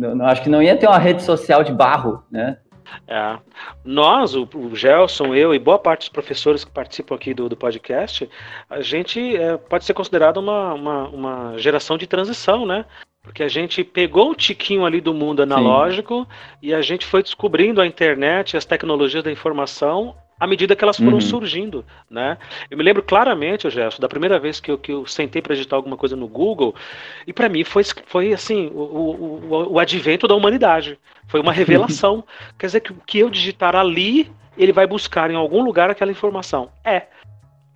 Eu, 0.00 0.24
acho 0.26 0.42
que 0.42 0.48
não 0.48 0.62
ia 0.62 0.76
ter 0.76 0.86
uma 0.86 0.98
rede 0.98 1.22
social 1.22 1.62
de 1.64 1.72
barro, 1.72 2.22
né? 2.30 2.58
É. 3.06 3.38
Nós, 3.84 4.34
o, 4.34 4.48
o, 4.54 4.74
Gelson, 4.74 5.34
eu 5.34 5.54
e 5.54 5.58
boa 5.58 5.78
parte 5.78 6.00
dos 6.00 6.08
professores 6.08 6.64
que 6.64 6.70
participam 6.70 7.14
aqui 7.14 7.34
do, 7.34 7.48
do 7.48 7.56
podcast, 7.56 8.28
a 8.68 8.80
gente 8.80 9.36
é, 9.36 9.56
pode 9.56 9.84
ser 9.84 9.94
considerado 9.94 10.38
uma, 10.38 10.74
uma, 10.74 11.08
uma, 11.08 11.58
geração 11.58 11.96
de 11.96 12.06
transição, 12.06 12.66
né? 12.66 12.84
Porque 13.22 13.42
a 13.42 13.48
gente 13.48 13.84
pegou 13.84 14.30
o 14.30 14.34
tiquinho 14.34 14.84
ali 14.84 15.00
do 15.00 15.12
mundo 15.12 15.42
analógico 15.42 16.20
Sim. 16.20 16.56
e 16.62 16.74
a 16.74 16.80
gente 16.80 17.04
foi 17.04 17.22
descobrindo 17.22 17.80
a 17.80 17.86
internet, 17.86 18.56
as 18.56 18.64
tecnologias 18.64 19.22
da 19.22 19.30
informação 19.30 20.14
à 20.38 20.46
medida 20.46 20.76
que 20.76 20.84
elas 20.84 20.96
foram 20.96 21.14
uhum. 21.14 21.20
surgindo, 21.20 21.84
né? 22.10 22.38
Eu 22.70 22.76
me 22.76 22.84
lembro 22.84 23.02
claramente, 23.02 23.68
Gerson, 23.68 24.00
da 24.00 24.08
primeira 24.08 24.38
vez 24.38 24.60
que 24.60 24.70
eu, 24.70 24.78
que 24.78 24.92
eu 24.92 25.06
sentei 25.06 25.42
para 25.42 25.54
digitar 25.54 25.76
alguma 25.76 25.96
coisa 25.96 26.14
no 26.14 26.28
Google, 26.28 26.74
e 27.26 27.32
para 27.32 27.48
mim 27.48 27.64
foi, 27.64 27.82
foi 28.06 28.32
assim, 28.32 28.70
o, 28.72 28.80
o, 28.80 29.72
o, 29.72 29.78
advento 29.78 30.28
da 30.28 30.34
humanidade. 30.34 30.98
Foi 31.26 31.40
uma 31.40 31.52
revelação. 31.52 32.24
Quer 32.58 32.66
dizer 32.66 32.80
que 32.80 32.92
o 32.92 32.96
que 33.06 33.18
eu 33.18 33.28
digitar 33.30 33.74
ali, 33.74 34.30
ele 34.56 34.72
vai 34.72 34.86
buscar 34.86 35.30
em 35.30 35.34
algum 35.34 35.62
lugar 35.62 35.90
aquela 35.90 36.12
informação. 36.12 36.70
É, 36.84 37.06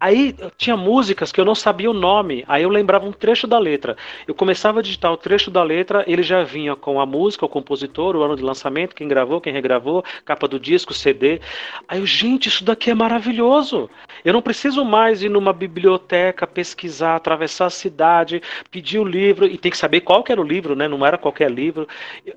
Aí 0.03 0.35
tinha 0.59 0.77
músicas 0.77 1.31
que 1.31 1.41
eu 1.41 1.45
não 1.45 1.55
sabia 1.55 1.89
o 1.89 1.95
nome, 1.95 2.45
aí 2.49 2.65
eu 2.65 2.69
lembrava 2.69 3.07
um 3.07 3.13
trecho 3.13 3.47
da 3.47 3.57
letra. 3.57 3.97
Eu 4.27 4.35
começava 4.35 4.81
a 4.81 4.83
digitar 4.83 5.13
o 5.13 5.17
trecho 5.17 5.49
da 5.49 5.63
letra, 5.63 6.03
ele 6.09 6.25
já 6.25 6.43
vinha 6.43 6.75
com 6.75 7.01
a 7.01 7.07
música, 7.07 7.47
o 7.47 7.49
compositor, 7.49 8.17
o 8.17 8.23
ano 8.25 8.35
de 8.35 8.43
lançamento, 8.43 8.97
quem 8.97 9.07
gravou, 9.07 9.41
quem 9.41 9.53
regravou, 9.53 10.05
capa 10.25 10.49
do 10.49 10.59
disco, 10.59 10.93
CD. 10.93 11.41
Aí 11.87 12.01
eu, 12.01 12.07
gente, 12.07 12.49
isso 12.49 12.65
daqui 12.65 12.91
é 12.91 12.95
maravilhoso. 12.95 13.89
Eu 14.25 14.33
não 14.33 14.43
preciso 14.43 14.85
mais 14.85 15.23
ir 15.23 15.29
numa 15.29 15.53
biblioteca, 15.53 16.49
pesquisar, 16.49 17.15
atravessar 17.15 17.67
a 17.67 17.71
cidade, 17.71 18.43
pedir 18.73 18.99
o 18.99 19.05
livro, 19.05 19.47
e 19.47 19.57
tem 19.57 19.71
que 19.71 19.79
saber 19.79 20.01
qual 20.01 20.25
que 20.25 20.33
era 20.33 20.41
o 20.41 20.45
livro, 20.45 20.75
né? 20.75 20.89
Não 20.89 21.07
era 21.07 21.17
qualquer 21.17 21.49
livro. 21.49 21.87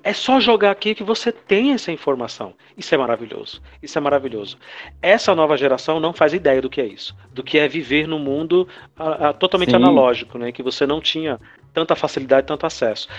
É 0.03 0.13
só 0.13 0.39
jogar 0.39 0.69
aqui 0.69 0.93
que 0.93 1.03
você 1.03 1.31
tem 1.31 1.71
essa 1.71 1.91
informação. 1.91 2.53
Isso 2.77 2.93
é 2.93 2.97
maravilhoso. 2.99 3.59
Isso 3.81 3.97
é 3.97 4.01
maravilhoso. 4.01 4.59
Essa 5.01 5.33
nova 5.33 5.57
geração 5.57 5.99
não 5.99 6.13
faz 6.13 6.31
ideia 6.31 6.61
do 6.61 6.69
que 6.69 6.79
é 6.79 6.85
isso. 6.85 7.15
Do 7.33 7.41
que 7.41 7.54
que 7.55 7.59
é 7.59 7.69
viver 7.69 8.05
num 8.05 8.19
mundo 8.19 8.67
a, 8.97 9.29
a, 9.29 9.33
totalmente 9.33 9.69
Sim. 9.69 9.77
analógico, 9.77 10.37
né? 10.37 10.51
Que 10.51 10.61
você 10.61 10.85
não 10.85 10.99
tinha 10.99 11.39
tanta 11.75 11.95
facilidade, 11.95 12.47
tanto 12.47 12.65
acesso. 12.65 13.09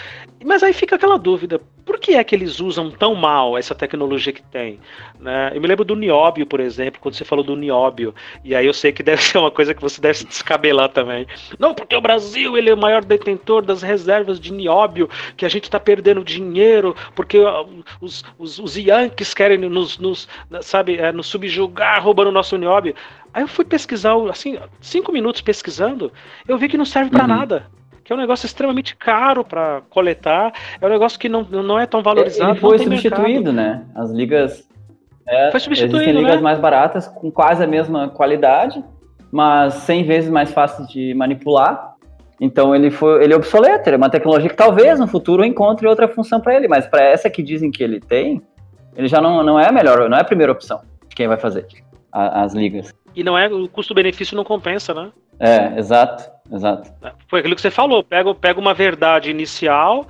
Mas 0.43 0.63
aí 0.63 0.73
fica 0.73 0.97
aquela 0.97 1.19
dúvida: 1.19 1.61
por 1.85 2.01
que 2.01 2.15
é 2.15 2.25
que 2.25 2.35
eles 2.35 2.59
usam 2.59 2.91
tão 2.91 3.15
mal 3.15 3.57
essa 3.57 3.75
tecnologia 3.75 4.33
que 4.33 4.43
tem? 4.43 4.81
Né? 5.21 5.53
Eu 5.55 5.61
me 5.61 5.69
lembro 5.69 5.85
do 5.85 5.95
nióbio, 5.95 6.47
por 6.47 6.59
exemplo, 6.59 7.01
quando 7.01 7.15
você 7.15 7.25
falou 7.25 7.45
do 7.45 7.55
nióbio, 7.55 8.15
e 8.43 8.55
aí 8.55 8.67
eu 8.67 8.73
sei 8.73 8.93
que 8.93 9.03
deve 9.05 9.23
ser 9.23 9.37
uma 9.37 9.51
coisa 9.51 9.75
que 9.75 9.83
você 9.83 10.01
deve 10.01 10.19
se 10.19 10.25
descabelar 10.25 10.89
também. 10.89 11.27
Não, 11.59 11.75
porque 11.75 11.95
o 11.95 12.01
Brasil 12.01 12.57
ele 12.57 12.71
é 12.71 12.75
o 12.75 12.79
maior 12.79 13.05
detentor 13.05 13.63
das 13.63 13.83
reservas 13.83 14.41
de 14.41 14.53
nióbio, 14.53 15.09
que 15.37 15.45
a 15.45 15.49
gente 15.49 15.65
está 15.65 15.79
perdendo 15.79 16.25
dinheiro, 16.25 16.97
porque 17.15 17.39
os, 18.01 18.25
os, 18.39 18.59
os 18.59 18.77
Yankees 18.77 19.35
querem 19.35 19.59
nos, 19.59 19.99
nos 19.99 20.27
sabe, 20.63 20.97
é, 20.97 21.13
nos 21.13 21.27
subjugar, 21.27 22.03
roubando 22.03 22.29
o 22.29 22.33
nosso 22.33 22.57
nióbio. 22.57 22.95
Aí 23.35 23.43
eu 23.43 23.49
fui 23.49 23.67
pesquisar, 23.67 24.15
assim, 24.31 24.59
cinco 24.81 25.13
minutos 25.13 25.43
pesquisando, 25.43 26.11
eu 26.49 26.57
vi 26.57 26.69
que 26.69 26.79
não 26.79 26.87
serve 26.87 27.11
para 27.11 27.25
uhum. 27.25 27.29
nada 27.29 27.77
que 28.07 28.13
é 28.13 28.15
um 28.17 28.19
negócio 28.21 28.47
extremamente 28.47 28.95
caro 28.95 29.45
para 29.45 29.83
coletar, 29.91 30.53
é 30.81 30.87
um 30.87 30.89
negócio 30.89 31.19
que 31.19 31.29
não, 31.29 31.43
não 31.43 31.77
é 31.77 31.87
tão 31.87 32.05
valorizado. 32.05 32.53
Ele 32.53 32.61
foi 32.61 32.79
substituído, 32.79 33.53
mercado. 33.53 33.53
né? 33.53 33.85
As 33.97 34.13
ligas. 34.13 34.65
É, 35.27 35.51
foi 35.51 35.59
substituído. 35.59 35.97
Existem 35.97 36.17
ligas 36.17 36.37
né? 36.37 36.41
mais 36.41 36.61
baratas, 36.61 37.09
com 37.09 37.33
quase 37.33 37.65
a 37.65 37.67
mesma 37.67 38.09
qualidade, 38.09 38.83
mas 39.33 39.75
100 39.75 40.05
vezes 40.05 40.31
mais 40.31 40.53
fáceis 40.53 40.89
de 40.89 41.15
manipular. 41.15 41.97
Então 42.41 42.77
ele 42.77 42.93
foi, 42.93 43.25
ele 43.25 43.33
é 43.33 43.37
obsoleto, 43.37 43.89
ele 43.89 43.97
é 43.97 43.99
uma 43.99 44.11
tecnologia 44.11 44.49
que 44.49 44.57
talvez 44.57 45.01
no 45.01 45.09
futuro 45.09 45.45
encontre 45.45 45.89
outra 45.89 46.07
função 46.07 46.41
para 46.41 46.55
ele, 46.55 46.69
mas 46.69 46.87
para 46.87 47.03
essa 47.03 47.29
que 47.29 47.43
dizem 47.43 47.73
que 47.73 47.83
ele 47.83 47.99
tem, 47.99 48.41
ele 48.95 49.09
já 49.09 49.21
não, 49.21 49.43
não 49.43 49.59
é 49.59 49.69
a 49.69 49.73
melhor, 49.73 50.09
não 50.09 50.17
é 50.17 50.21
a 50.21 50.25
primeira 50.25 50.53
opção 50.53 50.81
de 51.09 51.17
quem 51.17 51.27
vai 51.27 51.39
fazer 51.39 51.67
as 52.13 52.55
ligas. 52.55 52.95
E 53.17 53.25
não 53.25 53.37
é, 53.37 53.49
o 53.49 53.69
custo-benefício 53.69 54.37
não 54.37 54.45
compensa, 54.45 54.95
né? 54.95 55.11
É, 55.39 55.79
exato, 55.79 56.31
exato. 56.53 56.91
Foi 57.29 57.41
aquilo 57.41 57.55
que 57.55 57.61
você 57.61 57.71
falou, 57.71 58.03
pega, 58.03 58.35
pega 58.35 58.61
uma 58.61 58.75
verdade 58.75 59.31
inicial, 59.31 60.07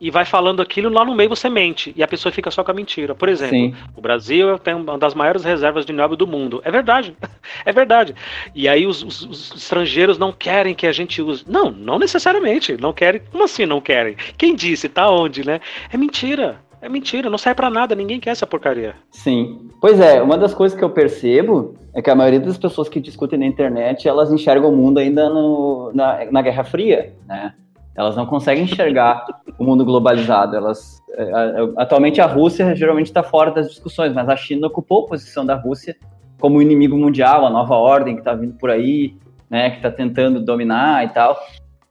e 0.00 0.10
vai 0.10 0.24
falando 0.24 0.62
aquilo, 0.62 0.88
lá 0.88 1.04
no 1.04 1.14
meio 1.14 1.28
você 1.28 1.50
mente, 1.50 1.92
e 1.94 2.02
a 2.02 2.08
pessoa 2.08 2.32
fica 2.32 2.50
só 2.50 2.64
com 2.64 2.70
a 2.70 2.74
mentira. 2.74 3.14
Por 3.14 3.28
exemplo, 3.28 3.54
Sim. 3.54 3.74
o 3.94 4.00
Brasil 4.00 4.58
tem 4.58 4.72
uma 4.72 4.96
das 4.96 5.14
maiores 5.14 5.44
reservas 5.44 5.84
de 5.84 5.92
nióbio 5.92 6.16
do 6.16 6.26
mundo. 6.26 6.62
É 6.64 6.70
verdade, 6.70 7.14
é 7.66 7.72
verdade. 7.72 8.14
E 8.54 8.66
aí 8.66 8.86
os, 8.86 9.02
os, 9.02 9.22
os, 9.22 9.54
estrangeiros 9.54 10.16
não 10.16 10.32
querem 10.32 10.74
que 10.74 10.86
a 10.86 10.92
gente 10.92 11.20
use. 11.20 11.44
Não, 11.46 11.70
não 11.70 11.98
necessariamente, 11.98 12.78
não 12.80 12.94
querem. 12.94 13.20
Como 13.30 13.44
assim 13.44 13.66
não 13.66 13.80
querem? 13.80 14.16
Quem 14.38 14.56
disse? 14.56 14.88
Tá 14.88 15.10
onde, 15.10 15.44
né? 15.46 15.60
É 15.92 15.98
mentira. 15.98 16.58
É 16.82 16.88
mentira, 16.88 17.28
não 17.28 17.36
sai 17.36 17.54
para 17.54 17.68
nada, 17.68 17.94
ninguém 17.94 18.18
quer 18.18 18.30
essa 18.30 18.46
porcaria. 18.46 18.94
Sim. 19.10 19.68
Pois 19.80 20.00
é, 20.00 20.22
uma 20.22 20.38
das 20.38 20.54
coisas 20.54 20.76
que 20.76 20.82
eu 20.82 20.90
percebo 20.90 21.74
é 21.92 22.00
que 22.00 22.08
a 22.08 22.14
maioria 22.14 22.40
das 22.40 22.56
pessoas 22.56 22.88
que 22.88 22.98
discutem 22.98 23.38
na 23.38 23.46
internet, 23.46 24.08
elas 24.08 24.32
enxergam 24.32 24.70
o 24.70 24.76
mundo 24.76 24.98
ainda 24.98 25.28
no, 25.28 25.90
na, 25.94 26.24
na 26.30 26.40
Guerra 26.42 26.64
Fria, 26.64 27.12
né? 27.26 27.54
Elas 27.94 28.16
não 28.16 28.24
conseguem 28.24 28.64
enxergar 28.64 29.26
o 29.58 29.64
mundo 29.64 29.84
globalizado. 29.84 30.56
Elas, 30.56 31.02
é, 31.12 31.30
atualmente 31.76 32.20
a 32.20 32.26
Rússia 32.26 32.74
geralmente 32.74 33.06
está 33.06 33.22
fora 33.22 33.50
das 33.50 33.68
discussões, 33.68 34.14
mas 34.14 34.28
a 34.28 34.36
China 34.36 34.68
ocupou 34.68 35.04
a 35.04 35.08
posição 35.08 35.44
da 35.44 35.54
Rússia 35.54 35.94
como 36.40 36.62
inimigo 36.62 36.96
mundial, 36.96 37.44
a 37.44 37.50
nova 37.50 37.74
ordem 37.74 38.14
que 38.14 38.22
está 38.22 38.32
vindo 38.32 38.54
por 38.54 38.70
aí, 38.70 39.14
né, 39.50 39.70
que 39.70 39.76
está 39.76 39.90
tentando 39.90 40.40
dominar 40.40 41.04
e 41.04 41.08
tal. 41.08 41.38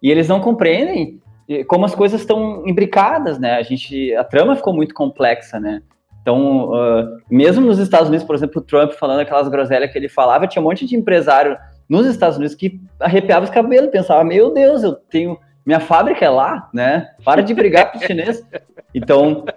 E 0.02 0.10
eles 0.10 0.28
não 0.28 0.40
compreendem 0.40 1.22
como 1.68 1.86
as 1.86 1.95
coisas 1.95 2.22
estão 2.22 2.64
imbricadas, 2.68 3.39
né? 3.39 3.56
A 3.56 3.64
gente, 3.64 4.14
a 4.16 4.24
trama 4.24 4.56
ficou 4.56 4.74
muito 4.74 4.93
complexa, 4.93 5.60
né? 5.60 5.82
Então, 6.22 6.70
uh, 6.72 7.18
mesmo 7.30 7.66
nos 7.66 7.80
Estados 7.80 8.08
Unidos, 8.08 8.26
por 8.26 8.36
exemplo, 8.36 8.62
o 8.62 8.64
Trump 8.64 8.91
falando 8.91 9.22
aquelas 9.22 9.47
groselhas 9.47 9.91
que 9.91 9.97
ele 9.97 10.10
falava, 10.10 10.47
tinha 10.47 10.62
um 10.62 10.66
monte 10.66 10.86
de 10.86 10.95
empresário 10.95 11.58
nos 11.88 12.06
Estados 12.06 12.38
Unidos 12.38 12.56
que 12.56 12.80
arrepiava 13.00 13.45
os 13.45 13.50
cabelos, 13.50 13.89
pensava, 13.89 14.24
meu 14.24 14.54
Deus, 14.54 14.84
eu 14.84 14.93
tenho 14.93 15.39
minha 15.66 15.80
fábrica 15.80 16.26
é 16.26 16.30
lá, 16.30 16.70
né? 16.74 17.10
Para 17.24 17.41
de 17.41 17.54
brigar 17.54 17.91
com 17.91 18.00
os 18.00 18.04
chineses. 18.04 18.45
Então. 18.93 19.45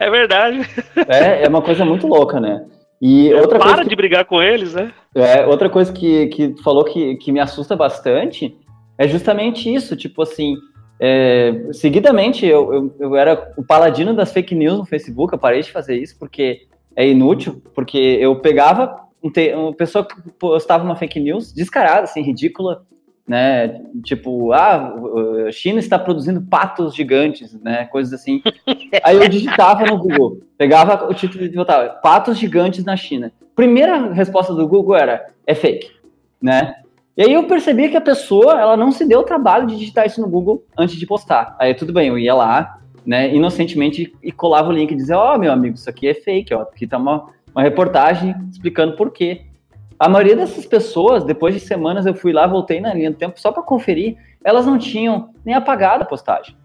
É 0.00 0.10
verdade. 0.10 0.58
É, 1.06 1.44
é 1.44 1.48
uma 1.48 1.62
coisa 1.62 1.84
muito 1.84 2.04
louca, 2.08 2.40
né? 2.40 2.66
E 3.00 3.30
é, 3.30 3.40
outra 3.40 3.60
para 3.60 3.84
de 3.84 3.94
brigar 3.94 4.24
com 4.24 4.42
eles, 4.42 4.74
né? 4.74 4.92
É, 5.14 5.46
outra 5.46 5.70
coisa 5.70 5.92
que, 5.92 6.26
que 6.26 6.62
falou 6.64 6.84
que, 6.84 7.14
que 7.18 7.30
me 7.30 7.38
assusta 7.38 7.76
bastante 7.76 8.56
é 8.98 9.06
justamente 9.06 9.72
isso, 9.72 9.94
tipo 9.94 10.20
assim, 10.20 10.56
é, 11.00 11.68
seguidamente 11.72 12.44
eu, 12.44 12.72
eu, 12.72 12.96
eu, 12.98 13.16
era 13.16 13.52
o 13.56 13.62
paladino 13.62 14.14
das 14.14 14.32
fake 14.32 14.54
news 14.54 14.78
no 14.78 14.84
Facebook, 14.84 15.32
eu 15.32 15.38
parei 15.38 15.62
de 15.62 15.70
fazer 15.70 15.96
isso 15.96 16.18
porque 16.18 16.66
é 16.96 17.08
inútil, 17.08 17.62
porque 17.74 17.98
eu 17.98 18.40
pegava 18.40 19.06
um 19.22 19.30
uma 19.56 19.72
pessoa 19.72 20.04
que 20.04 20.14
postava 20.38 20.84
uma 20.84 20.96
fake 20.96 21.20
news 21.20 21.52
descarada, 21.52 22.02
assim, 22.02 22.22
ridícula, 22.22 22.84
né? 23.26 23.82
Tipo, 24.02 24.52
ah, 24.52 24.94
a 25.46 25.52
China 25.52 25.78
está 25.78 25.98
produzindo 25.98 26.40
patos 26.40 26.94
gigantes, 26.94 27.52
né? 27.60 27.84
Coisas 27.86 28.12
assim. 28.12 28.42
Aí 29.04 29.16
eu 29.16 29.28
digitava 29.28 29.84
no 29.84 29.98
Google, 29.98 30.40
pegava 30.56 31.08
o 31.08 31.14
título 31.14 31.44
e 31.44 31.48
botava 31.50 31.90
patos 31.90 32.38
gigantes 32.38 32.84
na 32.84 32.96
China. 32.96 33.32
Primeira 33.54 34.12
resposta 34.12 34.54
do 34.54 34.66
Google 34.66 34.96
era 34.96 35.26
é 35.46 35.54
fake, 35.54 35.90
né? 36.40 36.74
E 37.18 37.22
aí 37.24 37.32
eu 37.32 37.48
percebi 37.48 37.88
que 37.88 37.96
a 37.96 38.00
pessoa, 38.00 38.60
ela 38.60 38.76
não 38.76 38.92
se 38.92 39.04
deu 39.04 39.18
o 39.18 39.24
trabalho 39.24 39.66
de 39.66 39.76
digitar 39.76 40.06
isso 40.06 40.20
no 40.20 40.28
Google 40.28 40.64
antes 40.78 40.94
de 40.94 41.04
postar. 41.04 41.56
Aí 41.58 41.74
tudo 41.74 41.92
bem, 41.92 42.06
eu 42.06 42.16
ia 42.16 42.32
lá, 42.32 42.78
né, 43.04 43.34
inocentemente 43.34 44.14
e 44.22 44.30
colava 44.30 44.68
o 44.68 44.72
link 44.72 44.92
e 44.92 44.94
dizia, 44.94 45.18
ó, 45.18 45.34
oh, 45.34 45.38
meu 45.38 45.50
amigo, 45.50 45.74
isso 45.74 45.90
aqui 45.90 46.06
é 46.06 46.14
fake, 46.14 46.54
ó, 46.54 46.62
aqui 46.62 46.86
tá 46.86 46.96
uma, 46.96 47.28
uma 47.52 47.60
reportagem 47.60 48.36
explicando 48.48 48.94
por 48.94 49.10
quê. 49.10 49.42
A 49.98 50.08
maioria 50.08 50.36
dessas 50.36 50.64
pessoas, 50.64 51.24
depois 51.24 51.52
de 51.52 51.58
semanas, 51.58 52.06
eu 52.06 52.14
fui 52.14 52.32
lá, 52.32 52.46
voltei 52.46 52.80
na 52.80 52.94
linha 52.94 53.10
do 53.10 53.16
tempo 53.16 53.40
só 53.40 53.50
para 53.50 53.64
conferir, 53.64 54.16
elas 54.44 54.64
não 54.64 54.78
tinham 54.78 55.30
nem 55.44 55.56
apagado 55.56 56.04
a 56.04 56.06
postagem. 56.06 56.56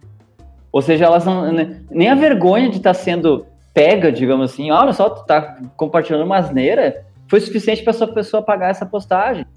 Ou 0.71 0.83
seja, 0.83 1.05
elas 1.05 1.25
não. 1.25 1.51
Né, 1.51 1.81
nem 1.89 2.09
a 2.09 2.15
vergonha 2.15 2.69
de 2.69 2.77
estar 2.77 2.91
tá 2.91 2.93
sendo 2.93 3.47
pega, 3.73 4.11
digamos 4.11 4.51
assim, 4.51 4.69
olha 4.69 4.93
só, 4.93 5.09
tu 5.09 5.25
tá 5.25 5.57
compartilhando 5.75 6.25
uma 6.25 6.37
asneira, 6.37 7.07
foi 7.27 7.39
suficiente 7.39 7.81
para 7.81 7.89
essa 7.89 8.07
pessoa 8.07 8.41
apagar 8.41 8.69
essa 8.69 8.85
postagem. 8.85 9.47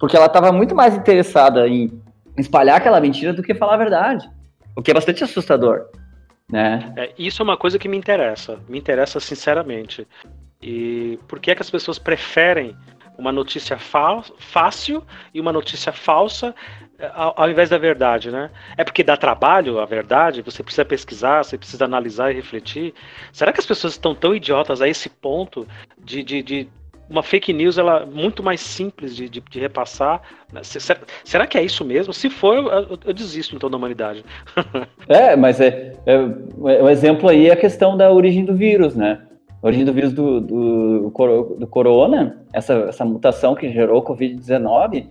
Porque 0.00 0.16
ela 0.16 0.26
estava 0.26 0.50
muito 0.50 0.74
mais 0.74 0.96
interessada 0.96 1.68
em 1.68 2.02
espalhar 2.36 2.78
aquela 2.78 3.00
mentira 3.00 3.34
do 3.34 3.42
que 3.42 3.54
falar 3.54 3.74
a 3.74 3.76
verdade. 3.76 4.28
O 4.74 4.82
que 4.82 4.90
é 4.90 4.94
bastante 4.94 5.22
assustador. 5.22 5.86
Né? 6.50 6.92
É, 6.96 7.12
isso 7.18 7.42
é 7.42 7.44
uma 7.44 7.56
coisa 7.56 7.78
que 7.78 7.88
me 7.88 7.98
interessa, 7.98 8.58
me 8.66 8.78
interessa 8.78 9.20
sinceramente. 9.20 10.08
E 10.60 11.18
por 11.28 11.38
que 11.38 11.50
é 11.50 11.54
que 11.54 11.62
as 11.62 11.70
pessoas 11.70 11.98
preferem 11.98 12.74
uma 13.16 13.30
notícia 13.30 13.78
fácil 13.78 15.04
e 15.34 15.40
uma 15.40 15.52
notícia 15.52 15.92
falsa 15.92 16.54
eh, 16.98 17.10
ao, 17.14 17.34
ao, 17.36 17.50
invés 17.50 17.68
da 17.68 17.76
verdade, 17.76 18.30
né? 18.30 18.50
É 18.78 18.82
porque 18.82 19.04
dá 19.04 19.14
trabalho 19.16 19.78
a 19.78 19.84
verdade, 19.84 20.40
você 20.40 20.62
precisa 20.62 20.86
pesquisar, 20.86 21.44
você 21.44 21.58
precisa 21.58 21.84
analisar 21.84 22.30
e 22.30 22.34
refletir. 22.34 22.94
Será 23.30 23.52
que 23.52 23.60
as 23.60 23.66
pessoas 23.66 23.92
estão 23.92 24.14
tão 24.14 24.34
idiotas 24.34 24.80
a 24.80 24.88
esse 24.88 25.10
ponto 25.10 25.68
de, 25.98 26.22
de, 26.22 26.42
de 26.42 26.68
uma 27.10 27.22
fake 27.22 27.52
news 27.52 27.76
ela 27.76 28.06
muito 28.06 28.42
mais 28.42 28.60
simples 28.60 29.16
de, 29.16 29.28
de, 29.28 29.40
de 29.40 29.60
repassar? 29.60 30.22
Será, 30.62 31.00
será, 31.24 31.46
que 31.46 31.58
é 31.58 31.62
isso 31.62 31.84
mesmo? 31.84 32.12
Se 32.12 32.30
for, 32.30 32.56
eu, 32.56 32.98
eu 33.04 33.12
desisto 33.12 33.56
então 33.56 33.68
da 33.68 33.76
humanidade. 33.76 34.24
é, 35.08 35.34
mas 35.34 35.60
é, 35.60 35.92
é, 36.06 36.16
o 36.56 36.88
exemplo 36.88 37.28
aí 37.28 37.48
é 37.48 37.52
a 37.52 37.56
questão 37.56 37.96
da 37.96 38.12
origem 38.12 38.44
do 38.44 38.54
vírus, 38.54 38.94
né? 38.94 39.20
a 39.62 39.66
origem 39.66 39.84
do 39.84 39.92
vírus 39.92 40.12
do, 40.12 40.40
do, 40.40 41.12
do 41.58 41.66
corona, 41.66 42.42
essa, 42.52 42.72
essa 42.88 43.04
mutação 43.04 43.54
que 43.54 43.70
gerou 43.70 44.00
o 44.00 44.04
Covid-19, 44.04 45.06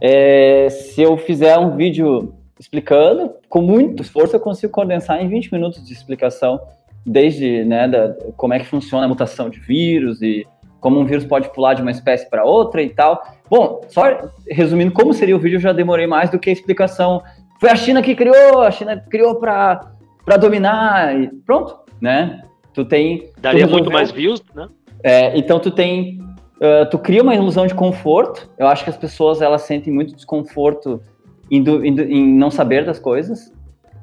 é, 0.00 0.68
se 0.68 1.02
eu 1.02 1.16
fizer 1.16 1.56
um 1.58 1.76
vídeo 1.76 2.34
explicando, 2.58 3.32
com 3.48 3.60
muito 3.60 4.02
esforço 4.02 4.34
eu 4.34 4.40
consigo 4.40 4.72
condensar 4.72 5.22
em 5.22 5.28
20 5.28 5.52
minutos 5.52 5.86
de 5.86 5.92
explicação, 5.92 6.60
desde 7.04 7.64
né, 7.64 7.86
da, 7.86 8.14
como 8.36 8.54
é 8.54 8.58
que 8.58 8.66
funciona 8.66 9.04
a 9.04 9.08
mutação 9.08 9.48
de 9.48 9.60
vírus 9.60 10.20
e 10.20 10.46
como 10.80 11.00
um 11.00 11.04
vírus 11.04 11.24
pode 11.24 11.52
pular 11.52 11.74
de 11.74 11.82
uma 11.82 11.90
espécie 11.90 12.28
para 12.28 12.44
outra 12.44 12.82
e 12.82 12.90
tal. 12.90 13.22
Bom, 13.48 13.80
só 13.88 14.02
resumindo 14.48 14.92
como 14.92 15.12
seria 15.12 15.36
o 15.36 15.38
vídeo, 15.38 15.56
eu 15.56 15.60
já 15.60 15.72
demorei 15.72 16.06
mais 16.06 16.30
do 16.30 16.38
que 16.38 16.50
a 16.50 16.52
explicação. 16.52 17.22
Foi 17.60 17.70
a 17.70 17.76
China 17.76 18.02
que 18.02 18.14
criou, 18.14 18.62
a 18.62 18.70
China 18.70 18.96
criou 19.10 19.36
para 19.36 19.90
dominar 20.38 21.18
e 21.18 21.28
pronto, 21.28 21.78
né? 22.00 22.42
Tu 22.72 22.84
tem. 22.84 23.30
Daria 23.38 23.66
tu 23.66 23.70
muito 23.72 23.90
mais 23.90 24.10
views, 24.10 24.42
né? 24.54 24.68
É, 25.02 25.36
então 25.38 25.58
tu 25.58 25.70
tem. 25.70 26.20
Uh, 26.56 26.88
tu 26.90 26.98
cria 26.98 27.22
uma 27.22 27.34
ilusão 27.34 27.66
de 27.66 27.74
conforto. 27.74 28.50
Eu 28.58 28.66
acho 28.66 28.84
que 28.84 28.90
as 28.90 28.96
pessoas 28.96 29.42
elas 29.42 29.62
sentem 29.62 29.92
muito 29.92 30.14
desconforto 30.14 31.02
em, 31.50 31.62
em, 31.62 32.00
em 32.00 32.34
não 32.34 32.50
saber 32.50 32.84
das 32.84 32.98
coisas, 32.98 33.52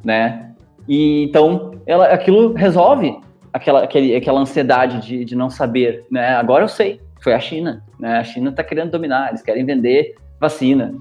né? 0.04 0.54
E 0.88 1.24
então 1.24 1.72
ela, 1.86 2.08
aquilo 2.08 2.54
resolve 2.54 3.16
aquela, 3.54 3.84
aquele, 3.84 4.16
aquela 4.16 4.42
ansiedade 4.42 5.00
de, 5.06 5.24
de 5.24 5.36
não 5.36 5.50
saber, 5.50 6.06
né? 6.10 6.36
Agora 6.36 6.64
eu 6.64 6.68
sei, 6.68 7.00
foi 7.22 7.34
a 7.34 7.40
China, 7.40 7.84
né? 8.00 8.18
A 8.18 8.24
China 8.24 8.50
está 8.50 8.64
querendo 8.64 8.92
dominar, 8.92 9.30
eles 9.30 9.44
querem 9.44 9.64
vender 9.64 10.16
vacina, 10.40 10.94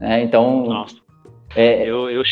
né? 0.00 0.22
Então. 0.22 0.66
Nossa. 0.66 0.96
É, 1.54 1.82
eu, 1.82 2.08
eu, 2.08 2.22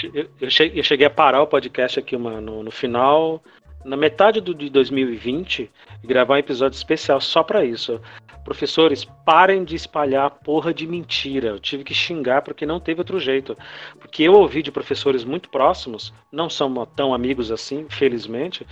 eu, 0.41 0.51
cheguei 0.85 1.05
a 1.05 1.11
parar 1.11 1.43
o 1.43 1.47
podcast 1.47 1.99
aqui 1.99 2.15
uma, 2.15 2.41
no, 2.41 2.63
no 2.63 2.71
final 2.71 3.43
na 3.85 3.97
metade 3.97 4.41
do, 4.41 4.55
de 4.55 4.71
2020 4.71 5.69
e 6.03 6.07
gravar 6.07 6.35
um 6.35 6.39
episódio 6.39 6.77
especial 6.77 7.21
só 7.21 7.43
para 7.43 7.65
isso. 7.65 8.01
Professores, 8.49 9.05
parem 9.27 9.63
de 9.63 9.77
espalhar 9.77 10.31
porra 10.31 10.73
de 10.73 10.87
mentira. 10.87 11.49
Eu 11.49 11.59
tive 11.59 11.85
que 11.85 11.93
xingar 11.93 12.41
porque 12.41 12.65
não 12.65 12.81
teve 12.81 12.99
outro 12.99 13.21
jeito. 13.21 13.55
Porque 14.01 14.23
eu 14.23 14.33
ouvi 14.33 14.63
de 14.63 14.73
professores 14.73 15.23
muito 15.23 15.51
próximos, 15.51 16.15
não 16.33 16.49
são 16.49 16.87
tão 16.87 17.13
amigos 17.13 17.53
assim, 17.53 17.85
felizmente, 17.91 18.67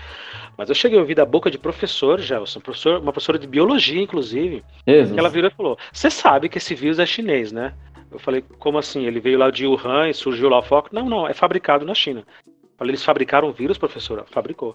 mas 0.56 0.70
eu 0.70 0.74
cheguei 0.74 0.96
a 0.96 1.02
ouvir 1.02 1.14
da 1.14 1.26
boca 1.26 1.50
de 1.50 1.58
professor, 1.58 2.18
Gelson, 2.18 2.58
professor, 2.58 3.02
uma 3.02 3.12
professora 3.12 3.38
de 3.38 3.46
biologia, 3.46 4.00
inclusive, 4.00 4.64
Jesus. 4.86 5.12
que 5.12 5.20
ela 5.20 5.28
virou 5.28 5.50
e 5.50 5.54
falou: 5.54 5.78
Você 5.92 6.08
sabe 6.08 6.48
que 6.48 6.56
esse 6.56 6.74
vírus 6.74 6.98
é 6.98 7.04
chinês, 7.04 7.52
né? 7.52 7.74
Eu 8.10 8.18
falei, 8.18 8.42
como 8.58 8.78
assim? 8.78 9.04
Ele 9.04 9.20
veio 9.20 9.38
lá 9.38 9.50
de 9.50 9.66
Wuhan 9.66 10.08
e 10.08 10.14
surgiu 10.14 10.48
lá 10.48 10.60
o 10.60 10.62
foco? 10.62 10.88
Não, 10.90 11.06
não, 11.06 11.28
é 11.28 11.34
fabricado 11.34 11.84
na 11.84 11.92
China. 11.92 12.24
Falei, 12.78 12.92
eles 12.92 13.04
fabricaram 13.04 13.52
vírus, 13.52 13.76
professora? 13.76 14.24
Fabricou. 14.24 14.74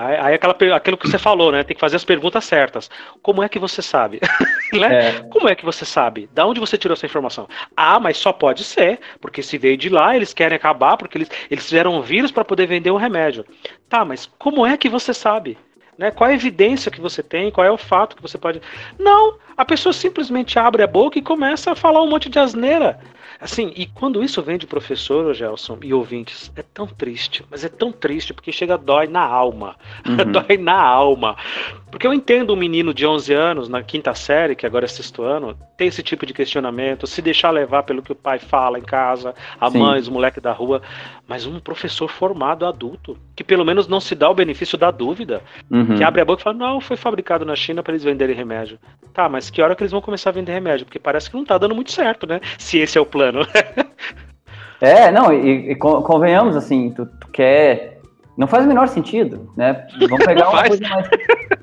Aí, 0.00 0.34
aquela, 0.34 0.56
aquilo 0.76 0.96
que 0.96 1.08
você 1.08 1.18
falou, 1.18 1.50
né? 1.50 1.64
Tem 1.64 1.74
que 1.74 1.80
fazer 1.80 1.96
as 1.96 2.04
perguntas 2.04 2.44
certas. 2.44 2.88
Como 3.20 3.42
é 3.42 3.48
que 3.48 3.58
você 3.58 3.82
sabe? 3.82 4.20
né? 4.72 5.08
é. 5.08 5.12
Como 5.28 5.48
é 5.48 5.56
que 5.56 5.64
você 5.64 5.84
sabe? 5.84 6.30
Da 6.32 6.46
onde 6.46 6.60
você 6.60 6.78
tirou 6.78 6.92
essa 6.92 7.04
informação? 7.04 7.48
Ah, 7.76 7.98
mas 7.98 8.16
só 8.16 8.32
pode 8.32 8.62
ser, 8.62 9.00
porque 9.20 9.42
se 9.42 9.58
veio 9.58 9.76
de 9.76 9.88
lá, 9.88 10.14
eles 10.14 10.32
querem 10.32 10.54
acabar, 10.54 10.96
porque 10.96 11.18
eles, 11.18 11.28
eles 11.50 11.64
fizeram 11.64 11.96
um 11.96 12.00
vírus 12.00 12.30
para 12.30 12.44
poder 12.44 12.68
vender 12.68 12.92
um 12.92 12.96
remédio. 12.96 13.44
Tá, 13.88 14.04
mas 14.04 14.30
como 14.38 14.64
é 14.64 14.76
que 14.76 14.88
você 14.88 15.12
sabe? 15.12 15.58
Né? 15.98 16.12
Qual 16.12 16.30
a 16.30 16.34
evidência 16.34 16.92
que 16.92 17.00
você 17.00 17.20
tem? 17.20 17.50
Qual 17.50 17.66
é 17.66 17.70
o 17.70 17.76
fato 17.76 18.14
que 18.14 18.22
você 18.22 18.38
pode. 18.38 18.62
Não, 19.00 19.36
a 19.56 19.64
pessoa 19.64 19.92
simplesmente 19.92 20.60
abre 20.60 20.84
a 20.84 20.86
boca 20.86 21.18
e 21.18 21.22
começa 21.22 21.72
a 21.72 21.74
falar 21.74 22.00
um 22.04 22.08
monte 22.08 22.28
de 22.28 22.38
asneira. 22.38 23.00
Assim, 23.40 23.72
e 23.76 23.86
quando 23.86 24.22
isso 24.22 24.42
vem 24.42 24.58
de 24.58 24.66
professor, 24.66 25.32
Gelson, 25.32 25.78
e 25.82 25.94
ouvintes, 25.94 26.50
é 26.56 26.62
tão 26.62 26.86
triste, 26.86 27.44
mas 27.48 27.64
é 27.64 27.68
tão 27.68 27.92
triste 27.92 28.34
porque 28.34 28.50
chega 28.50 28.76
dói 28.76 29.06
na 29.06 29.22
alma. 29.22 29.76
Uhum. 30.08 30.32
dói 30.32 30.56
na 30.56 30.80
alma. 30.80 31.36
Porque 31.90 32.06
eu 32.06 32.12
entendo 32.12 32.52
um 32.52 32.56
menino 32.56 32.94
de 32.94 33.06
11 33.06 33.32
anos, 33.32 33.68
na 33.68 33.82
quinta 33.82 34.14
série, 34.14 34.54
que 34.54 34.66
agora 34.66 34.84
é 34.84 34.88
sexto 34.88 35.22
ano, 35.22 35.56
ter 35.76 35.86
esse 35.86 36.02
tipo 36.02 36.24
de 36.24 36.32
questionamento, 36.32 37.06
se 37.06 37.20
deixar 37.20 37.50
levar 37.50 37.82
pelo 37.82 38.02
que 38.02 38.12
o 38.12 38.14
pai 38.14 38.38
fala 38.38 38.78
em 38.78 38.82
casa, 38.82 39.34
a 39.60 39.70
Sim. 39.70 39.78
mãe, 39.78 40.00
os 40.00 40.08
moleques 40.08 40.42
da 40.42 40.52
rua, 40.52 40.82
mas 41.26 41.46
um 41.46 41.60
professor 41.60 42.08
formado 42.08 42.66
adulto, 42.66 43.18
que 43.36 43.44
pelo 43.44 43.64
menos 43.64 43.86
não 43.86 44.00
se 44.00 44.14
dá 44.14 44.28
o 44.28 44.34
benefício 44.34 44.78
da 44.78 44.90
dúvida, 44.90 45.42
uhum. 45.70 45.96
que 45.96 46.04
abre 46.04 46.20
a 46.20 46.24
boca 46.24 46.40
e 46.40 46.44
fala: 46.44 46.56
não, 46.56 46.80
foi 46.80 46.96
fabricado 46.96 47.44
na 47.44 47.54
China 47.54 47.82
para 47.82 47.92
eles 47.92 48.04
venderem 48.04 48.34
remédio. 48.34 48.78
Tá, 49.12 49.28
mas 49.28 49.50
que 49.50 49.60
hora 49.60 49.74
que 49.74 49.82
eles 49.82 49.92
vão 49.92 50.00
começar 50.00 50.30
a 50.30 50.32
vender 50.32 50.52
remédio? 50.52 50.86
Porque 50.86 50.98
parece 50.98 51.30
que 51.30 51.36
não 51.36 51.44
tá 51.44 51.58
dando 51.58 51.74
muito 51.74 51.92
certo, 51.92 52.26
né? 52.26 52.40
Se 52.56 52.78
esse 52.78 52.96
é 52.96 53.00
o 53.00 53.06
plano. 53.06 53.27
é, 54.80 55.10
não, 55.10 55.32
e, 55.32 55.72
e 55.72 55.76
convenhamos, 55.76 56.56
assim, 56.56 56.90
tu, 56.90 57.06
tu 57.06 57.28
quer 57.28 57.98
não 58.38 58.46
faz 58.46 58.64
o 58.64 58.68
menor 58.68 58.86
sentido, 58.86 59.50
né? 59.56 59.88
Vamos 59.98 60.24
pegar 60.24 60.48
uma, 60.48 60.62
coisa 60.62 60.88
mais, 60.88 61.08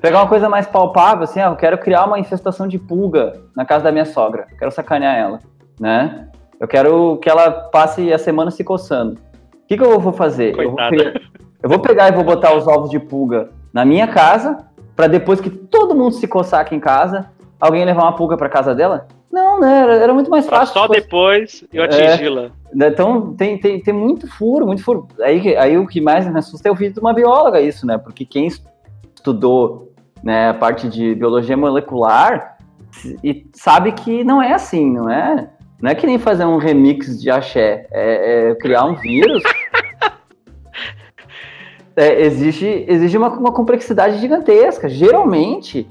pegar 0.02 0.20
uma 0.20 0.28
coisa 0.28 0.50
mais 0.50 0.68
palpável, 0.68 1.24
assim, 1.24 1.40
ah, 1.40 1.46
eu 1.46 1.56
quero 1.56 1.78
criar 1.78 2.04
uma 2.04 2.20
infestação 2.20 2.68
de 2.68 2.78
pulga 2.78 3.42
na 3.56 3.64
casa 3.64 3.86
da 3.86 3.94
minha 3.94 4.04
sogra, 4.04 4.46
quero 4.60 4.70
sacanear 4.72 5.16
ela, 5.16 5.40
né? 5.80 6.28
Eu 6.60 6.68
quero 6.68 7.18
que 7.22 7.30
ela 7.30 7.50
passe 7.50 8.12
a 8.12 8.18
semana 8.18 8.52
se 8.52 8.62
coçando. 8.62 9.14
O 9.14 9.68
que, 9.68 9.78
que 9.78 9.84
eu 9.84 9.98
vou 10.02 10.12
fazer? 10.12 10.54
Eu 10.60 10.72
vou, 10.72 10.80
eu 11.64 11.70
vou, 11.70 11.80
pegar 11.80 12.10
e 12.10 12.12
vou 12.12 12.26
botar 12.26 12.54
os 12.54 12.68
ovos 12.68 12.90
de 12.90 13.00
pulga 13.00 13.50
na 13.74 13.86
minha 13.86 14.08
casa, 14.08 14.58
para 14.98 15.08
depois 15.08 15.40
que 15.40 15.50
todo 15.50 15.96
mundo 15.96 16.16
se 16.16 16.28
coçar 16.28 16.60
aqui 16.60 16.76
em 16.76 16.80
casa, 16.80 17.30
alguém 17.58 17.86
levar 17.86 18.04
uma 18.04 18.16
pulga 18.16 18.36
para 18.36 18.50
casa 18.50 18.76
dela? 18.76 19.08
Não, 19.36 19.60
né? 19.60 19.82
Era, 19.82 19.96
era 19.96 20.14
muito 20.14 20.32
mais 20.32 20.48
fácil. 20.48 20.74
Só 20.74 20.88
depois 20.88 21.62
eu 21.74 21.84
atingi-la. 21.84 22.44
É, 22.44 22.52
né, 22.74 22.88
então 22.88 23.34
tem, 23.36 23.58
tem, 23.58 23.82
tem 23.82 23.94
muito 23.94 24.30
furo, 24.32 24.66
muito 24.66 24.82
furo. 24.82 25.10
Aí, 25.20 25.58
aí 25.58 25.78
o 25.78 25.86
que 25.86 26.00
mais 26.00 26.26
me 26.26 26.40
assusta 26.40 26.70
é 26.70 26.72
o 26.72 26.76
vídeo 26.76 26.94
de 26.94 27.00
uma 27.02 27.12
bióloga, 27.14 27.60
isso, 27.60 27.86
né? 27.86 27.98
Porque 27.98 28.24
quem 28.24 28.48
estudou 28.48 29.92
né, 30.24 30.52
a 30.52 30.54
parte 30.54 30.88
de 30.88 31.14
biologia 31.16 31.58
molecular 31.58 32.56
e 33.22 33.46
sabe 33.52 33.92
que 33.92 34.24
não 34.24 34.42
é 34.42 34.54
assim, 34.54 34.90
não 34.90 35.10
é? 35.10 35.50
Não 35.82 35.92
é 35.92 35.96
que 35.96 36.08
nem 36.08 36.18
fazer 36.18 36.46
um 36.46 36.56
remix 36.56 37.22
de 37.22 37.30
axé, 37.30 37.88
é, 37.92 38.52
é 38.52 38.56
criar 38.56 38.86
um 38.86 38.96
vírus. 38.96 39.44
é, 41.94 42.22
existe 42.22 42.86
exige 42.88 43.18
uma, 43.18 43.28
uma 43.28 43.52
complexidade 43.52 44.18
gigantesca. 44.18 44.88
Geralmente, 44.88 45.86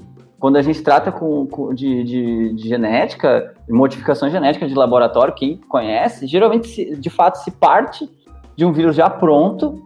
quando 0.45 0.57
a 0.57 0.61
gente 0.61 0.83
trata 0.83 1.11
com, 1.11 1.47
com 1.47 1.73
de, 1.73 2.03
de, 2.03 2.53
de, 2.53 2.69
genética, 2.69 3.55
modificação 3.67 4.29
genética 4.29 4.67
de 4.67 4.75
laboratório, 4.75 5.33
quem 5.33 5.57
conhece, 5.57 6.27
geralmente, 6.27 6.67
se, 6.67 6.95
de 6.95 7.09
fato, 7.09 7.39
se 7.39 7.49
parte 7.49 8.07
de 8.55 8.63
um 8.63 8.71
vírus 8.71 8.95
já 8.95 9.09
pronto 9.09 9.81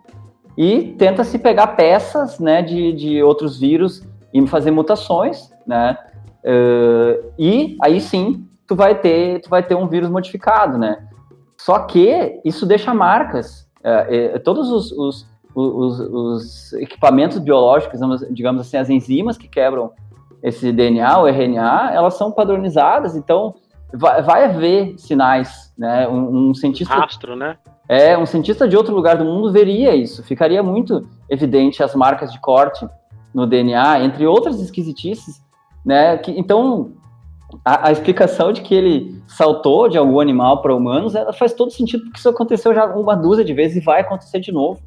e 0.57 0.93
tenta 0.97 1.24
se 1.24 1.39
pegar 1.39 1.68
peças 1.78 2.39
né, 2.41 2.62
de, 2.62 2.91
de 2.91 3.24
outros 3.24 3.57
vírus 3.57 4.05
e 4.34 4.45
fazer 4.47 4.70
mutações, 4.72 5.49
né? 5.66 5.97
Uh, 6.43 7.32
e 7.39 7.78
aí 7.82 8.01
sim, 8.01 8.45
tu 8.68 8.76
vai 8.76 8.95
ter, 8.95 9.39
tu 9.39 9.49
vai 9.49 9.64
ter 9.64 9.76
um 9.76 9.88
vírus 9.88 10.10
modificado, 10.10 10.78
né? 10.78 11.07
Só 11.57 11.80
que 11.80 12.41
isso 12.43 12.66
deixa 12.66 12.93
marcas. 12.93 13.66
Uh, 13.80 14.36
uh, 14.36 14.39
todos 14.41 14.70
os, 14.70 14.91
os, 14.91 15.26
os, 15.55 15.99
os, 16.01 16.74
equipamentos 16.74 17.38
biológicos, 17.38 18.01
digamos 18.30 18.60
assim, 18.60 18.76
as 18.76 18.89
enzimas 18.89 19.38
que 19.38 19.47
quebram 19.47 19.93
esse 20.42 20.72
DNA, 20.72 21.20
o 21.20 21.28
RNA, 21.28 21.92
elas 21.94 22.16
são 22.16 22.32
padronizadas, 22.32 23.16
então 23.16 23.56
vai, 23.94 24.22
vai 24.22 24.46
haver 24.46 24.98
sinais, 24.98 25.74
né? 25.78 26.08
Um, 26.08 26.50
um 26.50 26.54
cientista. 26.54 26.94
Rastro, 26.94 27.36
né? 27.36 27.58
É, 27.88 28.18
um 28.18 28.26
cientista 28.26 28.68
de 28.68 28.78
outro 28.78 28.94
lugar 28.94 29.18
do 29.18 29.26
mundo 29.26 29.52
veria 29.52 29.96
isso, 29.96 30.24
ficaria 30.24 30.62
muito 30.62 31.08
evidente 31.28 31.82
as 31.82 31.96
marcas 31.96 32.32
de 32.32 32.40
corte 32.40 32.88
no 33.34 33.48
DNA, 33.48 34.02
entre 34.02 34.28
outras 34.28 34.62
esquisitices, 34.62 35.42
né? 35.84 36.18
Que, 36.18 36.32
então, 36.32 36.92
a, 37.66 37.88
a, 37.88 37.92
explicação 37.92 38.52
de 38.52 38.62
que 38.62 38.76
ele 38.76 39.22
saltou 39.28 39.90
de 39.90 39.98
algum 39.98 40.20
animal 40.20 40.62
para 40.62 40.76
humanos, 40.76 41.16
ela 41.16 41.34
faz 41.34 41.54
todo 41.54 41.72
sentido, 41.72 42.04
porque 42.04 42.20
isso 42.20 42.30
aconteceu 42.30 42.74
já 42.74 42.86
uma 42.86 43.16
dúzia 43.16 43.44
de 43.44 43.54
vezes 43.54 43.78
e 43.78 43.86
vai 43.86 44.02
acontecer 44.02 44.40
de 44.40 44.52
novo. 44.52 44.82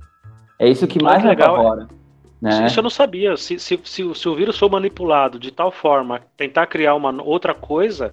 É 0.59 0.69
isso 0.69 0.87
que 0.87 1.03
mais, 1.03 1.25
mais 1.25 1.37
legal, 1.37 1.57
apavora. 1.57 1.89
É 1.91 2.02
né? 2.43 2.67
Isso 2.67 2.81
eu 2.81 2.83
não 2.83 2.91
sabia. 2.91 3.37
Se, 3.37 3.57
se, 3.61 3.79
se, 3.85 4.15
se, 4.15 4.29
o 4.29 4.35
vírus 4.35 4.59
for 4.59 4.69
manipulado 4.69 5.39
de 5.39 5.53
tal 5.53 5.71
forma, 5.71 6.21
tentar 6.37 6.67
criar 6.67 6.97
uma 6.97 7.23
outra 7.23 7.55
coisa, 7.55 8.13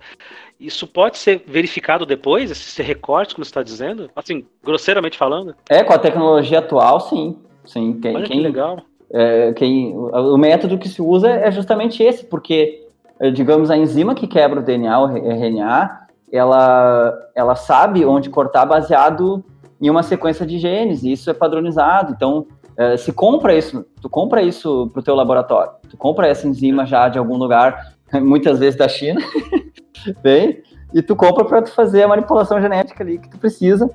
isso 0.60 0.86
pode 0.86 1.18
ser 1.18 1.44
verificado 1.48 2.06
depois, 2.06 2.52
esse 2.52 2.84
recorte, 2.84 3.34
como 3.34 3.44
você 3.44 3.50
está 3.50 3.64
dizendo? 3.64 4.08
Assim, 4.16 4.46
grosseiramente 4.64 5.18
falando? 5.18 5.56
É, 5.68 5.84
com 5.84 5.94
a 5.94 5.98
tecnologia 5.98 6.60
atual, 6.60 7.00
sim. 7.00 7.38
sim. 7.66 8.00
Quem, 8.00 8.16
Olha 8.18 8.28
quem, 8.28 8.38
que 8.38 8.44
legal. 8.44 8.80
É, 9.12 9.52
quem, 9.54 9.98
o 9.98 10.38
método 10.38 10.78
que 10.78 10.88
se 10.88 11.02
usa 11.02 11.28
é 11.28 11.50
justamente 11.50 12.04
esse, 12.04 12.24
porque, 12.24 12.86
é, 13.20 13.32
digamos, 13.32 13.72
a 13.72 13.78
enzima 13.78 14.14
que 14.14 14.28
quebra 14.28 14.60
o 14.60 14.64
DNA, 14.64 15.00
o 15.00 15.08
RNA, 15.08 16.02
ela, 16.32 17.32
ela 17.34 17.56
sabe 17.56 18.06
onde 18.06 18.30
cortar 18.30 18.68
baseado 18.68 19.44
em 19.82 19.90
uma 19.90 20.04
sequência 20.04 20.46
de 20.46 20.60
genes, 20.60 21.02
e 21.02 21.14
isso 21.14 21.32
é 21.32 21.34
padronizado. 21.34 22.14
Então, 22.16 22.46
é, 22.80 22.96
se 22.96 23.12
compra 23.12 23.54
isso, 23.54 23.86
tu 24.02 24.10
compra 24.10 24.42
isso 24.42 24.90
pro 24.94 25.04
teu 25.04 25.14
laboratório, 25.14 25.74
tu 25.90 25.98
compra 25.98 26.28
essa 26.28 26.48
enzima 26.48 26.86
já 26.86 27.10
de 27.10 27.20
algum 27.20 27.36
lugar, 27.36 27.94
muitas 28.24 28.58
vezes 28.58 28.78
da 28.78 28.88
China, 28.88 29.20
bem, 30.24 30.64
e 30.94 31.02
tu 31.02 31.14
compra 31.14 31.44
para 31.44 31.62
tu 31.62 31.72
fazer 31.72 32.04
a 32.04 32.08
manipulação 32.08 32.62
genética 32.62 33.04
ali 33.04 33.18
que 33.18 33.30
tu 33.30 33.38
precisa, 33.38 33.90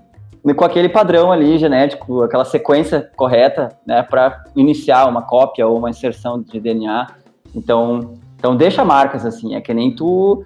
né, 0.45 0.53
com 0.53 0.67
aquele 0.67 0.91
padrão 0.91 1.33
ali 1.33 1.57
genético, 1.57 2.21
aquela 2.21 2.45
sequência 2.45 3.11
correta, 3.17 3.75
né, 3.87 4.03
para 4.03 4.45
iniciar 4.55 5.07
uma 5.07 5.23
cópia 5.23 5.67
ou 5.67 5.79
uma 5.79 5.89
inserção 5.89 6.43
de 6.43 6.61
DNA. 6.61 7.07
Então, 7.55 8.19
então 8.37 8.55
deixa 8.55 8.85
marcas 8.85 9.25
assim, 9.25 9.55
é 9.55 9.63
que 9.63 9.73
nem 9.73 9.97
tu, 9.97 10.45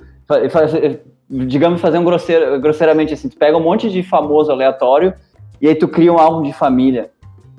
digamos, 1.29 1.81
fazer 1.81 1.99
um 1.99 2.05
grosseiro, 2.05 2.61
grosseiramente 2.61 3.15
assim, 3.15 3.29
tu 3.29 3.37
pega 3.37 3.57
um 3.57 3.63
monte 3.63 3.91
de 3.91 4.05
famoso 4.05 4.53
aleatório 4.53 5.13
e 5.61 5.67
aí 5.67 5.75
tu 5.75 5.89
cria 5.89 6.13
um 6.13 6.19
álbum 6.21 6.43
de 6.43 6.53
família 6.53 7.11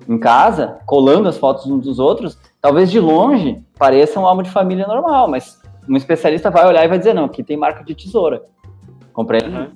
em 0.10 0.18
casa, 0.18 0.80
colando 0.88 1.30
as 1.30 1.38
fotos 1.38 1.68
uns 1.68 1.84
dos 1.84 1.99
outros, 1.99 2.36
talvez 2.60 2.89
de 2.89 2.99
longe 2.99 3.64
pareça 3.78 4.20
um 4.20 4.26
álbum 4.26 4.41
de 4.41 4.49
família 4.49 4.88
normal, 4.88 5.28
mas 5.28 5.62
um 5.88 5.95
especialista 5.95 6.49
vai 6.49 6.66
olhar 6.66 6.84
e 6.84 6.88
vai 6.88 6.97
dizer, 6.97 7.14
não, 7.14 7.26
aqui 7.26 7.43
tem 7.43 7.55
marca 7.55 7.84
de 7.84 7.93
tesoura. 7.93 8.41
Compreende? 9.14 9.55
Uhum. 9.55 9.68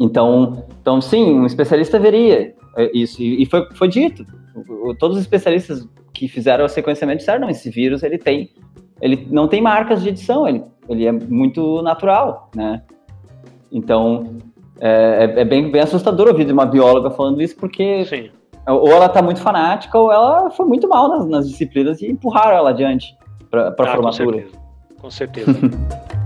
Então, 0.00 0.64
então, 0.80 1.00
sim, 1.00 1.38
um 1.38 1.46
especialista 1.46 2.00
veria 2.00 2.52
isso. 2.92 3.22
E 3.22 3.46
foi, 3.46 3.68
foi 3.74 3.88
dito. 3.88 4.26
Todos 4.98 5.16
os 5.16 5.22
especialistas 5.22 5.88
que 6.12 6.26
fizeram 6.26 6.64
o 6.64 6.68
sequenciamento 6.68 7.18
disseram, 7.18 7.42
não, 7.42 7.50
esse 7.50 7.70
vírus 7.70 8.02
ele 8.02 8.18
tem, 8.18 8.50
ele 9.00 9.28
não 9.30 9.46
tem 9.46 9.62
marcas 9.62 10.02
de 10.02 10.08
edição, 10.08 10.48
ele, 10.48 10.64
ele 10.88 11.06
é 11.06 11.12
muito 11.12 11.80
natural, 11.82 12.50
né? 12.56 12.82
Então, 13.70 14.36
é, 14.80 15.32
é, 15.36 15.40
é 15.40 15.44
bem, 15.44 15.70
bem 15.70 15.80
assustador 15.80 16.26
ouvir 16.26 16.44
de 16.44 16.52
uma 16.52 16.66
bióloga 16.66 17.10
falando 17.10 17.40
isso, 17.40 17.56
porque 17.56 18.04
sim 18.04 18.30
ou 18.66 18.90
ela 18.90 19.08
tá 19.08 19.20
muito 19.20 19.40
fanática, 19.40 19.98
ou 19.98 20.10
ela 20.10 20.50
foi 20.50 20.66
muito 20.66 20.88
mal 20.88 21.08
nas, 21.08 21.26
nas 21.26 21.48
disciplinas 21.48 22.00
e 22.00 22.10
empurraram 22.10 22.56
ela 22.56 22.70
adiante 22.70 23.16
para 23.50 23.68
a 23.68 23.74
ah, 23.78 23.86
formatura. 23.86 24.46
Com 25.00 25.10
certeza. 25.10 25.52
Com 25.52 25.60
certeza. 25.60 26.14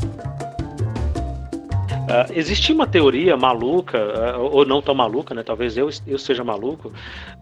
Existe 2.34 2.72
uma 2.72 2.86
teoria 2.86 3.36
maluca, 3.36 3.98
uh, 4.36 4.40
ou 4.40 4.64
não 4.64 4.80
tão 4.80 4.94
maluca, 4.94 5.34
né? 5.34 5.42
Talvez 5.42 5.76
eu, 5.76 5.90
eu 6.06 6.18
seja 6.18 6.42
maluco, 6.42 6.92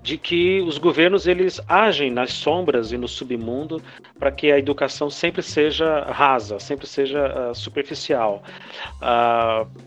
de 0.02 0.18
que 0.18 0.60
os 0.62 0.76
governos 0.78 1.26
eles 1.26 1.60
agem 1.68 2.10
nas 2.10 2.32
sombras 2.32 2.90
e 2.90 2.98
no 2.98 3.06
submundo 3.06 3.80
para 4.18 4.32
que 4.32 4.50
a 4.50 4.58
educação 4.58 5.08
sempre 5.08 5.42
seja 5.42 6.00
rasa, 6.10 6.58
sempre 6.58 6.86
seja 6.86 7.50
uh, 7.50 7.54
superficial. 7.54 8.42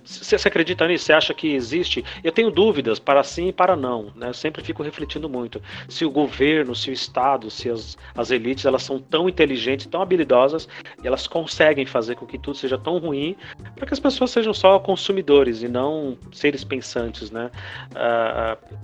Você 0.03 0.47
acredita 0.47 0.87
nisso? 0.87 1.05
Você 1.05 1.13
acha 1.13 1.33
que 1.33 1.53
existe? 1.53 2.03
Eu 2.23 2.31
tenho 2.31 2.49
dúvidas 2.49 2.99
para 2.99 3.23
sim 3.23 3.49
e 3.49 3.53
para 3.53 3.75
não. 3.75 4.11
Né? 4.15 4.29
Eu 4.29 4.33
sempre 4.33 4.63
fico 4.63 4.83
refletindo 4.83 5.27
muito. 5.27 5.61
Se 5.89 6.05
o 6.05 6.11
governo, 6.11 6.73
se 6.75 6.89
o 6.89 6.93
Estado, 6.93 7.49
se 7.49 7.69
as, 7.69 7.97
as 8.15 8.31
elites 8.31 8.65
elas 8.65 8.83
são 8.83 8.99
tão 8.99 9.27
inteligentes, 9.27 9.87
tão 9.87 10.01
habilidosas, 10.01 10.67
e 11.03 11.07
elas 11.07 11.27
conseguem 11.27 11.85
fazer 11.85 12.15
com 12.15 12.25
que 12.25 12.37
tudo 12.37 12.57
seja 12.57 12.77
tão 12.77 12.97
ruim 12.97 13.35
para 13.75 13.85
que 13.85 13.93
as 13.93 13.99
pessoas 13.99 14.31
sejam 14.31 14.53
só 14.53 14.68
só 14.69 14.79
consumidores 14.79 15.63
e 15.63 15.67
não 15.67 16.15
seres 16.31 16.63
pensantes, 16.63 17.31
né? 17.31 17.49
Uh, 17.91 18.75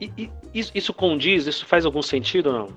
e, 0.00 0.12
e, 0.18 0.30
isso 0.52 0.92
condiz, 0.92 1.46
isso 1.46 1.64
faz 1.66 1.86
algum 1.86 2.02
sentido 2.02 2.48
ou 2.48 2.52
não? 2.52 2.68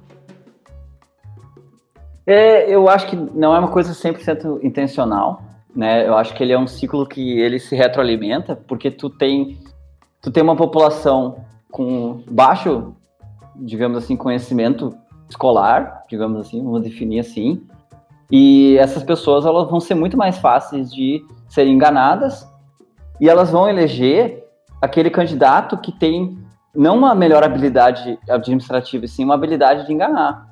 É, 2.28 2.70
eu 2.70 2.88
acho 2.88 3.08
que 3.08 3.16
não 3.16 3.56
é 3.56 3.60
uma 3.60 3.70
coisa 3.70 3.94
100% 3.94 4.64
intencional, 4.64 5.42
né? 5.76 6.08
Eu 6.08 6.16
acho 6.16 6.36
que 6.36 6.44
ele 6.44 6.54
é 6.54 6.60
um 6.60 6.68
ciclo 6.68 7.08
que 7.08 7.40
ele 7.40 7.58
se 7.58 7.76
retroalimenta, 7.76 8.56
porque 8.56 8.92
tu 8.92 9.10
tem, 9.10 9.58
tu 10.22 10.30
tem 10.30 10.44
uma 10.44 10.56
população 10.56 11.44
com 11.72 12.22
baixo, 12.30 12.94
digamos 13.56 13.98
assim, 13.98 14.16
conhecimento 14.16 14.96
escolar, 15.28 16.04
digamos 16.08 16.42
assim, 16.42 16.64
vamos 16.64 16.84
definir 16.84 17.20
assim, 17.20 17.62
e 18.32 18.78
essas 18.78 19.04
pessoas 19.04 19.46
elas 19.46 19.70
vão 19.70 19.80
ser 19.80 19.96
muito 19.96 20.18
mais 20.18 20.38
fáceis 20.38 20.92
de 20.92 21.26
serem 21.48 21.74
enganadas 21.74 22.48
e 23.20 23.30
elas 23.30 23.52
vão 23.52 23.68
eleger 23.68 24.43
aquele 24.82 25.10
candidato 25.10 25.78
que 25.78 25.91
tem 25.91 26.38
não 26.76 26.98
uma 26.98 27.16
melhor 27.16 27.43
habilidade 27.43 28.20
administrativa, 28.30 29.08
sim 29.08 29.24
uma 29.24 29.34
habilidade 29.34 29.86
de 29.88 29.93
enganar. 29.93 30.48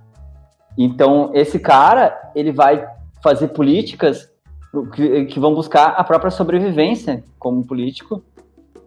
Então, 0.78 1.30
esse 1.34 1.60
cara, 1.60 2.32
ele 2.36 2.52
vai 2.52 2.86
fazer 3.24 3.50
políticas 3.50 4.30
que, 4.94 5.26
que 5.26 5.40
vão 5.40 5.54
buscar 5.54 5.90
a 5.90 6.04
própria 6.04 6.32
sobrevivência 6.32 7.24
como 7.40 7.66
político 7.66 8.24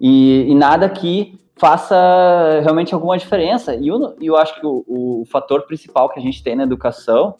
e, 0.00 0.50
e, 0.50 0.54
nada 0.54 0.88
que 0.88 1.38
faça 1.56 2.60
realmente 2.62 2.92
alguma 2.92 3.16
diferença. 3.16 3.74
E 3.74 3.88
eu, 3.88 4.14
eu 4.20 4.36
acho 4.36 4.60
que 4.60 4.66
o, 4.66 4.84
o 4.86 5.24
fator 5.30 5.62
principal 5.62 6.08
que 6.08 6.18
a 6.18 6.22
gente 6.22 6.42
tem 6.42 6.54
na 6.54 6.64
educação 6.64 7.36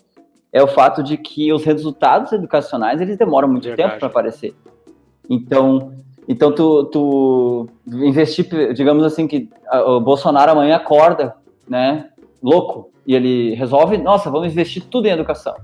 é 0.52 0.62
o 0.62 0.66
fato 0.66 1.02
de 1.02 1.16
que 1.16 1.52
os 1.52 1.64
resultados 1.64 2.32
educacionais 2.32 3.00
eles 3.00 3.16
demoram 3.16 3.48
muito 3.48 3.64
Verdade. 3.64 3.90
tempo 3.90 4.00
para 4.00 4.08
aparecer. 4.08 4.54
Então, 5.28 5.92
então 6.26 6.52
tu, 6.52 6.84
tu 6.84 7.68
investir, 7.86 8.72
digamos 8.74 9.04
assim, 9.04 9.26
que 9.26 9.48
o 9.86 10.00
Bolsonaro 10.00 10.52
amanhã 10.52 10.76
acorda, 10.76 11.34
né, 11.68 12.08
louco, 12.42 12.90
e 13.06 13.14
ele 13.14 13.54
resolve, 13.54 13.98
nossa, 13.98 14.30
vamos 14.30 14.52
investir 14.52 14.84
tudo 14.84 15.06
em 15.06 15.10
educação, 15.10 15.54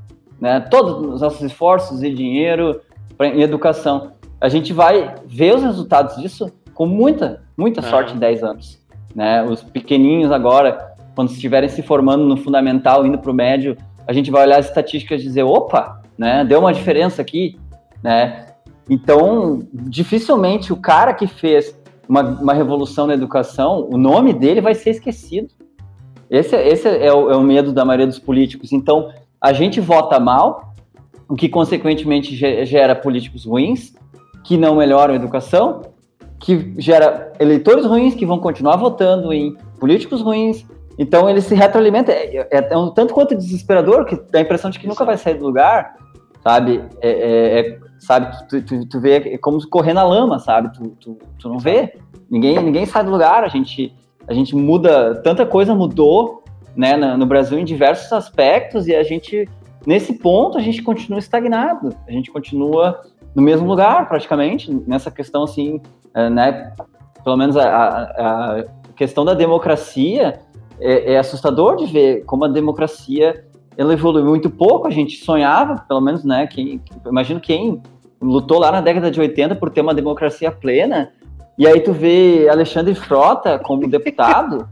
né, 0.40 0.60
todos 0.60 1.14
os 1.14 1.20
nossos 1.20 1.42
esforços 1.42 2.02
e 2.02 2.10
dinheiro 2.10 2.80
pra, 3.16 3.28
em 3.28 3.42
educação. 3.42 4.12
A 4.40 4.48
gente 4.48 4.72
vai 4.72 5.14
ver 5.26 5.54
os 5.54 5.62
resultados 5.62 6.16
disso 6.16 6.52
com 6.74 6.86
muita, 6.86 7.42
muita 7.56 7.80
sorte 7.82 8.14
em 8.14 8.18
10 8.18 8.42
anos, 8.42 8.80
né, 9.14 9.42
os 9.44 9.62
pequeninhos 9.62 10.30
agora, 10.30 10.94
quando 11.14 11.30
estiverem 11.30 11.68
se 11.68 11.82
formando 11.82 12.24
no 12.24 12.36
fundamental, 12.36 13.06
indo 13.06 13.18
para 13.18 13.30
o 13.30 13.34
médio, 13.34 13.76
a 14.06 14.12
gente 14.12 14.30
vai 14.30 14.42
olhar 14.42 14.58
as 14.58 14.66
estatísticas 14.66 15.20
e 15.20 15.24
dizer, 15.24 15.42
opa, 15.42 16.02
né, 16.16 16.44
deu 16.44 16.60
uma 16.60 16.72
diferença 16.72 17.22
aqui, 17.22 17.58
né? 18.02 18.46
Então, 18.88 19.66
dificilmente 19.72 20.72
o 20.72 20.76
cara 20.76 21.14
que 21.14 21.26
fez 21.26 21.78
uma, 22.08 22.22
uma 22.22 22.52
revolução 22.52 23.06
na 23.06 23.14
educação, 23.14 23.88
o 23.90 23.96
nome 23.96 24.32
dele 24.32 24.60
vai 24.60 24.74
ser 24.74 24.90
esquecido. 24.90 25.48
Esse, 26.28 26.56
esse 26.56 26.88
é, 26.88 27.12
o, 27.12 27.30
é 27.30 27.36
o 27.36 27.42
medo 27.42 27.72
da 27.72 27.84
maioria 27.84 28.06
dos 28.06 28.18
políticos. 28.18 28.72
Então, 28.72 29.10
a 29.40 29.52
gente 29.52 29.80
vota 29.80 30.20
mal, 30.20 30.74
o 31.28 31.34
que 31.34 31.48
consequentemente 31.48 32.36
gera 32.36 32.94
políticos 32.94 33.44
ruins, 33.46 33.94
que 34.42 34.56
não 34.58 34.76
melhoram 34.76 35.14
a 35.14 35.16
educação, 35.16 35.82
que 36.38 36.74
gera 36.78 37.32
eleitores 37.40 37.86
ruins 37.86 38.14
que 38.14 38.26
vão 38.26 38.38
continuar 38.38 38.76
votando 38.76 39.32
em 39.32 39.56
políticos 39.80 40.20
ruins, 40.20 40.66
então 40.98 41.28
ele 41.28 41.40
se 41.40 41.54
retroalimenta, 41.54 42.12
é, 42.12 42.48
é, 42.50 42.68
é, 42.72 42.76
um 42.76 42.90
tanto 42.90 43.14
quanto 43.14 43.34
desesperador, 43.34 44.04
que 44.04 44.16
dá 44.30 44.38
a 44.38 44.42
impressão 44.42 44.70
de 44.70 44.78
que 44.78 44.86
nunca 44.86 45.04
vai 45.04 45.16
sair 45.16 45.34
do 45.34 45.46
lugar, 45.46 45.96
sabe? 46.42 46.84
É, 47.00 47.10
é, 47.10 47.60
é 47.60 47.78
sabe, 47.98 48.36
tu, 48.48 48.62
tu, 48.62 48.86
tu, 48.86 49.00
vê, 49.00 49.16
é 49.16 49.38
como 49.38 49.58
correr 49.68 49.92
na 49.92 50.02
lama, 50.02 50.38
sabe? 50.38 50.72
Tu, 50.72 50.88
tu, 51.00 51.18
tu 51.38 51.48
não 51.48 51.58
vê, 51.58 51.96
ninguém, 52.30 52.62
ninguém 52.62 52.86
sai 52.86 53.02
do 53.02 53.10
lugar, 53.10 53.44
a 53.44 53.48
gente, 53.48 53.94
a 54.28 54.34
gente 54.34 54.54
muda, 54.54 55.20
tanta 55.22 55.46
coisa 55.46 55.74
mudou, 55.74 56.44
né, 56.76 56.96
no, 56.96 57.26
Brasil 57.26 57.58
em 57.58 57.64
diversos 57.64 58.12
aspectos, 58.12 58.86
e 58.86 58.94
a 58.94 59.02
gente, 59.02 59.48
nesse 59.86 60.14
ponto, 60.14 60.58
a 60.58 60.60
gente 60.60 60.82
continua 60.82 61.18
estagnado, 61.18 61.90
a 62.06 62.12
gente 62.12 62.30
continua 62.30 63.00
no 63.34 63.42
mesmo 63.42 63.66
lugar, 63.66 64.06
praticamente, 64.08 64.72
nessa 64.86 65.10
questão, 65.10 65.44
assim, 65.44 65.80
é, 66.12 66.28
né, 66.28 66.72
pelo 67.22 67.36
menos 67.36 67.56
a, 67.56 67.68
a, 67.68 68.60
a 68.60 68.64
questão 68.94 69.24
da 69.24 69.34
democracia, 69.34 70.40
é, 70.80 71.14
é, 71.14 71.18
assustador 71.18 71.76
de 71.76 71.86
ver 71.86 72.24
como 72.24 72.44
a 72.44 72.48
democracia 72.48 73.44
ela 73.76 73.92
evoluiu 73.92 74.26
muito 74.26 74.50
pouco. 74.50 74.86
A 74.86 74.90
gente 74.90 75.24
sonhava, 75.24 75.84
pelo 75.88 76.00
menos, 76.00 76.24
né? 76.24 76.46
Quem, 76.46 76.80
imagino 77.06 77.40
quem 77.40 77.82
lutou 78.20 78.58
lá 78.58 78.70
na 78.70 78.80
década 78.80 79.10
de 79.10 79.20
80 79.20 79.56
por 79.56 79.70
ter 79.70 79.80
uma 79.80 79.94
democracia 79.94 80.50
plena. 80.50 81.12
E 81.58 81.66
aí 81.66 81.80
tu 81.80 81.92
vê 81.92 82.48
Alexandre 82.48 82.94
Frota 82.94 83.58
como 83.58 83.88
deputado. 83.88 84.68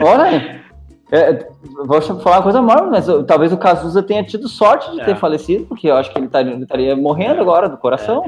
Olha, 0.00 0.62
é, 1.10 1.46
vou 1.86 2.00
falar 2.00 2.36
uma 2.38 2.42
coisa 2.42 2.62
maior, 2.62 2.90
mas 2.90 3.06
talvez 3.26 3.52
o 3.52 3.58
Cazuza 3.58 4.02
tenha 4.02 4.24
tido 4.24 4.48
sorte 4.48 4.90
de 4.92 5.00
é. 5.00 5.04
ter 5.04 5.16
falecido, 5.16 5.66
porque 5.66 5.88
eu 5.88 5.96
acho 5.96 6.10
que 6.10 6.18
ele 6.18 6.26
estaria, 6.26 6.52
ele 6.52 6.62
estaria 6.62 6.96
morrendo 6.96 7.40
agora 7.40 7.68
do 7.68 7.76
coração. 7.76 8.24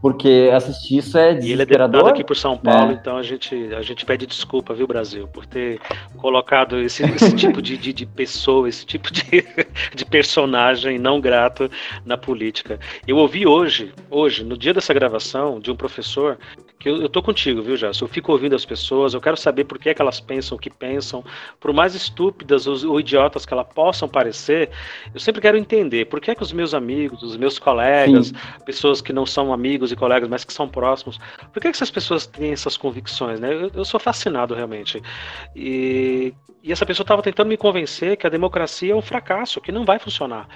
Porque 0.00 0.50
assistir 0.54 0.98
isso 0.98 1.18
é 1.18 1.34
desesperador. 1.34 1.48
E 1.48 1.52
ele 1.52 1.62
é 1.62 1.66
deputado 1.66 2.08
aqui 2.08 2.24
por 2.24 2.36
São 2.36 2.56
Paulo, 2.56 2.92
é. 2.92 2.94
então 2.94 3.16
a 3.16 3.22
gente, 3.22 3.54
a 3.74 3.82
gente 3.82 4.04
pede 4.04 4.26
desculpa, 4.26 4.72
viu, 4.72 4.86
Brasil, 4.86 5.26
por 5.28 5.44
ter 5.44 5.80
colocado 6.16 6.78
esse, 6.78 7.02
esse 7.02 7.34
tipo 7.36 7.60
de, 7.60 7.76
de, 7.76 7.92
de, 7.92 8.06
pessoa, 8.06 8.68
esse 8.68 8.86
tipo 8.86 9.12
de, 9.12 9.22
de 9.94 10.04
personagem 10.04 10.98
não 10.98 11.20
grato 11.20 11.70
na 12.04 12.16
política. 12.16 12.78
Eu 13.06 13.16
ouvi 13.16 13.46
hoje, 13.46 13.92
hoje, 14.10 14.44
no 14.44 14.56
dia 14.56 14.72
dessa 14.72 14.94
gravação, 14.94 15.58
de 15.58 15.70
um 15.70 15.76
professor 15.76 16.38
que 16.78 16.88
eu, 16.88 17.02
eu 17.02 17.08
tô 17.08 17.20
contigo, 17.20 17.60
viu, 17.60 17.76
Jasso? 17.76 18.04
Eu 18.04 18.08
fico 18.08 18.30
ouvindo 18.30 18.54
as 18.54 18.64
pessoas, 18.64 19.12
eu 19.12 19.20
quero 19.20 19.36
saber 19.36 19.64
por 19.64 19.78
que, 19.78 19.88
é 19.88 19.94
que 19.94 20.00
elas 20.00 20.20
pensam 20.20 20.56
o 20.56 20.60
que 20.60 20.70
pensam, 20.70 21.24
por 21.58 21.72
mais 21.72 21.94
estúpidas 21.94 22.66
ou, 22.66 22.92
ou, 22.92 23.00
idiotas 23.00 23.44
que 23.44 23.52
elas 23.52 23.66
possam 23.74 24.08
parecer, 24.08 24.70
eu 25.12 25.18
sempre 25.18 25.40
quero 25.40 25.56
entender 25.56 26.04
por 26.06 26.20
que 26.20 26.30
é 26.30 26.34
que 26.34 26.42
os 26.42 26.52
meus 26.52 26.74
amigos, 26.74 27.22
os 27.22 27.36
meus 27.36 27.58
colegas, 27.58 28.28
Sim. 28.28 28.34
pessoas 28.64 29.00
que 29.00 29.12
não 29.12 29.26
são 29.26 29.52
amigos 29.52 29.87
e 29.92 29.96
colegas, 29.96 30.28
mas 30.28 30.44
que 30.44 30.52
são 30.52 30.68
próximos, 30.68 31.18
por 31.52 31.60
que, 31.60 31.70
que 31.70 31.76
essas 31.76 31.90
pessoas 31.90 32.26
têm 32.26 32.52
essas 32.52 32.76
convicções, 32.76 33.40
né? 33.40 33.52
Eu, 33.52 33.70
eu 33.74 33.84
sou 33.84 33.98
fascinado 33.98 34.54
realmente. 34.54 35.02
E, 35.54 36.34
e 36.62 36.72
essa 36.72 36.86
pessoa 36.86 37.04
estava 37.04 37.22
tentando 37.22 37.48
me 37.48 37.56
convencer 37.56 38.16
que 38.16 38.26
a 38.26 38.30
democracia 38.30 38.92
é 38.92 38.96
um 38.96 39.02
fracasso, 39.02 39.60
que 39.60 39.72
não 39.72 39.84
vai 39.84 39.98
funcionar. 39.98 40.48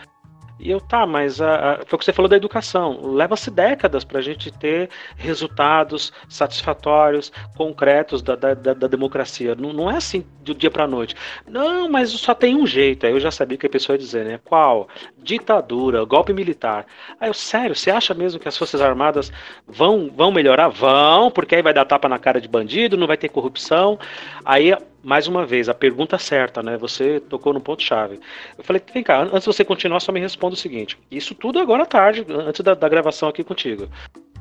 E 0.62 0.70
eu, 0.70 0.80
tá, 0.80 1.04
mas 1.04 1.40
a, 1.40 1.72
a, 1.72 1.76
foi 1.84 1.96
o 1.96 1.98
que 1.98 2.04
você 2.04 2.12
falou 2.12 2.28
da 2.28 2.36
educação. 2.36 3.12
Leva-se 3.12 3.50
décadas 3.50 4.04
para 4.04 4.20
a 4.20 4.22
gente 4.22 4.50
ter 4.52 4.90
resultados 5.16 6.12
satisfatórios, 6.28 7.32
concretos 7.56 8.22
da, 8.22 8.36
da, 8.36 8.54
da, 8.54 8.86
democracia. 8.86 9.56
Não, 9.56 9.72
não, 9.72 9.90
é 9.90 9.96
assim 9.96 10.24
do 10.40 10.54
dia 10.54 10.70
para 10.70 10.86
noite. 10.86 11.16
Não, 11.48 11.88
mas 11.88 12.10
só 12.10 12.32
tem 12.32 12.54
um 12.54 12.64
jeito. 12.64 13.04
Aí 13.04 13.12
eu 13.12 13.18
já 13.18 13.32
sabia 13.32 13.58
que 13.58 13.66
a 13.66 13.70
pessoa 13.70 13.94
ia 13.94 13.98
dizer, 13.98 14.24
né? 14.24 14.38
Qual? 14.44 14.88
Ditadura, 15.22 16.04
golpe 16.04 16.32
militar. 16.32 16.86
Aí 17.20 17.28
eu, 17.28 17.34
sério, 17.34 17.74
você 17.74 17.90
acha 17.90 18.12
mesmo 18.14 18.40
que 18.40 18.48
as 18.48 18.56
Forças 18.56 18.80
Armadas 18.80 19.32
vão, 19.66 20.10
vão 20.14 20.32
melhorar? 20.32 20.68
Vão, 20.68 21.30
porque 21.30 21.54
aí 21.54 21.62
vai 21.62 21.72
dar 21.72 21.84
tapa 21.84 22.08
na 22.08 22.18
cara 22.18 22.40
de 22.40 22.48
bandido, 22.48 22.96
não 22.96 23.06
vai 23.06 23.16
ter 23.16 23.28
corrupção. 23.28 23.98
Aí 24.44 24.74
mais 25.02 25.26
uma 25.26 25.44
vez, 25.44 25.68
a 25.68 25.74
pergunta 25.74 26.16
certa, 26.18 26.62
né? 26.62 26.76
Você 26.76 27.18
tocou 27.20 27.52
no 27.52 27.60
ponto-chave. 27.60 28.20
Eu 28.56 28.62
falei, 28.62 28.80
vem 28.94 29.02
cá, 29.02 29.22
antes 29.22 29.40
de 29.40 29.46
você 29.46 29.64
continuar, 29.64 30.00
só 30.00 30.12
me 30.12 30.20
responda 30.20 30.54
o 30.54 30.58
seguinte: 30.58 30.96
isso 31.10 31.34
tudo 31.34 31.58
agora 31.58 31.82
à 31.82 31.86
tarde, 31.86 32.24
antes 32.28 32.60
da, 32.60 32.74
da 32.74 32.88
gravação 32.88 33.28
aqui 33.28 33.42
contigo. 33.42 33.88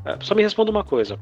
É, 0.05 0.17
só 0.21 0.35
me 0.35 0.43
responda 0.43 0.71
uma 0.71 0.83
coisa. 0.83 1.19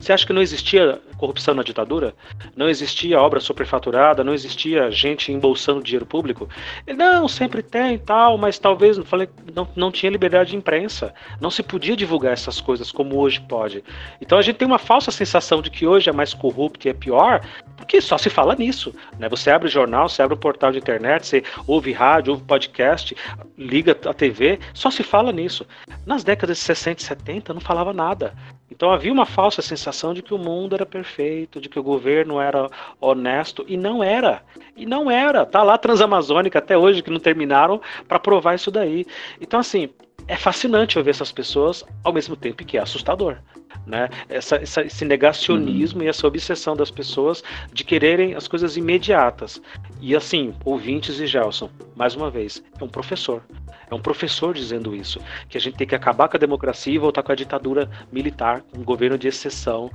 Você 0.00 0.14
acha 0.14 0.26
que 0.26 0.32
não 0.32 0.40
existia 0.40 0.98
corrupção 1.18 1.54
na 1.54 1.62
ditadura? 1.62 2.14
Não 2.56 2.70
existia 2.70 3.20
obra 3.20 3.38
superfaturada? 3.38 4.24
Não 4.24 4.32
existia 4.32 4.90
gente 4.90 5.30
embolsando 5.30 5.82
dinheiro 5.82 6.06
público? 6.06 6.48
Não, 6.96 7.28
sempre 7.28 7.62
tem 7.62 7.98
tal, 7.98 8.38
mas 8.38 8.58
talvez 8.58 8.96
falei, 9.04 9.28
não, 9.54 9.68
não 9.76 9.92
tinha 9.92 10.10
liberdade 10.10 10.52
de 10.52 10.56
imprensa. 10.56 11.12
Não 11.38 11.50
se 11.50 11.62
podia 11.62 11.94
divulgar 11.94 12.32
essas 12.32 12.62
coisas 12.62 12.90
como 12.90 13.18
hoje 13.18 13.42
pode. 13.42 13.84
Então 14.22 14.38
a 14.38 14.42
gente 14.42 14.56
tem 14.56 14.66
uma 14.66 14.78
falsa 14.78 15.10
sensação 15.10 15.60
de 15.60 15.70
que 15.70 15.86
hoje 15.86 16.08
é 16.08 16.12
mais 16.12 16.32
corrupto 16.32 16.88
e 16.88 16.90
é 16.90 16.94
pior, 16.94 17.46
porque 17.76 18.00
só 18.00 18.16
se 18.16 18.30
fala 18.30 18.56
nisso. 18.56 18.94
Né? 19.18 19.28
Você 19.28 19.50
abre 19.50 19.68
jornal, 19.68 20.08
você 20.08 20.22
abre 20.22 20.34
o 20.34 20.40
portal 20.40 20.72
de 20.72 20.78
internet, 20.78 21.26
você 21.26 21.44
ouve 21.66 21.92
rádio, 21.92 22.32
ouve 22.32 22.44
podcast, 22.44 23.14
liga 23.58 23.94
a 24.06 24.14
TV, 24.14 24.58
só 24.72 24.90
se 24.90 25.02
fala 25.02 25.30
nisso. 25.30 25.66
Nas 26.06 26.24
décadas 26.24 26.56
de 26.56 26.64
60 26.64 27.02
e 27.02 27.04
70 27.04 27.52
não 27.52 27.60
falava 27.60 27.92
nada. 27.92 28.34
Então 28.70 28.92
havia 28.92 29.12
uma 29.12 29.26
falsa 29.26 29.60
sensação 29.60 30.14
de 30.14 30.22
que 30.22 30.32
o 30.32 30.38
mundo 30.38 30.74
era 30.74 30.86
perfeito, 30.86 31.60
de 31.60 31.68
que 31.68 31.78
o 31.78 31.82
governo 31.82 32.40
era 32.40 32.70
honesto, 33.00 33.64
e 33.66 33.76
não 33.76 34.02
era. 34.02 34.42
E 34.76 34.86
não 34.86 35.10
era. 35.10 35.44
Tá 35.44 35.62
lá 35.62 35.76
Transamazônica 35.76 36.58
até 36.58 36.78
hoje 36.78 37.02
que 37.02 37.10
não 37.10 37.18
terminaram 37.18 37.80
para 38.06 38.18
provar 38.18 38.54
isso 38.54 38.70
daí. 38.70 39.06
Então, 39.40 39.60
assim, 39.60 39.90
é 40.30 40.36
fascinante 40.36 40.96
eu 40.96 41.02
ver 41.02 41.10
essas 41.10 41.32
pessoas 41.32 41.84
ao 42.04 42.12
mesmo 42.12 42.36
tempo 42.36 42.64
que 42.64 42.78
é 42.78 42.80
assustador. 42.80 43.38
Né? 43.84 44.08
Essa, 44.28 44.56
essa, 44.56 44.82
esse 44.82 45.04
negacionismo 45.04 45.98
uhum. 45.98 46.06
e 46.06 46.08
essa 46.08 46.24
obsessão 46.24 46.76
das 46.76 46.88
pessoas 46.88 47.42
de 47.72 47.82
quererem 47.82 48.36
as 48.36 48.46
coisas 48.46 48.76
imediatas. 48.76 49.60
E 50.00 50.14
assim, 50.14 50.54
ouvintes 50.64 51.18
e 51.18 51.26
Gelson, 51.26 51.68
mais 51.96 52.14
uma 52.14 52.30
vez, 52.30 52.62
é 52.80 52.84
um 52.84 52.88
professor. 52.88 53.42
É 53.90 53.94
um 53.94 54.00
professor 54.00 54.54
dizendo 54.54 54.94
isso, 54.94 55.20
que 55.48 55.58
a 55.58 55.60
gente 55.60 55.76
tem 55.76 55.86
que 55.86 55.96
acabar 55.96 56.28
com 56.28 56.36
a 56.36 56.40
democracia 56.40 56.94
e 56.94 56.98
voltar 56.98 57.24
com 57.24 57.32
a 57.32 57.34
ditadura 57.34 57.90
militar, 58.12 58.62
um 58.72 58.84
governo 58.84 59.18
de 59.18 59.26
exceção. 59.26 59.90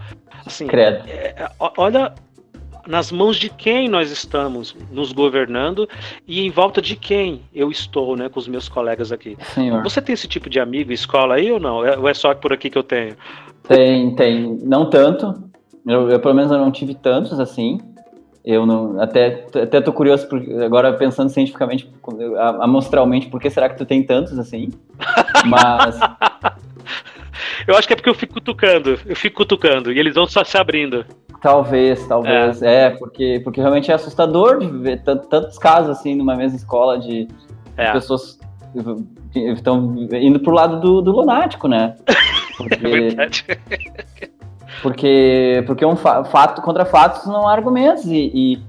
Assim, 0.45 0.67
Credo. 0.67 1.07
É, 1.07 1.33
é 1.37 1.51
olha 1.77 2.13
nas 2.87 3.11
mãos 3.11 3.37
de 3.37 3.49
quem 3.49 3.87
nós 3.87 4.11
estamos 4.11 4.75
nos 4.91 5.11
governando 5.11 5.87
e 6.27 6.45
em 6.45 6.49
volta 6.49 6.81
de 6.81 6.95
quem 6.95 7.41
eu 7.53 7.71
estou, 7.71 8.15
né, 8.15 8.29
com 8.29 8.39
os 8.39 8.47
meus 8.47 8.69
colegas 8.69 9.11
aqui. 9.11 9.37
Senhor. 9.53 9.81
Você 9.83 10.01
tem 10.01 10.13
esse 10.13 10.27
tipo 10.27 10.49
de 10.49 10.59
amigo 10.59 10.91
escola 10.91 11.35
aí 11.35 11.51
ou 11.51 11.59
não? 11.59 11.85
É, 11.85 11.97
ou 11.97 12.07
é 12.07 12.13
só 12.13 12.33
por 12.33 12.53
aqui 12.53 12.69
que 12.69 12.77
eu 12.77 12.83
tenho? 12.83 13.15
Tem, 13.67 14.15
tem. 14.15 14.59
Não 14.63 14.89
tanto. 14.89 15.33
Eu, 15.85 16.09
eu 16.09 16.19
pelo 16.19 16.33
menos 16.33 16.51
eu 16.51 16.57
não 16.57 16.71
tive 16.71 16.95
tantos 16.95 17.39
assim. 17.39 17.79
Eu 18.43 18.63
não, 18.63 19.01
até, 19.01 19.47
até 19.55 19.81
tô 19.81 19.91
curioso, 19.91 20.29
por, 20.29 20.39
agora 20.61 20.93
pensando 20.93 21.29
cientificamente, 21.29 21.89
amostralmente, 22.61 23.27
por 23.27 23.41
que 23.41 23.49
será 23.49 23.67
que 23.67 23.77
tu 23.77 23.85
tem 23.85 24.03
tantos 24.03 24.37
assim? 24.37 24.69
Mas. 25.45 25.99
Eu 27.67 27.75
acho 27.75 27.87
que 27.87 27.93
é 27.93 27.95
porque 27.95 28.09
eu 28.09 28.13
fico 28.13 28.35
cutucando, 28.35 28.99
eu 29.05 29.15
fico 29.15 29.37
cutucando, 29.37 29.91
e 29.91 29.99
eles 29.99 30.13
vão 30.13 30.27
só 30.27 30.43
se 30.43 30.57
abrindo. 30.57 31.03
Talvez, 31.41 32.05
talvez. 32.07 32.61
É, 32.61 32.85
é 32.85 32.89
porque, 32.91 33.41
porque 33.43 33.61
realmente 33.61 33.91
é 33.91 33.93
assustador 33.93 34.59
de 34.59 34.67
ver 34.67 35.01
tantos 35.03 35.57
casos 35.57 35.91
assim 35.91 36.15
numa 36.15 36.35
mesma 36.35 36.57
escola 36.57 36.97
de, 36.97 37.27
é. 37.77 37.91
pessoas 37.91 38.39
que 39.31 39.39
estão 39.39 39.95
indo 40.11 40.39
pro 40.39 40.51
lado 40.51 40.79
do, 40.79 41.01
do 41.01 41.11
lunático, 41.11 41.67
né? 41.67 41.95
Porque, 42.57 42.87
é 42.87 42.89
verdade. 42.89 43.45
Porque, 44.81 45.63
porque 45.67 45.85
um 45.85 45.97
fato 45.97 46.61
contra 46.61 46.85
fatos 46.85 47.25
não 47.25 47.45
há 47.45 47.51
argumentos. 47.51 48.05
E, 48.05 48.31
e, 48.33 48.63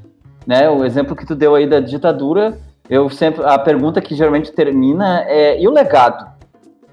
né, 0.44 0.68
o 0.68 0.84
exemplo 0.84 1.14
que 1.14 1.24
tu 1.24 1.36
deu 1.36 1.54
aí 1.54 1.68
da 1.68 1.78
ditadura, 1.78 2.58
eu 2.90 3.08
sempre. 3.08 3.44
A 3.44 3.56
pergunta 3.56 4.00
que 4.00 4.16
geralmente 4.16 4.50
termina 4.50 5.22
é: 5.28 5.60
e 5.60 5.68
o 5.68 5.70
legado? 5.70 6.26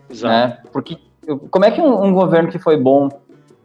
Exato. 0.07 0.31
Né? 0.31 0.57
Porque 0.71 0.99
como 1.49 1.65
é 1.65 1.71
que 1.71 1.81
um, 1.81 2.03
um 2.03 2.13
governo 2.13 2.51
que 2.51 2.59
foi 2.59 2.77
bom 2.77 3.09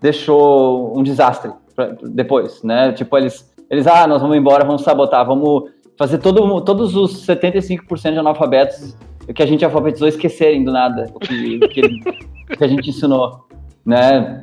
deixou 0.00 0.96
um 0.98 1.02
desastre 1.02 1.52
pra, 1.79 1.95
depois, 2.03 2.61
né? 2.64 2.91
Tipo, 2.91 3.16
eles, 3.16 3.49
eles, 3.70 3.87
ah, 3.87 4.05
nós 4.09 4.20
vamos 4.20 4.37
embora, 4.37 4.64
vamos 4.64 4.83
sabotar, 4.83 5.24
vamos 5.24 5.70
fazer 5.97 6.18
todo, 6.18 6.61
todos 6.62 6.97
os 6.97 7.24
75% 7.24 8.12
de 8.12 8.18
analfabetos 8.18 8.97
que 9.33 9.43
a 9.43 9.47
gente 9.47 9.64
alfabetizou 9.64 10.09
esquecerem 10.09 10.64
do 10.64 10.72
nada 10.72 11.09
o 11.14 11.20
que, 11.20 11.57
o 11.57 11.68
que, 11.68 11.83
que, 12.57 12.64
a 12.64 12.66
gente 12.66 12.91
ensinou, 12.91 13.47
né? 13.87 14.43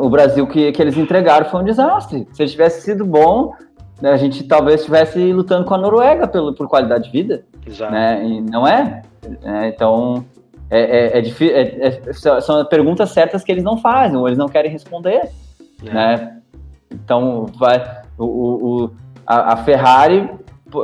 O 0.00 0.08
Brasil 0.08 0.46
que, 0.46 0.72
que 0.72 0.80
eles 0.80 0.96
entregaram 0.96 1.46
foi 1.50 1.60
um 1.60 1.64
desastre. 1.64 2.26
Se 2.32 2.42
ele 2.42 2.50
tivesse 2.50 2.82
sido 2.82 3.04
bom, 3.04 3.52
né, 4.00 4.12
a 4.12 4.16
gente 4.16 4.44
talvez 4.44 4.80
estivesse 4.80 5.32
lutando 5.32 5.66
com 5.66 5.74
a 5.74 5.78
Noruega 5.78 6.28
pelo, 6.28 6.54
por 6.54 6.68
qualidade 6.68 7.04
de 7.04 7.10
vida, 7.10 7.44
Exato. 7.66 7.92
né? 7.92 8.24
E 8.24 8.40
não 8.40 8.66
é. 8.66 9.02
é 9.42 9.68
então, 9.68 10.24
é, 10.70 10.80
é, 10.80 11.18
é 11.18 11.20
difícil, 11.20 11.56
é, 11.56 12.00
é, 12.02 12.40
são 12.40 12.64
perguntas 12.66 13.10
certas 13.10 13.42
que 13.42 13.50
eles 13.50 13.64
não 13.64 13.76
fazem, 13.76 14.16
ou 14.16 14.28
eles 14.28 14.38
não 14.38 14.48
querem 14.48 14.70
responder, 14.70 15.28
é. 15.84 15.92
né? 15.92 16.39
Então, 16.90 17.46
vai, 17.56 18.02
o, 18.18 18.24
o 18.24 18.90
a, 19.26 19.54
a, 19.54 19.56
Ferrari 19.58 20.28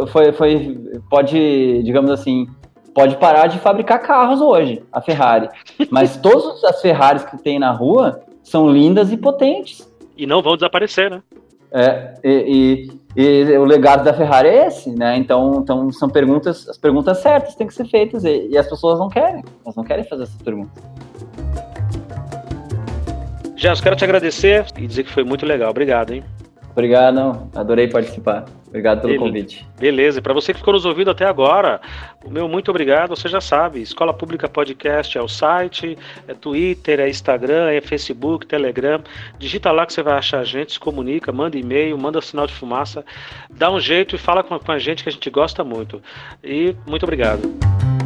foi, 0.09 0.33
foi, 0.33 1.01
pode, 1.11 1.83
digamos 1.83 2.11
assim, 2.11 2.47
pode 2.95 3.17
parar 3.17 3.47
de 3.47 3.59
fabricar 3.59 4.01
carros 4.01 4.41
hoje, 4.41 4.83
a 4.93 5.01
Ferrari, 5.01 5.49
mas 5.91 6.17
todas 6.23 6.63
as 6.65 6.81
Ferraris 6.81 7.25
que 7.25 7.37
tem 7.39 7.59
na 7.59 7.73
rua 7.73 8.23
são 8.43 8.71
lindas 8.71 9.13
e 9.13 9.17
potentes. 9.17 9.91
E 10.17 10.27
não 10.27 10.41
vão 10.41 10.57
desaparecer, 10.57 11.11
né? 11.11 11.23
É, 11.73 12.15
e, 12.25 12.89
e, 13.17 13.23
e, 13.23 13.59
o 13.59 13.65
legado 13.65 14.05
da 14.05 14.15
Ferrari 14.15 14.49
é 14.49 14.67
esse, 14.67 14.91
né? 14.91 15.17
Então, 15.17 15.61
então 15.61 15.93
são 15.93 16.09
perguntas, 16.09 16.69
as 16.69 16.79
perguntas 16.79 17.19
certas 17.19 17.55
têm 17.55 17.67
que 17.67 17.75
ser 17.75 17.87
feitas 17.87 18.25
e, 18.25 18.49
e 18.49 18.57
as 18.57 18.69
pessoas 18.69 18.99
não 18.99 19.09
querem, 19.09 19.45
elas 19.65 19.77
não 19.77 19.85
querem 19.85 20.05
fazer 20.05 20.23
essas 20.23 20.41
perguntas. 20.41 20.83
Jess, 23.57 23.81
quero 23.81 23.97
te 23.97 24.05
agradecer 24.05 24.67
e 24.77 24.87
dizer 24.87 25.05
que 25.05 25.11
foi 25.11 25.25
muito 25.25 25.47
legal. 25.47 25.71
Obrigado, 25.71 26.13
hein? 26.13 26.23
Obrigado, 26.73 27.49
adorei 27.55 27.89
participar. 27.89 28.45
Obrigado 28.69 29.01
pelo 29.01 29.17
convite. 29.17 29.67
Beleza, 29.81 30.19
e 30.19 30.23
para 30.23 30.35
você 30.35 30.53
que 30.53 30.59
ficou 30.59 30.75
nos 30.75 30.85
ouvindo 30.85 31.11
até 31.11 31.25
agora, 31.25 31.81
o 32.23 32.31
meu 32.31 32.47
muito 32.47 32.71
obrigado, 32.71 33.09
você 33.09 33.31
já 33.31 33.41
sabe, 33.41 33.81
Escola 33.81 34.13
Pública 34.13 34.47
Podcast 34.47 35.17
é 35.17 35.23
o 35.23 35.27
site, 35.27 35.97
é 36.29 36.35
Twitter, 36.35 37.01
é 37.01 37.09
Instagram, 37.09 37.71
é 37.71 37.81
Facebook, 37.81 38.47
Telegram, 38.47 39.01
digita 39.39 39.73
lá 39.73 39.87
que 39.87 39.95
você 39.95 40.03
vai 40.03 40.19
achar 40.19 40.41
a 40.41 40.45
gente, 40.45 40.75
se 40.75 40.79
comunica, 40.79 41.33
manda 41.33 41.57
e-mail, 41.57 41.97
manda 41.97 42.21
sinal 42.21 42.47
de 42.47 42.53
fumaça, 42.53 43.03
dá 43.51 43.73
um 43.73 43.81
jeito 43.81 44.15
e 44.15 44.19
fala 44.19 44.45
com 44.45 44.71
a 44.71 44.79
gente 44.79 45.03
que 45.03 45.09
a 45.09 45.13
gente 45.13 45.31
gosta 45.31 45.65
muito. 45.65 46.03
E 46.45 46.77
muito 46.87 47.05
obrigado. 47.05 48.06